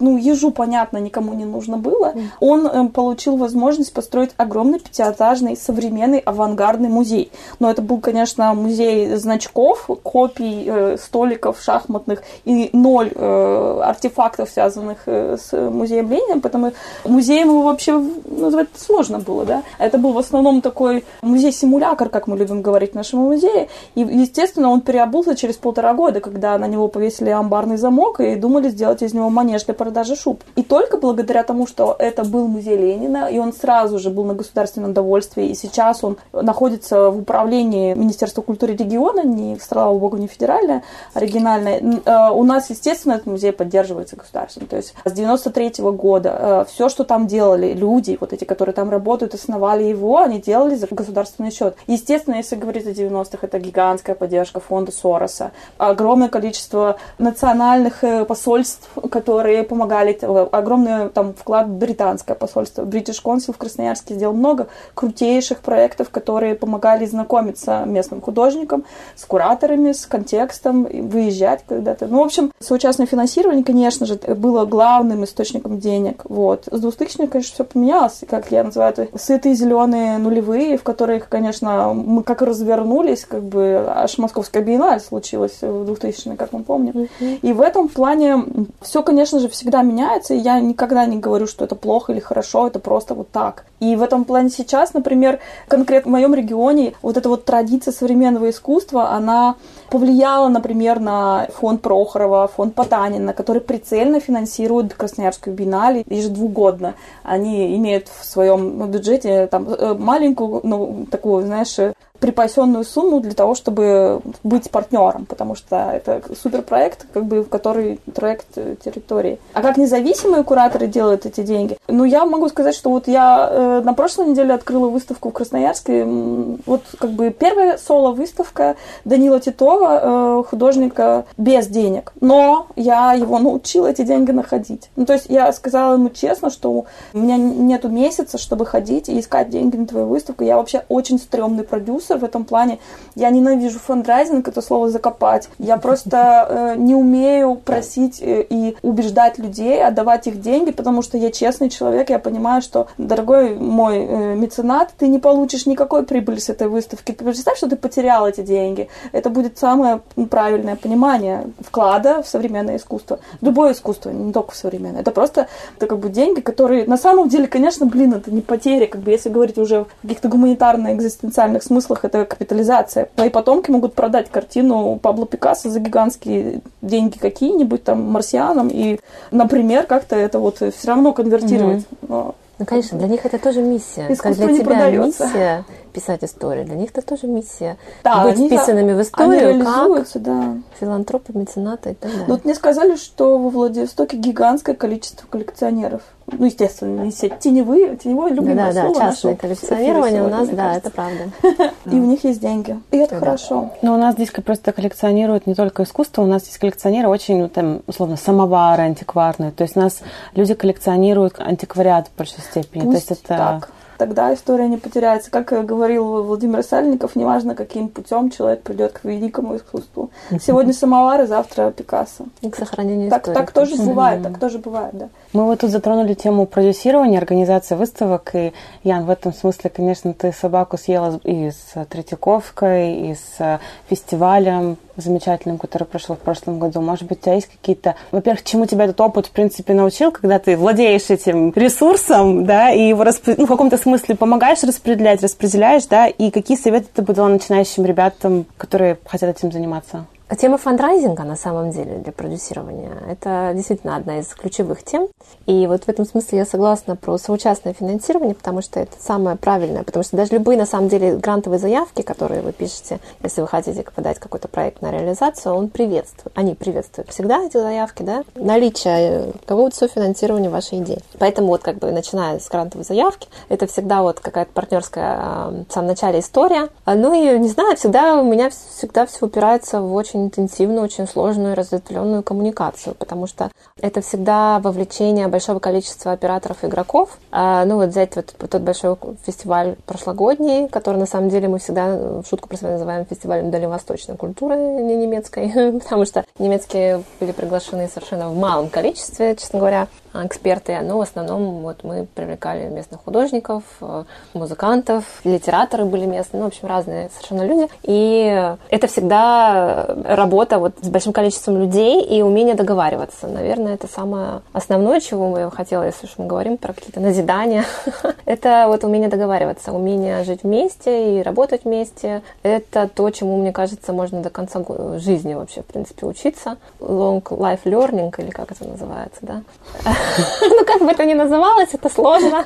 ну, 0.00 0.16
ежу, 0.16 0.50
понятно, 0.50 0.98
никому 0.98 1.34
не 1.34 1.44
нужно 1.44 1.78
было, 1.78 2.14
он 2.40 2.66
э, 2.66 2.88
получил 2.88 3.36
возможность 3.36 3.92
построить 3.92 4.30
огромный 4.36 4.80
пятиэтажный 4.80 5.56
современный 5.56 6.18
авангардный 6.18 6.88
музей. 6.88 7.30
Но 7.58 7.70
это 7.70 7.82
был, 7.82 8.00
конечно, 8.00 8.54
музей 8.54 9.16
значков, 9.16 9.88
копий 10.02 10.64
э, 10.66 10.96
столиков 10.98 11.60
шахматных 11.60 12.22
и 12.44 12.70
ноль 12.72 13.10
э, 13.14 13.80
артефактов, 13.82 14.50
связанных 14.50 14.98
э, 15.06 15.36
с 15.36 15.52
музеем 15.52 16.10
Ленина, 16.10 16.40
потому 16.40 16.72
музеем 17.04 17.48
его 17.48 17.62
вообще 17.62 18.02
назвать 18.24 18.68
сложно 18.76 19.18
было, 19.18 19.44
да. 19.44 19.62
Это 19.78 19.98
был 19.98 20.12
в 20.12 20.18
основном 20.18 20.60
такой 20.60 21.04
музей-симулятор, 21.22 22.08
как 22.08 22.26
мы 22.26 22.36
любим 22.36 22.62
говорить 22.62 22.92
в 22.92 22.94
нашем 22.94 23.20
музее, 23.20 23.68
и, 23.94 24.00
естественно, 24.00 24.70
он 24.70 24.80
переобулся 24.80 25.34
через 25.36 25.56
полтора 25.56 25.94
года, 25.94 26.20
когда 26.20 26.58
на 26.58 26.66
него 26.66 26.88
повесили 26.88 27.25
повесили 27.26 27.30
амбарный 27.30 27.76
замок 27.76 28.20
и 28.20 28.36
думали 28.36 28.68
сделать 28.68 29.02
из 29.02 29.14
него 29.14 29.30
манеж 29.30 29.64
для 29.64 29.74
продажи 29.74 30.16
шуб. 30.16 30.42
И 30.56 30.62
только 30.62 30.96
благодаря 30.96 31.42
тому, 31.42 31.66
что 31.66 31.96
это 31.98 32.24
был 32.24 32.48
музей 32.48 32.76
Ленина, 32.76 33.28
и 33.28 33.38
он 33.38 33.52
сразу 33.52 33.98
же 33.98 34.10
был 34.10 34.24
на 34.24 34.34
государственном 34.34 34.92
довольстве, 34.92 35.48
и 35.48 35.54
сейчас 35.54 36.04
он 36.04 36.16
находится 36.32 37.10
в 37.10 37.18
управлении 37.18 37.94
Министерства 37.94 38.42
культуры 38.42 38.74
региона, 38.74 39.24
не, 39.24 39.58
слава 39.58 39.98
богу, 39.98 40.16
не 40.16 40.26
федеральное, 40.26 40.82
а 41.14 41.20
региональное, 41.20 41.80
э, 41.80 42.30
у 42.32 42.44
нас, 42.44 42.70
естественно, 42.70 43.14
этот 43.14 43.26
музей 43.26 43.52
поддерживается 43.52 44.16
государством. 44.16 44.66
То 44.66 44.76
есть 44.76 44.94
с 45.04 45.12
93 45.12 45.82
-го 45.82 45.92
года 45.92 46.36
э, 46.38 46.64
все, 46.68 46.88
что 46.88 47.04
там 47.04 47.26
делали 47.26 47.74
люди, 47.74 48.16
вот 48.20 48.32
эти, 48.32 48.44
которые 48.44 48.74
там 48.74 48.90
работают, 48.90 49.34
основали 49.34 49.84
его, 49.84 50.18
они 50.18 50.40
делали 50.40 50.76
за 50.76 50.86
государственный 50.86 51.50
счет. 51.50 51.76
Естественно, 51.88 52.36
если 52.36 52.56
говорить 52.56 52.86
о 52.86 52.90
90-х, 52.90 53.38
это 53.42 53.58
гигантская 53.58 54.14
поддержка 54.14 54.60
фонда 54.60 54.92
Сороса, 54.92 55.50
огромное 55.78 56.28
количество 56.28 56.96
национальных 57.18 58.04
э, 58.04 58.24
посольств, 58.24 58.88
которые 59.10 59.62
помогали. 59.62 60.18
Огромный 60.52 61.08
там 61.08 61.34
вклад 61.34 61.68
британское 61.68 62.36
посольство. 62.36 62.82
British 62.82 63.22
Council 63.22 63.52
в 63.52 63.58
Красноярске 63.58 64.14
сделал 64.14 64.34
много 64.34 64.68
крутейших 64.94 65.60
проектов, 65.60 66.10
которые 66.10 66.54
помогали 66.54 67.06
знакомиться 67.06 67.84
местным 67.86 68.20
художникам, 68.20 68.84
с 69.14 69.24
кураторами, 69.24 69.92
с 69.92 70.06
контекстом, 70.06 70.84
выезжать 70.84 71.64
когда-то. 71.66 72.06
Ну, 72.06 72.22
в 72.22 72.26
общем, 72.26 72.52
соучастное 72.60 73.06
финансирование, 73.06 73.64
конечно 73.64 74.06
же, 74.06 74.16
было 74.16 74.66
главным 74.66 75.24
источником 75.24 75.78
денег. 75.78 76.22
Вот. 76.24 76.68
С 76.70 76.80
2000 76.80 77.26
конечно, 77.26 77.54
все 77.54 77.64
поменялось. 77.64 78.20
Как 78.28 78.50
я 78.50 78.64
называю 78.64 78.92
это, 78.92 79.18
сытые 79.18 79.54
зеленые 79.54 80.18
нулевые, 80.18 80.76
в 80.76 80.82
которых, 80.82 81.28
конечно, 81.28 81.94
мы 81.94 82.22
как 82.22 82.42
развернулись, 82.42 83.24
как 83.24 83.42
бы 83.42 83.84
аж 83.88 84.18
Московская 84.18 84.62
биеннале 84.62 85.00
случилась 85.00 85.58
в 85.62 85.84
2000 85.84 86.36
как 86.36 86.52
мы 86.52 86.62
помним. 86.62 87.05
И 87.20 87.52
в 87.52 87.60
этом 87.60 87.88
плане 87.88 88.44
все, 88.80 89.02
конечно 89.02 89.40
же, 89.40 89.48
всегда 89.48 89.82
меняется, 89.82 90.34
и 90.34 90.38
я 90.38 90.60
никогда 90.60 91.06
не 91.06 91.18
говорю, 91.18 91.46
что 91.46 91.64
это 91.64 91.74
плохо 91.74 92.12
или 92.12 92.20
хорошо, 92.20 92.66
это 92.66 92.78
просто 92.78 93.14
вот 93.14 93.30
так. 93.30 93.64
И 93.80 93.94
в 93.94 94.02
этом 94.02 94.24
плане 94.24 94.48
сейчас, 94.48 94.94
например, 94.94 95.38
конкретно 95.68 96.10
в 96.10 96.12
моем 96.12 96.34
регионе 96.34 96.94
вот 97.02 97.16
эта 97.16 97.28
вот 97.28 97.44
традиция 97.44 97.92
современного 97.92 98.50
искусства, 98.50 99.10
она 99.10 99.56
повлияла, 99.90 100.48
например, 100.48 100.98
на 100.98 101.48
фонд 101.54 101.82
Прохорова, 101.82 102.48
фонд 102.48 102.74
Потанина, 102.74 103.32
который 103.32 103.60
прицельно 103.60 104.20
финансирует 104.20 104.94
Красноярскую 104.94 105.54
биеннале 105.54 106.04
ежедвугодно. 106.08 106.94
Они 107.22 107.76
имеют 107.76 108.08
в 108.08 108.24
своем 108.24 108.90
бюджете 108.90 109.46
там 109.46 109.68
э, 109.68 109.94
маленькую, 109.94 110.60
ну, 110.62 111.06
такую, 111.10 111.44
знаешь, 111.46 111.76
припасенную 112.18 112.84
сумму 112.84 113.20
для 113.20 113.32
того, 113.32 113.54
чтобы 113.54 114.20
быть 114.42 114.70
партнером, 114.70 115.26
потому 115.26 115.54
что 115.54 115.90
это 115.92 116.22
суперпроект, 116.40 117.06
как 117.12 117.24
бы, 117.24 117.42
в 117.42 117.48
который 117.48 118.00
проект 118.14 118.46
э, 118.56 118.76
территории. 118.84 119.38
А 119.52 119.62
как 119.62 119.76
независимые 119.76 120.44
кураторы 120.44 120.86
делают 120.86 121.26
эти 121.26 121.42
деньги? 121.42 121.76
Ну, 121.88 122.04
я 122.04 122.24
могу 122.24 122.48
сказать, 122.48 122.74
что 122.74 122.90
вот 122.90 123.08
я 123.08 123.48
э, 123.50 123.82
на 123.84 123.94
прошлой 123.94 124.28
неделе 124.28 124.54
открыла 124.54 124.88
выставку 124.88 125.30
в 125.30 125.32
Красноярске. 125.32 126.04
Вот 126.04 126.82
как 126.98 127.10
бы 127.10 127.30
первая 127.30 127.78
соло-выставка 127.78 128.76
Данила 129.04 129.40
Титова, 129.40 130.00
э, 130.02 130.44
художника 130.48 131.24
без 131.36 131.66
денег. 131.66 132.12
Но 132.20 132.68
я 132.76 133.12
его 133.12 133.38
научила 133.38 133.88
эти 133.88 134.02
деньги 134.02 134.30
находить. 134.30 134.90
Ну, 134.96 135.06
то 135.06 135.14
есть 135.14 135.26
я 135.28 135.52
сказала 135.52 135.94
ему 135.94 136.10
честно, 136.10 136.50
что 136.50 136.86
у 137.12 137.18
меня 137.18 137.36
нету 137.36 137.88
месяца, 137.88 138.38
чтобы 138.38 138.66
ходить 138.66 139.08
и 139.08 139.18
искать 139.18 139.50
деньги 139.50 139.76
на 139.76 139.86
твою 139.86 140.06
выставку. 140.06 140.44
Я 140.44 140.56
вообще 140.56 140.84
очень 140.88 141.18
стрёмный 141.18 141.64
продюсер 141.64 142.05
в 142.14 142.24
этом 142.24 142.44
плане. 142.44 142.78
Я 143.14 143.30
ненавижу 143.30 143.78
фандрайзинг, 143.78 144.46
это 144.46 144.62
слово 144.62 144.90
закопать. 144.90 145.48
Я 145.58 145.76
просто 145.76 146.46
э, 146.48 146.74
не 146.76 146.94
умею 146.94 147.56
просить 147.56 148.22
э, 148.22 148.44
и 148.48 148.76
убеждать 148.82 149.38
людей, 149.38 149.84
отдавать 149.84 150.26
их 150.26 150.40
деньги, 150.40 150.70
потому 150.70 151.02
что 151.02 151.18
я 151.18 151.30
честный 151.30 151.70
человек, 151.70 152.10
я 152.10 152.18
понимаю, 152.18 152.62
что, 152.62 152.86
дорогой 152.98 153.54
мой 153.54 153.98
э, 153.98 154.34
меценат, 154.34 154.92
ты 154.98 155.08
не 155.08 155.18
получишь 155.18 155.66
никакой 155.66 156.04
прибыли 156.04 156.38
с 156.38 156.48
этой 156.48 156.68
выставки. 156.68 157.12
Представь, 157.12 157.56
что 157.56 157.68
ты 157.68 157.76
потерял 157.76 158.26
эти 158.26 158.42
деньги. 158.42 158.88
Это 159.12 159.30
будет 159.30 159.58
самое 159.58 160.00
правильное 160.30 160.76
понимание 160.76 161.50
вклада 161.60 162.22
в 162.22 162.28
современное 162.28 162.76
искусство. 162.76 163.18
Любое 163.40 163.72
искусство, 163.72 164.10
не 164.10 164.32
только 164.32 164.54
современное. 164.54 165.00
Это 165.00 165.10
просто 165.10 165.48
это 165.76 165.86
как 165.86 165.98
бы 165.98 166.08
деньги, 166.08 166.40
которые 166.40 166.86
на 166.86 166.96
самом 166.96 167.28
деле, 167.28 167.46
конечно, 167.46 167.86
блин, 167.86 168.14
это 168.14 168.30
не 168.30 168.40
потери, 168.40 168.86
как 168.86 169.00
бы 169.00 169.10
если 169.10 169.28
говорить 169.28 169.58
уже 169.58 169.84
в 169.84 170.02
каких-то 170.02 170.28
гуманитарно-экзистенциальных 170.28 171.62
смыслах, 171.62 171.95
это 172.04 172.24
капитализация. 172.24 173.08
Мои 173.16 173.30
потомки 173.30 173.70
могут 173.70 173.94
продать 173.94 174.30
картину 174.30 174.98
Пабло 175.00 175.26
Пикассо 175.26 175.70
за 175.70 175.80
гигантские 175.80 176.60
деньги 176.82 177.18
какие-нибудь, 177.18 177.84
там, 177.84 178.02
марсианам, 178.02 178.68
и, 178.68 178.98
например, 179.30 179.86
как-то 179.86 180.16
это 180.16 180.38
вот 180.38 180.56
все 180.56 180.88
равно 180.88 181.12
конвертировать. 181.12 181.80
Mm-hmm. 181.80 182.06
Но... 182.08 182.34
Ну, 182.58 182.64
конечно, 182.64 182.98
для 182.98 183.08
них 183.08 183.26
это 183.26 183.38
тоже 183.38 183.60
миссия. 183.60 184.06
Искусство 184.08 184.46
как 184.46 184.54
для 184.54 184.54
тебя 184.54 184.64
продается. 184.64 185.26
миссия 185.26 185.64
писать 185.96 186.22
историю, 186.22 186.66
для 186.66 186.76
них 186.76 186.90
это 186.90 187.00
тоже 187.00 187.26
миссия. 187.26 187.78
Да, 188.04 188.22
Быть 188.22 188.36
вписанными 188.36 188.92
в 188.92 189.00
историю, 189.00 189.64
как 189.64 190.22
да. 190.22 190.56
филантропы, 190.78 191.32
меценаты 191.32 191.92
и 191.92 191.94
так 191.94 192.10
далее. 192.10 192.26
Ну, 192.28 192.34
вот 192.34 192.44
мне 192.44 192.54
сказали, 192.54 192.96
что 192.96 193.38
во 193.38 193.48
Владивостоке 193.48 194.18
гигантское 194.18 194.74
количество 194.74 195.26
коллекционеров 195.26 196.02
ну, 196.26 196.46
естественно, 196.46 197.02
не 197.02 197.12
все 197.12 197.28
теневые, 197.28 197.96
теневое 197.96 198.32
любимое 198.32 198.72
да, 198.72 198.82
слово. 198.82 198.98
Да, 198.98 199.10
частное 199.12 199.36
коллекционирование 199.36 200.24
у 200.24 200.28
нас, 200.28 200.48
да, 200.48 200.74
это 200.74 200.90
правда. 200.90 201.30
И 201.86 201.94
у 201.94 202.04
них 202.04 202.24
есть 202.24 202.40
деньги. 202.40 202.80
И 202.90 202.96
это 202.96 203.20
хорошо. 203.20 203.70
Но 203.80 203.94
у 203.94 203.96
нас 203.96 204.14
здесь 204.14 204.30
просто 204.30 204.72
коллекционируют 204.72 205.46
не 205.46 205.54
только 205.54 205.84
искусство, 205.84 206.22
у 206.22 206.26
нас 206.26 206.42
здесь 206.42 206.58
коллекционеры 206.58 207.08
очень, 207.08 207.38
ну, 207.42 207.48
там, 207.48 207.82
условно, 207.86 208.16
самовары 208.16 208.82
антикварные. 208.82 209.52
То 209.52 209.62
есть 209.62 209.76
у 209.76 209.80
нас 209.80 210.00
люди 210.34 210.54
коллекционируют 210.54 211.38
антиквариат 211.38 212.08
в 212.08 212.18
большей 212.18 212.40
степени. 212.40 212.82
То 212.82 212.96
есть 212.96 213.12
это 213.12 213.62
тогда 213.96 214.32
история 214.34 214.68
не 214.68 214.76
потеряется. 214.76 215.30
Как 215.30 215.48
говорил 215.66 216.22
Владимир 216.22 216.62
Сальников, 216.62 217.16
неважно, 217.16 217.54
каким 217.54 217.88
путем 217.88 218.30
человек 218.30 218.62
придет 218.62 218.92
к 218.92 219.04
великому 219.04 219.56
искусству. 219.56 220.10
Сегодня 220.40 220.72
самовары, 220.72 221.26
завтра 221.26 221.70
Пикассо. 221.70 222.26
И 222.40 222.50
к 222.50 222.56
сохранению 222.56 223.10
так, 223.10 223.22
истории. 223.22 223.36
Так 223.36 223.52
тоже 223.52 223.76
бывает, 223.76 224.22
так 224.22 224.38
тоже 224.38 224.58
бывает, 224.58 224.94
да. 224.96 225.08
Мы 225.36 225.44
вот 225.44 225.60
тут 225.60 225.70
затронули 225.70 226.14
тему 226.14 226.46
продюсирования, 226.46 227.18
организации 227.18 227.74
выставок, 227.74 228.30
и, 228.32 228.54
Ян, 228.84 229.04
в 229.04 229.10
этом 229.10 229.34
смысле, 229.34 229.68
конечно, 229.68 230.14
ты 230.14 230.32
собаку 230.32 230.78
съела 230.78 231.20
и 231.24 231.50
с 231.50 231.84
Третьяковкой, 231.90 233.10
и 233.10 233.14
с 233.14 233.60
фестивалем 233.90 234.78
замечательным, 234.96 235.58
который 235.58 235.84
прошел 235.84 236.16
в 236.16 236.20
прошлом 236.20 236.58
году. 236.58 236.80
Может 236.80 237.06
быть, 237.06 237.18
у 237.18 237.20
тебя 237.24 237.34
есть 237.34 237.48
какие-то... 237.48 237.96
Во-первых, 238.12 238.44
чему 238.44 238.64
тебя 238.64 238.84
этот 238.84 238.98
опыт, 238.98 239.26
в 239.26 239.30
принципе, 239.30 239.74
научил, 239.74 240.10
когда 240.10 240.38
ты 240.38 240.56
владеешь 240.56 241.10
этим 241.10 241.52
ресурсом, 241.54 242.46
да, 242.46 242.70
и 242.70 242.88
его 242.88 243.04
расп... 243.04 243.28
ну, 243.36 243.44
в 243.44 243.48
каком-то 243.48 243.76
смысле 243.76 244.14
помогаешь 244.14 244.62
распределять, 244.62 245.22
распределяешь, 245.22 245.84
да, 245.84 246.06
и 246.06 246.30
какие 246.30 246.56
советы 246.56 246.86
ты 246.94 247.02
бы 247.02 247.12
дала 247.12 247.28
начинающим 247.28 247.84
ребятам, 247.84 248.46
которые 248.56 248.96
хотят 249.04 249.36
этим 249.36 249.52
заниматься? 249.52 250.06
Тема 250.34 250.58
фандрайзинга 250.58 251.22
на 251.22 251.36
самом 251.36 251.70
деле 251.70 251.98
для 251.98 252.12
продюсирования– 252.12 252.90
это 253.08 253.52
действительно 253.54 253.94
одна 253.94 254.18
из 254.18 254.26
ключевых 254.34 254.82
тем. 254.82 255.06
И 255.46 255.68
вот 255.68 255.84
в 255.84 255.88
этом 255.88 256.04
смысле 256.04 256.38
я 256.38 256.44
согласна 256.44 256.96
про 256.96 257.16
соучастное 257.16 257.72
финансирование, 257.72 258.34
потому 258.34 258.60
что 258.60 258.80
это 258.80 258.92
самое 258.98 259.36
правильное. 259.36 259.84
Потому 259.84 260.02
что 260.02 260.16
даже 260.16 260.32
любые, 260.32 260.58
на 260.58 260.66
самом 260.66 260.88
деле, 260.88 261.14
грантовые 261.16 261.60
заявки, 261.60 262.02
которые 262.02 262.42
вы 262.42 262.52
пишете, 262.52 262.98
если 263.22 263.40
вы 263.40 263.46
хотите 263.46 263.84
подать 263.94 264.18
какой-то 264.18 264.48
проект 264.48 264.82
на 264.82 264.90
реализацию, 264.90 265.54
он 265.54 265.68
приветствует. 265.68 266.36
Они 266.36 266.56
приветствуют 266.56 267.10
всегда 267.10 267.44
эти 267.44 267.58
заявки, 267.58 268.02
да, 268.02 268.24
наличие 268.34 269.32
какого-то 269.46 269.76
софинансирования 269.76 270.50
вашей 270.50 270.80
идеи. 270.80 271.02
Поэтому 271.20 271.48
вот 271.48 271.62
как 271.62 271.78
бы 271.78 271.92
начиная 271.92 272.40
с 272.40 272.48
грантовой 272.48 272.84
заявки, 272.84 273.28
это 273.48 273.68
всегда 273.68 274.02
вот 274.02 274.18
какая-то 274.18 274.50
партнерская 274.52 275.66
в 275.68 275.72
самом 275.72 275.86
начале 275.86 276.18
история. 276.18 276.68
Ну 276.84 277.14
и, 277.14 277.38
не 277.38 277.48
знаю, 277.48 277.76
всегда 277.76 278.20
у 278.20 278.24
меня 278.24 278.50
всегда 278.50 279.06
все 279.06 279.26
упирается 279.26 279.80
в 279.80 279.94
очень 279.94 280.15
очень 280.16 280.26
интенсивную, 280.26 280.82
очень 280.82 281.06
сложную 281.06 281.54
разветвленную 281.54 282.22
коммуникацию, 282.22 282.94
потому 282.94 283.26
что 283.26 283.50
это 283.80 284.00
всегда 284.00 284.58
вовлечение 284.60 285.28
большого 285.28 285.58
количества 285.58 286.12
операторов 286.12 286.64
и 286.64 286.66
игроков. 286.66 287.18
А, 287.30 287.64
ну 287.64 287.76
вот 287.76 287.90
взять 287.90 288.16
вот 288.16 288.34
тот 288.50 288.62
большой 288.62 288.96
фестиваль 289.24 289.76
прошлогодний, 289.86 290.68
который 290.68 290.96
на 290.96 291.06
самом 291.06 291.28
деле 291.28 291.48
мы 291.48 291.58
всегда 291.58 291.96
в 291.96 292.24
шутку 292.28 292.48
про 292.48 292.56
себя 292.56 292.70
называем 292.72 293.06
фестивалем 293.06 293.50
дальневосточной 293.50 294.16
культуры, 294.16 294.56
не 294.56 294.96
немецкой, 294.96 295.78
потому 295.80 296.04
что 296.04 296.24
немецкие 296.38 297.02
были 297.20 297.32
приглашены 297.32 297.88
совершенно 297.88 298.30
в 298.30 298.36
малом 298.36 298.68
количестве, 298.68 299.36
честно 299.36 299.58
говоря 299.58 299.88
эксперты, 300.24 300.78
но 300.80 300.98
в 300.98 301.00
основном 301.00 301.62
вот 301.62 301.84
мы 301.84 302.06
привлекали 302.14 302.68
местных 302.68 303.02
художников, 303.02 303.62
э, 303.80 304.04
музыкантов, 304.34 305.04
литераторы 305.24 305.84
были 305.84 306.06
местные, 306.06 306.40
ну, 306.40 306.46
в 306.46 306.48
общем, 306.48 306.68
разные 306.68 307.10
совершенно 307.14 307.46
люди. 307.46 307.68
И 307.82 308.54
это 308.70 308.86
всегда 308.86 309.86
работа 310.04 310.58
вот 310.58 310.74
с 310.80 310.88
большим 310.88 311.12
количеством 311.12 311.58
людей 311.58 312.02
и 312.02 312.22
умение 312.22 312.54
договариваться. 312.54 313.26
Наверное, 313.26 313.74
это 313.74 313.86
самое 313.86 314.42
основное, 314.52 315.00
чего 315.00 315.38
я 315.38 315.50
хотела, 315.50 315.84
если 315.84 316.06
уж 316.06 316.12
мы 316.18 316.26
говорим 316.26 316.56
про 316.56 316.72
какие-то 316.72 317.00
назидания. 317.00 317.64
это 318.24 318.64
вот 318.68 318.84
умение 318.84 319.08
договариваться, 319.08 319.72
умение 319.72 320.24
жить 320.24 320.42
вместе 320.42 321.18
и 321.18 321.22
работать 321.22 321.64
вместе. 321.64 322.22
Это 322.42 322.88
то, 322.88 323.10
чему, 323.10 323.36
мне 323.38 323.52
кажется, 323.52 323.92
можно 323.92 324.22
до 324.22 324.30
конца 324.30 324.60
жизни 324.98 325.34
вообще, 325.34 325.62
в 325.62 325.66
принципе, 325.66 326.06
учиться. 326.06 326.56
Long 326.80 327.22
life 327.22 327.64
learning, 327.64 328.14
или 328.18 328.30
как 328.30 328.52
это 328.52 328.64
называется, 328.64 329.20
да? 329.22 329.42
ну, 330.40 330.64
как 330.64 330.80
бы 330.80 330.90
это 330.90 331.04
ни 331.04 331.14
называлось, 331.14 331.74
это 331.74 331.88
сложно 331.88 332.44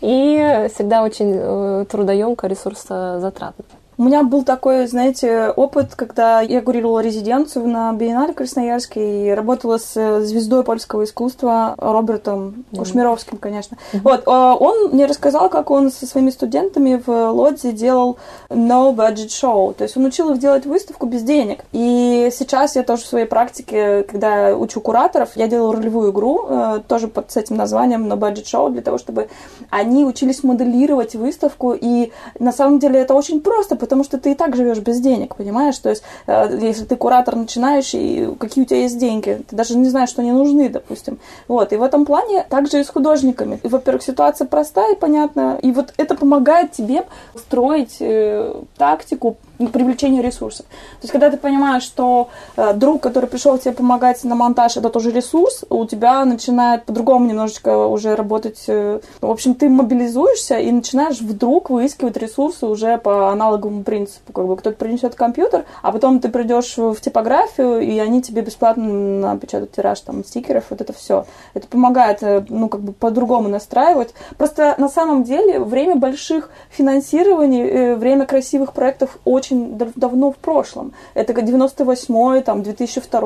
и 0.00 0.68
всегда 0.74 1.02
очень 1.02 1.32
э, 1.34 1.84
трудоемко, 1.88 2.46
ресурсозатратно. 2.46 3.64
У 4.00 4.02
меня 4.02 4.22
был 4.22 4.44
такой, 4.44 4.86
знаете, 4.86 5.50
опыт, 5.50 5.94
когда 5.94 6.40
я 6.40 6.62
курировала 6.62 7.00
резиденцию 7.00 7.68
на 7.68 7.92
Биеннале 7.92 8.32
Красноярске 8.32 9.26
и 9.26 9.30
работала 9.30 9.76
с 9.76 10.22
звездой 10.22 10.64
польского 10.64 11.04
искусства 11.04 11.74
Робертом 11.76 12.64
mm-hmm. 12.72 12.78
Кушмировским, 12.78 13.36
конечно. 13.36 13.76
Mm-hmm. 13.92 14.00
Вот, 14.02 14.22
а, 14.24 14.54
он 14.54 14.92
мне 14.92 15.04
рассказал, 15.04 15.50
как 15.50 15.70
он 15.70 15.90
со 15.90 16.06
своими 16.06 16.30
студентами 16.30 17.02
в 17.04 17.10
Лодзе 17.10 17.72
делал 17.72 18.16
no 18.48 18.94
budget 18.96 19.28
show, 19.28 19.74
то 19.74 19.84
есть 19.84 19.98
он 19.98 20.06
учил 20.06 20.30
их 20.30 20.38
делать 20.38 20.64
выставку 20.64 21.04
без 21.04 21.22
денег. 21.22 21.62
И 21.72 22.30
сейчас 22.32 22.76
я 22.76 22.84
тоже 22.84 23.02
в 23.02 23.06
своей 23.06 23.26
практике, 23.26 24.04
когда 24.04 24.56
учу 24.56 24.80
кураторов, 24.80 25.36
я 25.36 25.46
делаю 25.46 25.72
ролевую 25.72 26.12
игру, 26.12 26.46
э, 26.48 26.80
тоже 26.88 27.06
под 27.06 27.30
с 27.30 27.36
этим 27.36 27.56
названием 27.56 28.10
no 28.10 28.18
budget 28.18 28.44
show, 28.44 28.70
для 28.70 28.80
того, 28.80 28.96
чтобы 28.96 29.28
они 29.68 30.06
учились 30.06 30.42
моделировать 30.42 31.14
выставку, 31.16 31.74
и 31.78 32.12
на 32.38 32.52
самом 32.52 32.78
деле 32.78 33.00
это 33.00 33.12
очень 33.12 33.42
просто, 33.42 33.76
потому 33.90 34.04
что 34.04 34.18
ты 34.18 34.30
и 34.30 34.34
так 34.36 34.54
живешь 34.54 34.78
без 34.78 35.00
денег, 35.00 35.34
понимаешь? 35.34 35.76
То 35.78 35.90
есть, 35.90 36.04
э, 36.28 36.58
если 36.62 36.84
ты 36.84 36.94
куратор 36.94 37.34
начинающий, 37.34 38.36
какие 38.36 38.62
у 38.62 38.66
тебя 38.66 38.82
есть 38.82 38.98
деньги? 38.98 39.42
Ты 39.48 39.56
даже 39.56 39.76
не 39.76 39.88
знаешь, 39.88 40.10
что 40.10 40.22
они 40.22 40.30
нужны, 40.30 40.68
допустим. 40.68 41.18
Вот, 41.48 41.72
и 41.72 41.76
в 41.76 41.82
этом 41.82 42.06
плане 42.06 42.46
также 42.48 42.78
и 42.78 42.84
с 42.84 42.88
художниками. 42.88 43.58
Во-первых, 43.64 44.04
ситуация 44.04 44.46
простая 44.46 44.94
и 44.94 44.96
понятная, 44.96 45.56
и 45.56 45.72
вот 45.72 45.92
это 45.96 46.14
помогает 46.14 46.70
тебе 46.70 47.04
строить 47.34 47.96
э, 47.98 48.62
тактику 48.76 49.38
привлечение 49.68 50.22
ресурсов. 50.22 50.66
То 50.66 51.02
есть, 51.02 51.12
когда 51.12 51.30
ты 51.30 51.36
понимаешь, 51.36 51.82
что 51.82 52.28
э, 52.56 52.72
друг, 52.74 53.02
который 53.02 53.28
пришел 53.28 53.58
тебе 53.58 53.72
помогать 53.72 54.22
на 54.24 54.34
монтаж, 54.34 54.76
это 54.76 54.88
тоже 54.90 55.10
ресурс, 55.10 55.64
у 55.68 55.84
тебя 55.86 56.24
начинает 56.24 56.84
по-другому 56.84 57.26
немножечко 57.26 57.86
уже 57.86 58.14
работать. 58.14 58.64
Э, 58.68 59.00
в 59.20 59.30
общем, 59.30 59.54
ты 59.54 59.68
мобилизуешься 59.68 60.58
и 60.58 60.70
начинаешь 60.70 61.20
вдруг 61.20 61.70
выискивать 61.70 62.16
ресурсы 62.16 62.66
уже 62.66 62.98
по 62.98 63.30
аналоговому 63.30 63.82
принципу. 63.82 64.32
Как 64.32 64.46
бы 64.46 64.56
кто-то 64.56 64.76
принесет 64.76 65.14
компьютер, 65.14 65.64
а 65.82 65.92
потом 65.92 66.20
ты 66.20 66.28
придешь 66.28 66.76
в 66.76 67.00
типографию, 67.00 67.80
и 67.80 67.98
они 67.98 68.22
тебе 68.22 68.42
бесплатно 68.42 69.32
напечатают 69.32 69.72
тираж 69.72 70.00
там 70.00 70.24
стикеров, 70.24 70.64
вот 70.70 70.80
это 70.80 70.92
все. 70.92 71.26
Это 71.54 71.66
помогает, 71.66 72.22
э, 72.22 72.44
ну, 72.48 72.68
как 72.68 72.80
бы 72.80 72.92
по-другому 72.92 73.48
настраивать. 73.48 74.14
Просто 74.38 74.74
на 74.78 74.88
самом 74.88 75.24
деле 75.24 75.60
время 75.60 75.96
больших 75.96 76.50
финансирований, 76.70 77.62
э, 77.62 77.94
время 77.96 78.26
красивых 78.26 78.72
проектов 78.72 79.18
очень 79.24 79.49
давно 79.50 80.32
в 80.32 80.36
прошлом. 80.36 80.92
Это 81.14 81.32
98-й, 81.32 82.42
там, 82.42 82.62
2002 82.62 83.20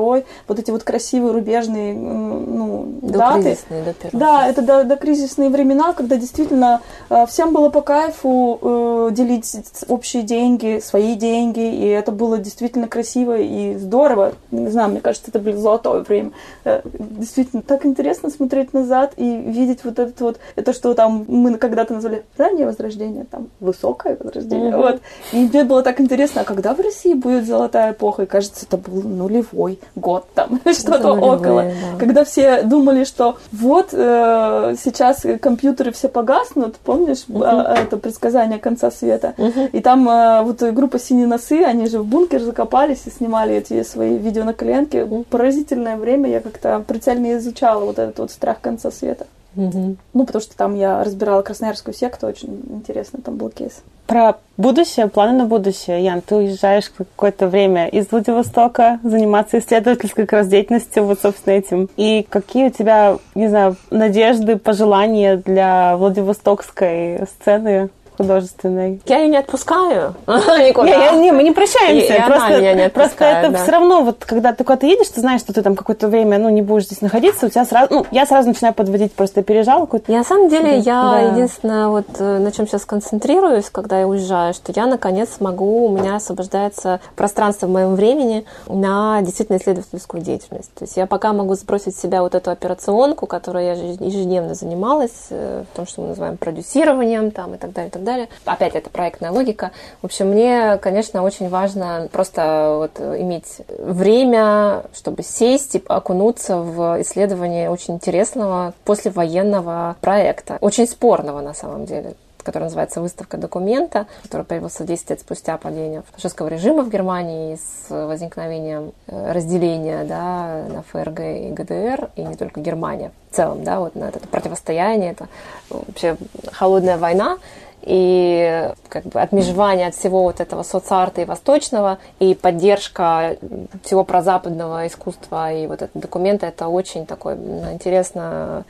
вот 0.47 0.59
эти 0.59 0.71
вот 0.71 0.83
красивые 0.83 1.33
рубежные 1.33 1.93
ну, 1.93 2.99
до 3.01 3.17
даты. 3.17 3.41
Кризисные, 3.41 3.83
до 3.83 4.17
да, 4.17 4.47
это 4.47 4.61
до, 4.61 4.83
до 4.83 4.95
кризисные 4.95 5.49
времена, 5.49 5.93
когда 5.93 6.17
действительно 6.17 6.81
э, 7.09 7.25
всем 7.27 7.53
было 7.53 7.69
по 7.69 7.81
кайфу 7.81 8.59
э, 8.61 9.09
делить 9.11 9.55
общие 9.87 10.23
деньги, 10.23 10.79
свои 10.83 11.15
деньги, 11.15 11.59
и 11.59 11.87
это 11.87 12.11
было 12.11 12.37
действительно 12.37 12.87
красиво 12.87 13.37
и 13.37 13.75
здорово. 13.75 14.33
Не 14.51 14.69
знаю, 14.69 14.89
мне 14.89 15.01
кажется, 15.01 15.29
это 15.29 15.39
было 15.39 15.57
золотое 15.57 16.01
время. 16.01 16.31
Э, 16.63 16.81
действительно, 16.93 17.61
так 17.61 17.85
интересно 17.85 18.29
смотреть 18.29 18.73
назад 18.73 19.13
и 19.17 19.37
видеть 19.37 19.83
вот 19.83 19.99
этот 19.99 20.19
вот, 20.21 20.39
это 20.55 20.73
что 20.73 20.93
там 20.93 21.25
мы 21.27 21.57
когда-то 21.57 21.93
назвали 21.93 22.23
раннее 22.37 22.65
возрождение, 22.65 23.25
там 23.25 23.47
высокое 23.59 24.17
возрождение. 24.19 24.71
Mm-hmm. 24.71 24.77
Вот. 24.77 25.01
И 25.31 25.37
мне 25.37 25.63
было 25.63 25.83
так 25.83 25.99
интересно, 25.99 26.14
а 26.35 26.43
когда 26.43 26.73
в 26.73 26.79
России 26.79 27.13
будет 27.13 27.45
золотая 27.45 27.91
эпоха? 27.91 28.23
И 28.23 28.25
кажется, 28.25 28.65
это 28.65 28.77
был 28.77 29.01
нулевой 29.01 29.79
год 29.95 30.27
там, 30.33 30.59
что-то 30.73 31.13
около. 31.13 31.63
Да. 31.63 31.99
Когда 31.99 32.23
все 32.23 32.63
думали, 32.63 33.03
что 33.03 33.37
вот 33.51 33.89
э, 33.91 34.75
сейчас 34.83 35.25
компьютеры 35.41 35.91
все 35.91 36.09
погаснут, 36.09 36.77
помнишь 36.77 37.25
uh-huh. 37.27 37.73
это 37.73 37.97
предсказание 37.97 38.59
конца 38.59 38.91
света? 38.91 39.33
Uh-huh. 39.37 39.69
И 39.71 39.81
там 39.81 40.07
э, 40.09 40.41
вот 40.43 40.61
группа 40.61 40.99
«Синие 40.99 41.27
носы», 41.27 41.63
они 41.63 41.87
же 41.87 41.99
в 41.99 42.05
бункер 42.05 42.41
закопались 42.41 43.03
и 43.05 43.11
снимали 43.11 43.55
эти 43.55 43.83
свои 43.83 44.17
видео 44.17 44.43
на 44.43 44.53
коленке. 44.53 45.05
Поразительное 45.29 45.97
время, 45.97 46.29
я 46.29 46.39
как-то 46.39 46.83
прицельно 46.85 47.37
изучала 47.37 47.85
вот 47.85 47.99
этот 47.99 48.19
вот 48.19 48.31
страх 48.31 48.61
конца 48.61 48.91
света. 48.91 49.27
Угу. 49.55 49.95
Ну, 50.13 50.25
потому 50.25 50.41
что 50.41 50.55
там 50.55 50.75
я 50.75 51.03
разбирала 51.03 51.41
красноярскую 51.41 51.93
секту, 51.93 52.27
очень 52.27 52.61
интересно 52.69 53.19
там 53.23 53.37
был 53.37 53.49
кейс. 53.49 53.83
Про 54.07 54.35
будущее, 54.57 55.07
планы 55.07 55.35
на 55.35 55.45
будущее. 55.45 56.03
Ян, 56.03 56.21
ты 56.21 56.35
уезжаешь 56.35 56.91
какое-то 56.95 57.47
время 57.47 57.87
из 57.87 58.11
Владивостока 58.11 58.99
заниматься 59.03 59.57
исследовательской 59.57 60.25
как 60.25 60.33
раз 60.33 60.47
деятельностью, 60.47 61.05
вот, 61.05 61.19
собственно, 61.21 61.53
этим. 61.55 61.89
И 61.97 62.25
какие 62.29 62.67
у 62.67 62.69
тебя, 62.69 63.17
не 63.33 63.47
знаю, 63.47 63.77
надежды, 63.89 64.57
пожелания 64.57 65.37
для 65.37 65.97
Владивостокской 65.97 67.25
сцены? 67.27 67.89
Художественной. 68.17 69.01
Я 69.05 69.19
ее 69.19 69.29
не 69.29 69.37
отпускаю 69.37 70.15
никуда. 70.27 70.85
Не, 70.85 70.91
я, 70.91 71.11
не, 71.11 71.31
мы 71.31 71.43
не 71.43 71.51
прощаемся. 71.51 72.13
И, 72.13 72.21
просто, 72.21 72.45
она 72.45 72.57
меня 72.57 72.73
не 72.73 72.89
просто 72.89 73.25
это 73.25 73.51
да. 73.51 73.63
все 73.63 73.71
равно, 73.71 74.03
вот 74.03 74.25
когда 74.25 74.53
ты 74.53 74.63
куда-то 74.63 74.85
едешь, 74.85 75.07
ты 75.09 75.21
знаешь, 75.21 75.41
что 75.41 75.53
ты 75.53 75.61
там 75.61 75.75
какое-то 75.75 76.07
время, 76.07 76.37
ну, 76.37 76.49
не 76.49 76.61
будешь 76.61 76.85
здесь 76.85 77.01
находиться, 77.01 77.45
у 77.45 77.49
тебя 77.49 77.65
сразу, 77.65 77.93
ну, 77.93 78.05
я 78.11 78.25
сразу 78.25 78.49
начинаю 78.49 78.73
подводить, 78.73 79.13
просто 79.13 79.43
переезжал 79.43 79.81
какой-то. 79.81 80.11
Я, 80.11 80.19
на 80.19 80.23
самом 80.23 80.49
деле, 80.49 80.79
я 80.79 81.01
да. 81.01 81.19
единственное, 81.19 81.87
вот 81.87 82.07
э, 82.19 82.37
на 82.39 82.51
чем 82.51 82.67
сейчас 82.67 82.85
концентрируюсь, 82.85 83.69
когда 83.69 83.99
я 83.99 84.07
уезжаю, 84.07 84.53
что 84.53 84.71
я, 84.75 84.85
наконец, 84.85 85.39
могу, 85.39 85.87
у 85.87 85.89
меня 85.89 86.15
освобождается 86.15 86.99
пространство 87.15 87.67
в 87.67 87.69
моем 87.69 87.95
времени 87.95 88.45
на 88.67 89.21
действительно 89.21 89.57
исследовательскую 89.57 90.21
деятельность. 90.21 90.73
То 90.73 90.85
есть 90.85 90.97
я 90.97 91.05
пока 91.05 91.33
могу 91.33 91.55
сбросить 91.55 91.95
с 91.95 92.01
себя 92.01 92.21
вот 92.21 92.35
эту 92.35 92.51
операционку, 92.51 93.27
которой 93.27 93.65
я 93.65 93.73
ежедневно 93.73 94.55
занималась, 94.55 95.27
э, 95.29 95.63
в 95.71 95.75
том, 95.75 95.85
что 95.85 96.01
мы 96.01 96.09
называем 96.09 96.37
продюсированием 96.37 97.31
там, 97.31 97.55
и 97.55 97.57
так 97.57 97.73
далее, 97.73 97.89
и 97.89 97.91
так 97.91 98.03
далее. 98.05 98.29
Опять 98.45 98.75
это 98.75 98.89
проектная 98.89 99.31
логика. 99.31 99.71
В 100.01 100.05
общем, 100.05 100.29
мне, 100.29 100.77
конечно, 100.77 101.23
очень 101.23 101.49
важно 101.49 102.07
просто 102.11 102.75
вот 102.77 102.99
иметь 102.99 103.57
время, 103.77 104.83
чтобы 104.93 105.23
сесть 105.23 105.75
и 105.75 105.83
окунуться 105.87 106.57
в 106.57 107.01
исследование 107.01 107.69
очень 107.69 107.95
интересного 107.95 108.73
послевоенного 108.85 109.97
проекта. 109.99 110.57
Очень 110.61 110.87
спорного 110.87 111.41
на 111.41 111.53
самом 111.53 111.85
деле 111.85 112.15
который 112.45 112.63
называется 112.63 113.01
«Выставка 113.01 113.37
документа», 113.37 114.05
который 114.23 114.45
появился 114.45 114.85
10 114.85 115.09
лет 115.09 115.19
спустя 115.19 115.57
падения 115.57 116.03
фашистского 116.13 116.47
режима 116.47 116.83
в 116.83 116.89
Германии 116.89 117.55
с 117.55 117.89
возникновением 117.89 118.93
э, 119.07 119.31
разделения 119.33 120.03
да, 120.05 120.63
на 120.69 120.83
ФРГ 120.83 121.19
и 121.21 121.49
ГДР, 121.49 122.11
и 122.15 122.23
не 122.23 122.35
только 122.35 122.61
Германия 122.61 123.11
в 123.31 123.35
целом, 123.35 123.63
да, 123.63 123.79
вот 123.79 123.95
на 123.95 124.05
это 124.05 124.19
противостояние, 124.19 125.11
это 125.11 125.27
вообще 125.69 126.15
холодная 126.53 126.97
война, 126.97 127.39
и 127.85 128.71
как 128.89 129.05
бы 129.05 129.21
отмежевание 129.21 129.87
от 129.87 129.95
всего 129.95 130.23
вот 130.23 130.39
этого 130.39 130.63
соцарта 130.63 131.21
и 131.21 131.25
восточного, 131.25 131.99
и 132.19 132.33
поддержка 132.33 133.37
всего 133.83 134.03
прозападного 134.03 134.87
искусства 134.87 135.53
и 135.53 135.67
вот 135.67 135.81
этого 135.83 136.01
документа, 136.01 136.47
это 136.47 136.67
очень 136.67 137.05
такой 137.05 137.35
интересно 137.35 138.65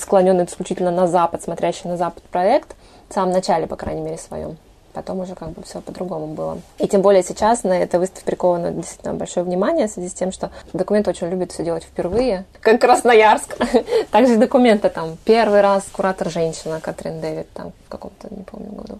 склоненный 0.00 0.44
исключительно 0.44 0.90
на 0.90 1.08
Запад, 1.08 1.42
смотрящий 1.42 1.90
на 1.90 1.96
Запад 1.96 2.22
проект, 2.24 2.76
в 3.08 3.14
самом 3.14 3.32
начале, 3.32 3.66
по 3.66 3.76
крайней 3.76 4.02
мере, 4.02 4.18
своем. 4.18 4.56
Потом 4.92 5.20
уже 5.20 5.34
как 5.34 5.50
бы 5.50 5.62
все 5.62 5.80
по-другому 5.80 6.28
было. 6.28 6.58
И 6.78 6.86
тем 6.86 7.00
более 7.00 7.22
сейчас 7.22 7.64
на 7.64 7.72
этой 7.72 7.98
выставке 7.98 8.24
приковано 8.26 8.72
действительно 8.72 9.14
большое 9.14 9.44
внимание 9.44 9.88
в 9.88 9.90
связи 9.90 10.08
с 10.08 10.14
тем, 10.14 10.32
что 10.32 10.50
документ 10.72 11.08
очень 11.08 11.28
любит 11.28 11.52
все 11.52 11.64
делать 11.64 11.84
впервые, 11.84 12.44
как 12.60 12.80
Красноярск. 12.80 13.56
Также 14.10 14.36
документы 14.36 14.90
там 14.90 15.16
первый 15.24 15.62
раз 15.62 15.84
куратор 15.92 16.30
женщина 16.30 16.80
Катрин 16.80 17.20
Дэвид 17.20 17.50
там 17.54 17.72
в 17.86 17.88
каком-то, 17.88 18.28
не 18.30 18.42
помню, 18.42 18.70
году 18.72 18.98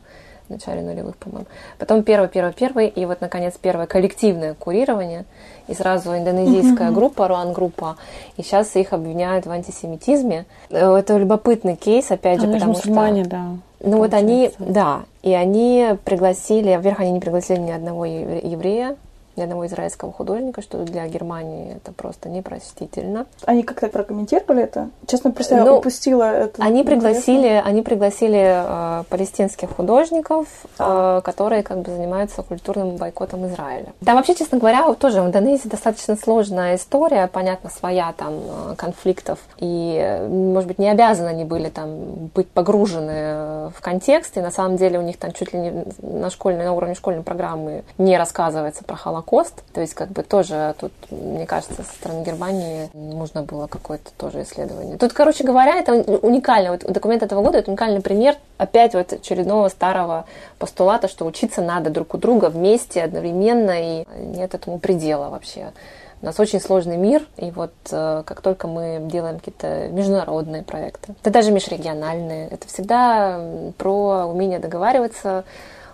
в 0.49 0.51
начале 0.51 0.83
нулевых, 0.83 1.17
по-моему. 1.17 1.47
Потом 1.79 2.03
первый, 2.03 2.29
первый, 2.29 2.53
первый, 2.53 2.89
и 2.89 3.07
вот, 3.07 3.21
наконец, 3.21 3.55
первое 3.61 3.87
коллективное 3.87 4.55
курирование, 4.55 5.25
и 5.69 5.75
сразу 5.75 6.17
индонезийская 6.17 6.89
mm-hmm. 6.89 6.95
группа, 6.95 7.29
Руан-группа, 7.29 7.97
и 8.37 8.43
сейчас 8.43 8.75
их 8.77 8.93
обвиняют 8.93 9.47
в 9.47 9.51
антисемитизме. 9.51 10.47
Э, 10.71 10.97
это 10.97 11.17
любопытный 11.17 11.77
кейс, 11.77 12.11
опять 12.11 12.41
же, 12.41 12.47
Они 12.47 12.55
потому 12.55 12.75
же 12.75 12.79
мусульмане, 12.79 13.25
да. 13.25 13.57
Ну 13.85 13.99
вот 13.99 14.15
они, 14.15 14.53
да, 14.59 15.03
и 15.23 15.33
они 15.33 15.97
пригласили, 16.05 16.77
во-первых, 16.77 17.01
они 17.01 17.13
не 17.13 17.21
пригласили 17.21 17.59
ни 17.59 17.71
одного 17.71 18.05
еврея, 18.05 18.97
ни 19.37 19.43
одного 19.43 19.67
израильского 19.67 20.13
художника, 20.13 20.63
что 20.63 20.79
для 20.79 21.07
Германии 21.07 21.77
это 21.77 21.93
просто 21.93 22.29
непростительно. 22.29 23.27
Они 23.45 23.63
как-то 23.63 23.89
прокомментировали 23.89 24.65
это? 24.65 24.91
Честно, 25.07 25.31
просто 25.31 25.57
ну, 25.57 25.65
я 25.65 25.75
упустила 25.75 26.25
это. 26.25 26.63
Они 26.63 26.85
пригласили, 26.85 27.63
они 27.65 27.83
пригласили 27.83 28.63
э, 28.65 29.05
палестинских 29.09 29.71
художников, 29.75 30.47
э, 30.79 31.21
которые 31.25 31.63
как 31.63 31.79
бы 31.79 31.91
занимаются 31.91 32.43
культурным 32.43 32.97
бойкотом 32.97 33.47
Израиля. 33.47 33.93
Там 34.05 34.17
вообще, 34.17 34.35
честно 34.35 34.59
говоря, 34.59 34.93
тоже 34.95 35.23
в 35.23 35.27
Индонезии 35.27 35.69
достаточно 35.69 36.17
сложная 36.17 36.77
история, 36.77 37.29
понятно, 37.33 37.71
своя 37.71 38.13
там 38.17 38.35
э, 38.35 38.75
конфликтов, 38.77 39.39
и, 39.59 40.19
может 40.29 40.69
быть, 40.69 40.79
не 40.79 40.89
обязаны 40.89 41.29
они 41.29 41.45
были 41.45 41.69
там 41.69 42.31
быть 42.35 42.49
погружены 42.49 43.71
в 43.71 43.81
контекст, 43.81 44.37
и 44.37 44.41
на 44.41 44.51
самом 44.51 44.77
деле 44.77 44.99
у 44.99 45.03
них 45.03 45.17
там 45.17 45.33
чуть 45.33 45.53
ли 45.53 45.59
не 45.59 45.85
на, 46.03 46.31
школьной, 46.31 46.65
на 46.65 46.73
уровне 46.73 46.95
школьной 46.95 47.23
программы 47.23 47.85
не 47.99 48.17
рассказывается 48.17 48.85
про 48.85 48.97
Холокост, 48.97 49.22
Холокост. 49.23 49.63
То 49.73 49.81
есть, 49.81 49.95
как 49.95 50.09
бы 50.09 50.23
тоже 50.23 50.75
тут, 50.79 50.93
мне 51.11 51.47
кажется, 51.47 51.83
со 51.83 51.83
стороны 51.83 52.25
Германии 52.25 52.91
нужно 52.93 53.43
было 53.43 53.67
какое-то 53.67 54.11
тоже 54.17 54.43
исследование. 54.43 54.99
Тут, 54.99 55.13
короче 55.13 55.45
говоря, 55.45 55.77
это 55.77 55.95
уникально. 55.95 56.73
Вот 56.73 56.85
документ 56.85 57.23
этого 57.23 57.43
года 57.43 57.59
это 57.59 57.71
уникальный 57.71 58.01
пример 58.01 58.37
опять 58.59 58.95
вот 58.95 59.13
очередного 59.13 59.69
старого 59.69 60.27
постулата, 60.59 61.09
что 61.09 61.25
учиться 61.25 61.63
надо 61.63 61.91
друг 61.91 62.15
у 62.15 62.19
друга 62.19 62.47
вместе, 62.47 63.03
одновременно, 63.03 63.73
и 63.79 64.05
нет 64.19 64.55
этому 64.55 64.79
предела 64.79 65.29
вообще. 65.31 65.73
У 66.21 66.27
нас 66.27 66.39
очень 66.39 66.61
сложный 66.61 66.97
мир, 66.97 67.27
и 67.37 67.51
вот 67.51 67.73
э, 67.91 68.23
как 68.25 68.43
только 68.43 68.69
мы 68.69 69.01
делаем 69.11 69.39
какие-то 69.39 69.89
международные 69.89 70.63
проекты, 70.63 71.15
это 71.21 71.31
даже 71.31 71.51
межрегиональные, 71.51 72.47
это 72.47 72.69
всегда 72.69 73.41
про 73.77 74.27
умение 74.27 74.61
договариваться, 74.61 75.43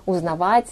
узнавать, 0.04 0.68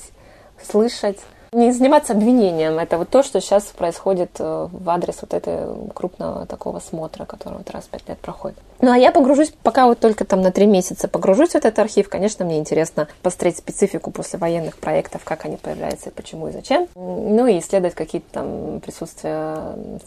слышать 0.62 1.20
не 1.52 1.72
заниматься 1.72 2.12
обвинением. 2.12 2.78
Это 2.78 2.98
вот 2.98 3.08
то, 3.08 3.22
что 3.22 3.40
сейчас 3.40 3.64
происходит 3.64 4.30
э, 4.38 4.68
в 4.70 4.90
адрес 4.90 5.18
вот 5.20 5.34
этого 5.34 5.88
крупного 5.90 6.46
такого 6.46 6.80
смотра, 6.80 7.24
который 7.24 7.58
вот 7.58 7.70
раз 7.70 7.84
в 7.84 7.88
пять 7.88 8.08
лет 8.08 8.18
проходит. 8.18 8.58
Ну, 8.80 8.92
а 8.92 8.98
я 8.98 9.10
погружусь, 9.10 9.52
пока 9.62 9.86
вот 9.86 10.00
только 10.00 10.24
там 10.24 10.42
на 10.42 10.52
три 10.52 10.66
месяца 10.66 11.08
погружусь 11.08 11.50
в 11.50 11.54
этот 11.54 11.78
архив, 11.78 12.08
конечно, 12.08 12.44
мне 12.44 12.58
интересно 12.58 13.08
посмотреть 13.22 13.58
специфику 13.58 14.10
после 14.10 14.38
военных 14.38 14.76
проектов, 14.76 15.22
как 15.24 15.46
они 15.46 15.56
появляются, 15.56 16.10
и 16.10 16.12
почему 16.12 16.48
и 16.48 16.52
зачем. 16.52 16.88
Ну, 16.94 17.46
и 17.46 17.58
исследовать 17.58 17.94
какие-то 17.94 18.26
там 18.32 18.80
присутствия, 18.80 19.58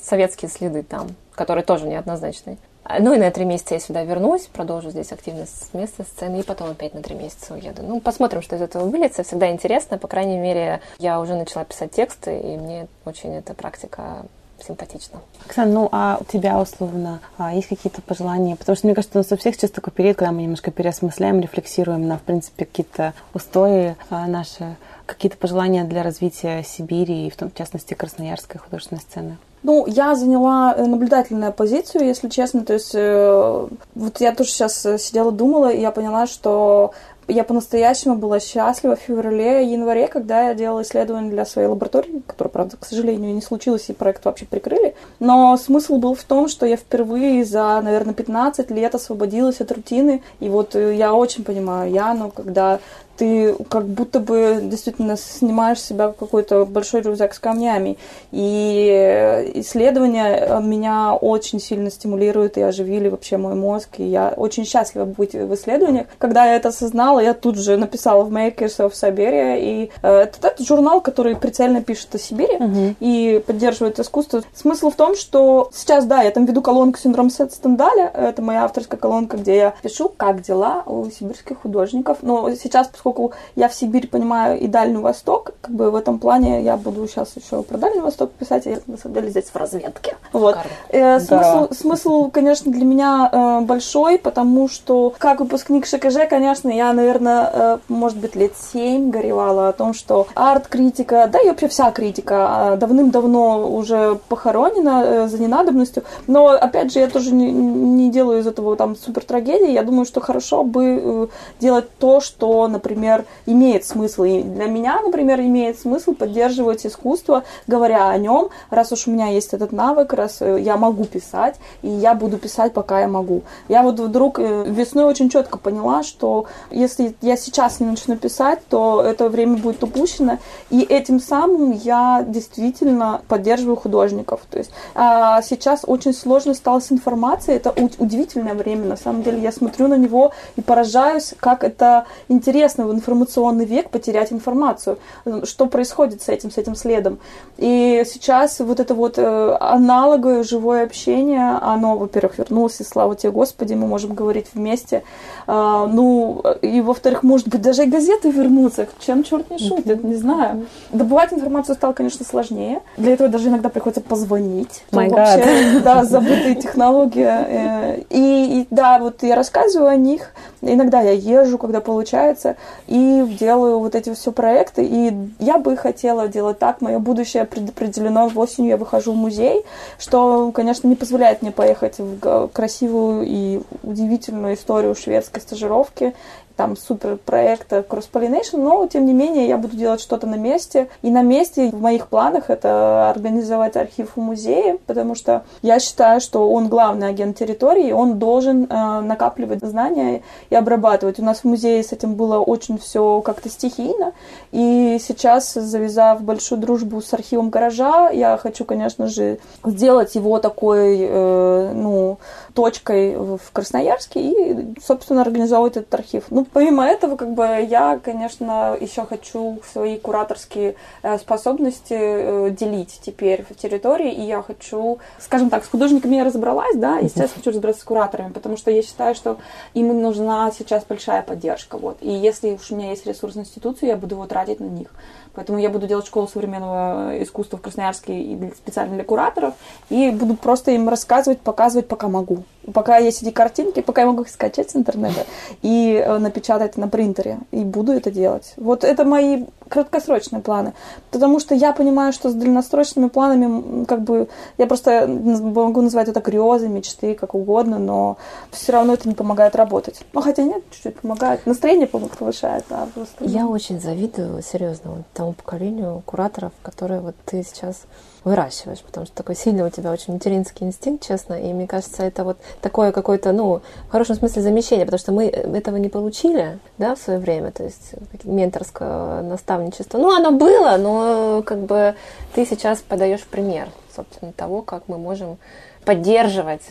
советские 0.02 0.52
следы 0.52 0.84
там, 0.84 1.08
которые 1.34 1.64
тоже 1.64 1.88
неоднозначные. 1.88 2.58
Ну 2.98 3.14
и 3.14 3.20
на 3.20 3.30
три 3.30 3.46
месяца 3.46 3.76
я 3.76 3.80
сюда 3.80 4.04
вернусь, 4.04 4.48
продолжу 4.52 4.90
здесь 4.90 5.12
активность 5.12 5.70
с 5.70 5.74
места 5.74 6.04
сцены, 6.04 6.40
и 6.40 6.44
потом 6.44 6.72
опять 6.72 6.96
на 6.96 7.04
три 7.04 7.16
месяца 7.16 7.54
уеду. 7.54 7.84
Ну, 7.84 8.00
посмотрим, 8.00 8.42
что 8.42 8.56
из 8.56 8.62
этого 8.62 8.86
выльется. 8.86 9.24
Всегда 9.24 9.52
интересно. 9.52 10.00
По 10.00 10.08
крайней 10.08 10.38
мере, 10.38 10.82
я 10.98 11.20
уже 11.22 11.36
начала 11.36 11.66
писать 11.66 11.92
тексты, 11.92 12.40
и 12.40 12.58
мне 12.58 12.88
очень 13.06 13.36
эта 13.36 13.54
практика 13.54 14.26
симпатично. 14.64 15.22
Оксана, 15.46 15.72
ну 15.72 15.90
а 15.92 16.18
у 16.20 16.24
тебя 16.24 16.60
условно 16.60 17.22
а, 17.38 17.54
есть 17.54 17.68
какие-то 17.68 18.02
пожелания? 18.02 18.56
Потому 18.56 18.76
что 18.76 18.88
мне 18.88 18.96
кажется, 18.96 19.18
у 19.18 19.22
нас 19.22 19.32
у 19.32 19.38
всех 19.38 19.56
сейчас 19.56 19.72
такой 19.72 19.94
период, 19.94 20.18
когда 20.18 20.32
мы 20.32 20.42
немножко 20.42 20.72
переосмысляем, 20.72 21.40
рефлексируем 21.40 22.08
на, 22.08 22.18
в 22.18 22.22
принципе, 22.22 22.66
какие-то 22.66 23.14
устои 23.34 23.96
а, 24.10 24.28
наши, 24.28 24.76
какие-то 25.06 25.38
пожелания 25.38 25.84
для 25.84 26.04
развития 26.04 26.64
Сибири 26.64 27.28
и 27.28 27.30
в 27.30 27.36
том 27.36 27.52
в 27.52 27.56
частности 27.56 27.94
красноярской 27.94 28.60
художественной 28.60 29.02
сцены. 29.02 29.38
Ну, 29.62 29.86
я 29.88 30.16
заняла 30.16 30.74
э, 30.76 30.86
наблюдательную 30.86 31.52
позицию, 31.52 32.06
если 32.06 32.30
честно. 32.30 32.64
То 32.64 32.74
есть, 32.74 32.92
э, 32.94 33.68
вот 33.96 34.22
я 34.22 34.34
тоже 34.34 34.50
сейчас 34.50 34.86
э, 34.86 34.98
сидела, 34.98 35.32
думала, 35.32 35.70
и 35.70 35.82
я 35.82 35.92
поняла, 35.92 36.28
что 36.28 36.94
я 37.28 37.44
по-настоящему 37.44 38.16
была 38.16 38.40
счастлива 38.40 38.96
в 38.96 39.02
феврале-январе, 39.02 40.08
когда 40.08 40.48
я 40.48 40.56
делала 40.56 40.82
исследование 40.82 41.30
для 41.30 41.46
своей 41.46 41.68
лаборатории, 41.68 42.24
которая, 42.26 42.52
правда, 42.52 42.78
к 42.78 42.86
сожалению, 42.86 43.36
не 43.36 43.42
случилось, 43.42 43.90
и 43.90 43.94
проект 43.94 44.26
вообще 44.26 44.46
прикрыли. 44.46 44.96
Но 45.20 45.56
смысл 45.58 45.98
был 45.98 46.16
в 46.16 46.24
том, 46.24 46.48
что 46.48 46.66
я 46.66 46.78
впервые 46.78 47.46
за, 47.46 47.80
наверное, 47.84 48.14
15 48.14 48.72
лет 48.72 48.96
освободилась 48.96 49.62
от 49.62 49.72
рутины. 49.72 50.24
И 50.40 50.50
вот 50.50 50.74
я 50.74 51.14
очень 51.14 51.44
понимаю 51.44 51.92
Яну, 51.92 52.32
когда 52.32 52.80
ты 53.20 53.54
как 53.68 53.86
будто 53.86 54.22
бы 54.22 54.60
действительно 54.64 55.18
снимаешь 55.18 55.80
с 55.80 55.88
себя 55.88 56.14
какой-то 56.18 56.66
большой 56.66 57.02
рюкзак 57.02 57.34
с 57.34 57.40
камнями. 57.40 57.98
И 58.32 59.52
исследования 59.56 60.60
меня 60.62 61.16
очень 61.16 61.60
сильно 61.60 61.92
стимулируют 61.92 62.58
и 62.58 62.62
оживили 62.62 63.10
вообще 63.10 63.36
мой 63.36 63.56
мозг. 63.56 63.90
И 63.98 64.04
я 64.06 64.34
очень 64.36 64.66
счастлива 64.66 65.04
быть 65.04 65.34
в 65.34 65.54
исследованиях. 65.54 66.08
Когда 66.18 66.46
я 66.46 66.56
это 66.56 66.70
осознала, 66.70 67.20
я 67.20 67.34
тут 67.34 67.58
же 67.58 67.76
написала 67.76 68.24
в 68.24 68.32
Makers 68.34 68.78
of 68.78 68.94
Siberia. 68.94 69.60
И 69.60 69.92
э, 70.02 70.20
это, 70.22 70.48
это 70.48 70.64
журнал, 70.64 71.02
который 71.02 71.36
прицельно 71.36 71.84
пишет 71.84 72.16
о 72.16 72.20
Сибири 72.20 72.56
uh-huh. 72.56 72.96
и 73.02 73.44
поддерживает 73.46 74.00
искусство. 74.00 74.44
Смысл 74.54 74.92
в 74.92 74.96
том, 74.96 75.18
что 75.18 75.70
сейчас, 75.74 76.06
да, 76.06 76.22
я 76.22 76.32
там 76.32 76.46
веду 76.46 76.62
колонку 76.62 76.98
«Синдром 76.98 77.30
Сет 77.30 77.52
Стендаля». 77.52 78.10
Это 78.14 78.42
моя 78.42 78.64
авторская 78.64 78.98
колонка, 78.98 79.36
где 79.36 79.58
я 79.58 79.74
пишу, 79.82 80.10
как 80.16 80.42
дела 80.42 80.84
у 80.86 81.10
сибирских 81.10 81.62
художников. 81.62 82.20
Но 82.22 82.50
сейчас, 82.56 82.88
поскольку 82.88 83.09
поскольку 83.10 83.34
я 83.56 83.68
в 83.68 83.74
Сибирь 83.74 84.08
понимаю 84.08 84.60
и 84.60 84.68
Дальний 84.68 84.98
Восток, 84.98 85.52
как 85.62 85.72
бы 85.72 85.92
в 85.92 85.96
этом 85.96 86.20
плане 86.20 86.62
я 86.64 86.78
буду 86.78 87.08
сейчас 87.08 87.34
еще 87.36 87.64
про 87.64 87.78
Дальний 87.78 88.02
Восток 88.02 88.32
писать, 88.32 88.66
я 88.66 88.80
на 88.88 88.98
самом 88.98 89.16
деле 89.16 89.30
здесь 89.30 89.46
в 89.46 89.56
разведке. 89.56 90.16
Вот. 90.34 90.58
Э, 90.90 91.20
смысл, 91.20 91.68
да. 91.68 91.76
смысл, 91.76 92.30
конечно, 92.30 92.72
для 92.72 92.86
меня 92.86 93.30
э, 93.32 93.62
большой, 93.62 94.18
потому 94.18 94.70
что 94.70 95.14
как 95.18 95.40
выпускник 95.40 95.86
ШКЖ, 95.86 96.30
конечно, 96.30 96.70
я, 96.70 96.94
наверное, 96.94 97.52
э, 97.54 97.78
может 97.88 98.18
быть, 98.18 98.36
лет 98.36 98.54
семь 98.58 99.10
горевала 99.10 99.70
о 99.70 99.74
том, 99.74 99.94
что 99.94 100.28
арт-критика, 100.36 101.30
да 101.32 101.40
и 101.42 101.48
вообще 101.48 101.68
вся 101.68 101.92
критика 101.92 102.74
э, 102.74 102.78
давным-давно 102.78 103.70
уже 103.70 104.20
похоронена 104.30 105.04
э, 105.04 105.28
за 105.28 105.42
ненадобностью, 105.42 106.04
но, 106.28 106.50
опять 106.50 106.94
же, 106.94 107.00
я 107.00 107.08
тоже 107.08 107.34
не, 107.34 107.52
не 107.52 108.12
делаю 108.12 108.40
из 108.40 108.48
этого 108.48 108.76
там 108.76 108.96
супер 108.96 109.24
трагедии, 109.24 109.72
я 109.72 109.84
думаю, 109.84 110.06
что 110.06 110.22
хорошо 110.22 110.64
бы 110.64 111.02
э, 111.02 111.28
делать 111.60 111.86
то, 112.00 112.22
что, 112.22 112.68
например, 112.68 112.89
например, 112.90 113.26
имеет 113.46 113.86
смысл. 113.86 114.24
И 114.24 114.42
для 114.42 114.66
меня, 114.66 115.00
например, 115.02 115.40
имеет 115.40 115.80
смысл 115.80 116.14
поддерживать 116.14 116.86
искусство, 116.86 117.44
говоря 117.68 118.10
о 118.10 118.18
нем, 118.18 118.50
раз 118.70 118.92
уж 118.92 119.08
у 119.08 119.12
меня 119.12 119.28
есть 119.28 119.54
этот 119.54 119.72
навык, 119.72 120.14
раз 120.14 120.42
э, 120.42 120.60
я 120.60 120.78
могу 120.78 121.06
писать, 121.06 121.56
и 121.82 121.88
я 121.88 122.14
буду 122.16 122.38
писать, 122.38 122.74
пока 122.74 123.02
я 123.02 123.08
могу. 123.08 123.44
Я 123.68 123.84
вот 123.84 124.00
вдруг 124.00 124.40
э, 124.40 124.66
весной 124.68 125.06
очень 125.06 125.30
четко 125.30 125.58
поняла, 125.58 126.04
что 126.04 126.46
если 126.72 127.16
я 127.22 127.38
сейчас 127.38 127.80
не 127.80 127.86
начну 127.86 128.18
писать, 128.18 128.60
то 128.70 129.02
это 129.02 129.30
время 129.30 129.58
будет 129.58 129.84
упущено, 129.84 130.40
и 130.70 130.82
этим 130.82 131.20
самым 131.20 131.72
я 131.72 132.26
действительно 132.28 133.22
поддерживаю 133.28 133.76
художников. 133.76 134.42
То 134.50 134.58
есть 134.58 134.72
а 134.96 135.42
сейчас 135.42 135.82
очень 135.86 136.14
сложно 136.14 136.54
стало 136.54 136.80
с 136.80 136.92
информацией, 136.92 137.58
это 137.58 137.74
удивительное 138.00 138.56
время, 138.56 138.86
на 138.86 138.98
самом 138.98 139.22
деле. 139.22 139.40
Я 139.40 139.52
смотрю 139.52 139.88
на 139.88 139.98
него 139.98 140.32
и 140.56 140.62
поражаюсь, 140.62 141.34
как 141.40 141.64
это 141.64 142.06
интересно 142.30 142.79
в 142.86 142.94
информационный 142.94 143.66
век 143.66 143.90
потерять 143.90 144.32
информацию. 144.32 144.98
Что 145.44 145.66
происходит 145.66 146.22
с 146.22 146.30
этим, 146.30 146.52
с 146.52 146.58
этим 146.58 146.76
следом? 146.76 147.20
И 147.58 148.04
сейчас 148.06 148.60
вот 148.60 148.80
это 148.80 148.94
вот 148.94 149.18
э, 149.18 149.58
аналоговое 149.60 150.44
живое 150.44 150.84
общение, 150.84 151.58
оно, 151.62 151.98
во-первых, 151.98 152.38
вернулось, 152.38 152.80
и 152.80 152.84
слава 152.84 153.16
тебе, 153.16 153.32
Господи, 153.32 153.74
мы 153.74 153.88
можем 153.88 154.14
говорить 154.14 154.48
вместе. 154.54 155.04
А, 155.48 155.88
ну, 155.88 156.42
и, 156.62 156.82
во-вторых, 156.82 157.24
может 157.24 157.48
быть, 157.48 157.62
даже 157.62 157.84
и 157.84 157.88
газеты 157.88 158.32
вернутся. 158.32 158.88
Чем 159.00 159.24
черт 159.24 159.50
не 159.50 159.58
шутит, 159.58 160.04
не 160.04 160.16
знаю. 160.16 160.68
Добывать 160.92 161.34
информацию 161.34 161.76
стало, 161.76 161.94
конечно, 161.94 162.26
сложнее. 162.26 162.82
Для 162.98 163.14
этого 163.14 163.30
даже 163.30 163.50
иногда 163.50 163.70
приходится 163.70 164.02
позвонить. 164.02 164.84
My 164.92 165.10
вообще, 165.10 165.80
да, 165.84 166.04
забытые 166.04 166.56
технологии. 166.56 167.26
Э, 167.26 168.02
и, 168.10 168.62
и 168.62 168.68
да, 168.70 169.00
вот 169.00 169.24
я 169.24 169.36
рассказываю 169.36 169.90
о 169.90 169.96
них. 169.96 170.32
Иногда 170.62 171.02
я 171.02 171.12
езжу, 171.12 171.58
когда 171.58 171.82
получается 171.82 172.58
и 172.88 173.24
делаю 173.40 173.80
вот 173.80 173.96
эти 173.96 174.14
все 174.14 174.32
проекты. 174.32 174.84
И 174.84 175.14
я 175.40 175.58
бы 175.58 175.78
хотела 175.78 176.28
делать 176.28 176.60
так. 176.60 176.82
Мое 176.82 177.00
будущее 177.00 177.46
предопределено. 177.46 178.30
Осенью 178.36 178.70
я 178.72 178.78
выхожу 178.78 179.14
в 179.14 179.16
музей, 179.16 179.64
что, 179.98 180.52
конечно, 180.52 180.88
не 180.88 180.96
позволяет 180.96 181.42
мне 181.42 181.52
поехать 181.52 182.00
в 182.00 182.48
красивую 182.48 183.26
и 183.28 183.62
удивительную 183.84 184.56
историю 184.56 184.96
шведской 184.96 185.42
стажировки 185.42 186.16
там 186.60 186.76
супер 186.76 187.16
проекта 187.16 187.86
Cross 187.88 188.10
Pollination, 188.12 188.58
но 188.58 188.86
тем 188.86 189.06
не 189.06 189.14
менее 189.14 189.48
я 189.48 189.58
буду 189.58 189.78
делать 189.78 190.02
что-то 190.02 190.28
на 190.28 190.36
месте. 190.36 190.90
И 191.02 191.10
на 191.10 191.22
месте 191.22 191.70
в 191.70 191.80
моих 191.80 192.08
планах 192.08 192.50
это 192.50 193.10
организовать 193.10 193.78
архив 193.78 194.18
в 194.18 194.20
музее, 194.20 194.78
потому 194.86 195.16
что 195.16 195.44
я 195.62 195.80
считаю, 195.80 196.20
что 196.20 196.52
он 196.52 196.68
главный 196.68 197.08
агент 197.08 197.38
территории, 197.38 197.94
он 197.94 198.20
должен 198.20 198.66
э, 198.66 199.00
накапливать 199.00 199.62
знания 199.62 200.22
и 200.50 200.56
обрабатывать. 200.56 201.18
У 201.18 201.24
нас 201.24 201.40
в 201.40 201.44
музее 201.46 201.82
с 201.82 201.94
этим 201.94 202.16
было 202.16 202.40
очень 202.40 202.78
все 202.78 203.22
как-то 203.22 203.48
стихийно, 203.48 204.12
и 204.52 205.00
сейчас, 205.00 205.54
завязав 205.54 206.22
большую 206.24 206.60
дружбу 206.60 207.02
с 207.02 207.14
архивом 207.14 207.52
гаража, 207.52 208.10
я 208.10 208.36
хочу, 208.36 208.66
конечно 208.66 209.08
же, 209.08 209.40
сделать 209.64 210.14
его 210.14 210.40
такой, 210.40 210.98
э, 211.00 211.72
ну, 211.74 212.18
точкой 212.54 213.16
в 213.16 213.40
Красноярске 213.52 214.20
и, 214.22 214.76
собственно, 214.82 215.22
организовывать 215.22 215.78
этот 215.78 215.94
архив. 215.94 216.26
Ну, 216.30 216.46
помимо 216.46 216.86
этого, 216.86 217.16
как 217.16 217.34
бы 217.34 217.44
я, 217.68 218.00
конечно, 218.04 218.78
еще 218.80 219.06
хочу 219.06 219.60
свои 219.72 219.98
кураторские 219.98 220.76
э, 221.04 221.18
способности 221.18 221.94
э, 221.94 222.50
делить 222.52 223.00
теперь 223.02 223.46
в 223.50 223.56
территории, 223.56 224.12
и 224.12 224.22
я 224.22 224.42
хочу, 224.42 225.00
скажем 225.20 225.50
так, 225.50 225.64
с 225.66 225.70
художниками 225.70 226.16
я 226.16 226.24
разобралась, 226.24 226.76
да, 226.76 227.00
и 227.00 227.10
сейчас 227.10 227.32
хочу 227.32 227.50
разобраться 227.52 227.82
с 227.82 227.86
кураторами, 227.86 228.32
потому 228.32 228.58
что 228.58 228.72
я 228.72 228.82
считаю, 228.82 229.16
что 229.16 229.38
им 229.74 230.02
нужна 230.02 230.52
сейчас 230.52 230.84
большая 230.86 231.22
поддержка, 231.22 231.78
вот. 231.78 231.98
И 232.02 232.10
если 232.10 232.52
уж 232.52 232.72
у 232.72 232.76
меня 232.76 232.92
есть 232.92 233.06
ресурс 233.06 233.36
институции, 233.38 233.88
я 233.88 233.96
буду 233.96 234.16
его 234.16 234.26
тратить 234.26 234.60
на 234.60 234.66
них. 234.66 234.90
Поэтому 235.34 235.60
я 235.60 235.70
буду 235.70 235.88
делать 235.88 236.08
школу 236.08 236.28
современного 236.28 237.22
искусства 237.22 237.58
в 237.58 237.62
Красноярске 237.62 238.52
специально 238.56 238.96
для 238.96 239.04
кураторов, 239.04 239.54
и 239.90 240.10
буду 240.12 240.36
просто 240.36 240.72
им 240.72 240.90
рассказывать, 240.90 241.40
показывать, 241.40 241.88
пока 241.88 242.08
могу 242.08 242.44
пока 242.74 242.98
есть 242.98 243.22
эти 243.24 243.32
картинки, 243.32 243.82
пока 243.82 244.02
я 244.02 244.08
могу 244.08 244.24
их 244.24 244.30
скачать 244.30 244.72
с 244.72 244.76
интернета 244.76 245.26
и 245.62 246.02
э, 246.04 246.18
напечатать 246.18 246.78
на 246.78 246.88
принтере. 246.88 247.40
И 247.52 247.64
буду 247.64 247.92
это 247.92 248.12
делать. 248.12 248.54
Вот 248.58 248.84
это 248.84 249.06
мои 249.06 249.46
краткосрочные 249.70 250.42
планы. 250.42 250.74
Потому 251.12 251.40
что 251.40 251.56
я 251.56 251.74
понимаю, 251.74 252.12
что 252.12 252.30
с 252.30 252.34
дальносрочными 252.34 253.08
планами, 253.08 253.86
как 253.86 254.02
бы, 254.02 254.28
я 254.58 254.68
просто 254.68 255.08
могу 255.08 255.82
назвать 255.82 256.10
это 256.10 256.20
грезы, 256.20 256.68
мечты, 256.68 257.14
как 257.16 257.36
угодно, 257.36 257.80
но 257.80 258.18
все 258.52 258.74
равно 258.74 258.94
это 258.94 259.08
не 259.08 259.16
помогает 259.16 259.56
работать. 259.56 260.02
Ну, 260.14 260.22
хотя 260.22 260.44
нет, 260.44 260.64
чуть-чуть 260.72 261.00
помогает. 261.00 261.46
Настроение 261.46 261.88
повышает, 261.88 262.66
да, 262.70 262.88
просто. 262.94 263.24
Я 263.26 263.48
очень 263.48 263.80
завидую, 263.80 264.42
серьезно, 264.42 264.92
вот 264.92 265.02
тому 265.14 265.34
поколению 265.34 266.02
кураторов, 266.06 266.52
которые 266.64 267.02
вот 267.02 267.16
ты 267.26 267.44
сейчас 267.44 267.84
выращиваешь, 268.24 268.82
потому 268.82 269.06
что 269.06 269.16
такой 269.16 269.36
сильный 269.36 269.66
у 269.66 269.70
тебя 269.70 269.92
очень 269.92 270.14
материнский 270.14 270.68
инстинкт, 270.68 271.06
честно, 271.06 271.34
и 271.34 271.54
мне 271.54 271.68
кажется, 271.68 272.04
это 272.04 272.24
вот 272.24 272.38
такое 272.62 272.92
какое-то, 272.92 273.32
ну, 273.32 273.62
в 273.88 273.92
хорошем 273.92 274.16
смысле 274.16 274.42
замещение, 274.42 274.86
потому 274.86 275.00
что 275.00 275.12
мы 275.12 275.28
этого 275.28 275.78
не 275.78 275.90
получили, 275.90 276.60
да, 276.78 276.96
в 276.96 277.00
свое 277.00 277.20
время, 277.20 277.52
то 277.52 277.64
есть 277.64 277.94
менторское 278.24 279.22
наставничество. 279.22 279.98
Ну, 279.98 280.16
оно 280.16 280.32
было, 280.32 280.78
но 280.78 281.44
как 281.46 281.60
бы 281.60 281.96
ты 282.34 282.46
сейчас 282.46 282.80
подаешь 282.80 283.24
пример, 283.24 283.70
собственно, 283.96 284.32
того, 284.34 284.62
как 284.62 284.84
мы 284.88 284.98
можем 284.98 285.38
поддерживать 285.86 286.64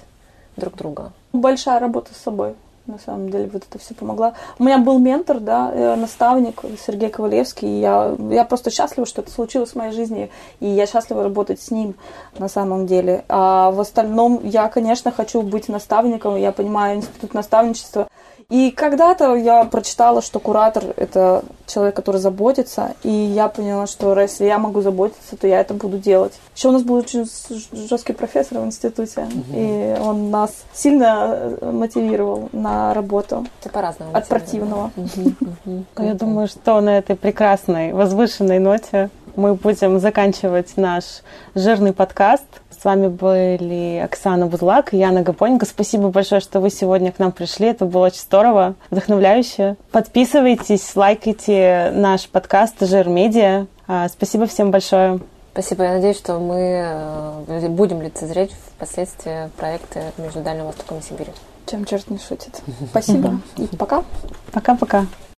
друг 0.56 0.76
друга. 0.76 1.12
Большая 1.32 1.78
работа 1.78 2.14
с 2.14 2.18
собой 2.18 2.54
на 2.88 2.98
самом 2.98 3.28
деле, 3.28 3.48
вот 3.52 3.64
это 3.68 3.78
все 3.78 3.94
помогла. 3.94 4.32
У 4.58 4.64
меня 4.64 4.78
был 4.78 4.98
ментор, 4.98 5.40
да, 5.40 5.70
э, 5.72 5.94
наставник 5.96 6.62
Сергей 6.84 7.10
Ковалевский, 7.10 7.68
и 7.68 7.80
я, 7.80 8.16
я 8.30 8.44
просто 8.44 8.70
счастлива, 8.70 9.06
что 9.06 9.20
это 9.20 9.30
случилось 9.30 9.72
в 9.72 9.76
моей 9.76 9.92
жизни, 9.92 10.30
и 10.60 10.66
я 10.66 10.86
счастлива 10.86 11.22
работать 11.22 11.60
с 11.60 11.70
ним 11.70 11.94
на 12.38 12.48
самом 12.48 12.86
деле. 12.86 13.24
А 13.28 13.70
в 13.70 13.80
остальном 13.80 14.40
я, 14.42 14.68
конечно, 14.68 15.12
хочу 15.12 15.42
быть 15.42 15.68
наставником, 15.68 16.36
я 16.36 16.50
понимаю 16.50 16.96
институт 16.96 17.34
наставничества, 17.34 18.08
и 18.50 18.70
когда-то 18.70 19.34
я 19.34 19.64
прочитала, 19.64 20.22
что 20.22 20.40
куратор– 20.40 20.84
это 20.96 21.42
человек, 21.66 21.94
который 21.94 22.18
заботится, 22.18 22.94
и 23.02 23.10
я 23.10 23.48
поняла, 23.48 23.86
что 23.86 24.18
если 24.18 24.46
я 24.46 24.58
могу 24.58 24.80
заботиться, 24.80 25.36
то 25.36 25.46
я 25.46 25.60
это 25.60 25.74
буду 25.74 25.98
делать. 25.98 26.32
Еще 26.56 26.68
у 26.68 26.72
нас 26.72 26.82
был 26.82 26.94
очень 26.94 27.28
жесткий 27.88 28.14
профессор 28.14 28.60
в 28.60 28.64
институте, 28.64 29.22
угу. 29.22 29.44
и 29.54 29.96
он 30.00 30.30
нас 30.30 30.64
сильно 30.72 31.58
э, 31.60 31.70
мотивировал 31.70 32.48
на 32.52 32.94
работу. 32.94 33.46
Это 33.60 33.68
по-разному. 33.68 34.12
От 34.14 34.26
противного. 34.28 34.92
Я 35.98 36.14
думаю, 36.14 36.48
что 36.48 36.80
на 36.80 36.96
этой 36.96 37.16
прекрасной, 37.16 37.92
возвышенной 37.92 38.60
ноте 38.60 39.10
мы 39.36 39.54
будем 39.54 40.00
заканчивать 40.00 40.76
наш 40.76 41.22
жирный 41.54 41.92
подкаст. 41.92 42.46
С 42.80 42.84
вами 42.84 43.08
были 43.08 43.98
Оксана 43.98 44.46
Бузлак 44.46 44.94
и 44.94 44.98
Яна 44.98 45.22
Гапоненко. 45.22 45.66
Спасибо 45.66 46.10
большое, 46.10 46.40
что 46.40 46.60
вы 46.60 46.70
сегодня 46.70 47.10
к 47.10 47.18
нам 47.18 47.32
пришли. 47.32 47.66
Это 47.66 47.86
было 47.86 48.06
очень 48.06 48.20
здорово, 48.20 48.76
вдохновляюще. 48.90 49.74
Подписывайтесь, 49.90 50.94
лайкайте 50.94 51.90
наш 51.92 52.28
подкаст 52.28 52.76
«Жир 52.80 53.08
Медиа». 53.08 53.66
А, 53.88 54.08
спасибо 54.08 54.46
всем 54.46 54.70
большое. 54.70 55.18
Спасибо. 55.52 55.82
Я 55.82 55.94
надеюсь, 55.94 56.18
что 56.18 56.38
мы 56.38 57.46
э, 57.48 57.68
будем 57.68 58.00
лицезреть 58.00 58.52
впоследствии 58.76 59.50
проекты 59.56 60.02
между 60.16 60.40
Дальним 60.40 60.66
Востоком 60.66 60.98
и 60.98 61.02
Сибирью. 61.02 61.34
Чем 61.66 61.84
черт 61.84 62.08
не 62.10 62.18
шутит. 62.18 62.62
Спасибо 62.90 63.40
и 63.56 63.66
пока. 63.76 64.04
Пока-пока. 64.52 65.06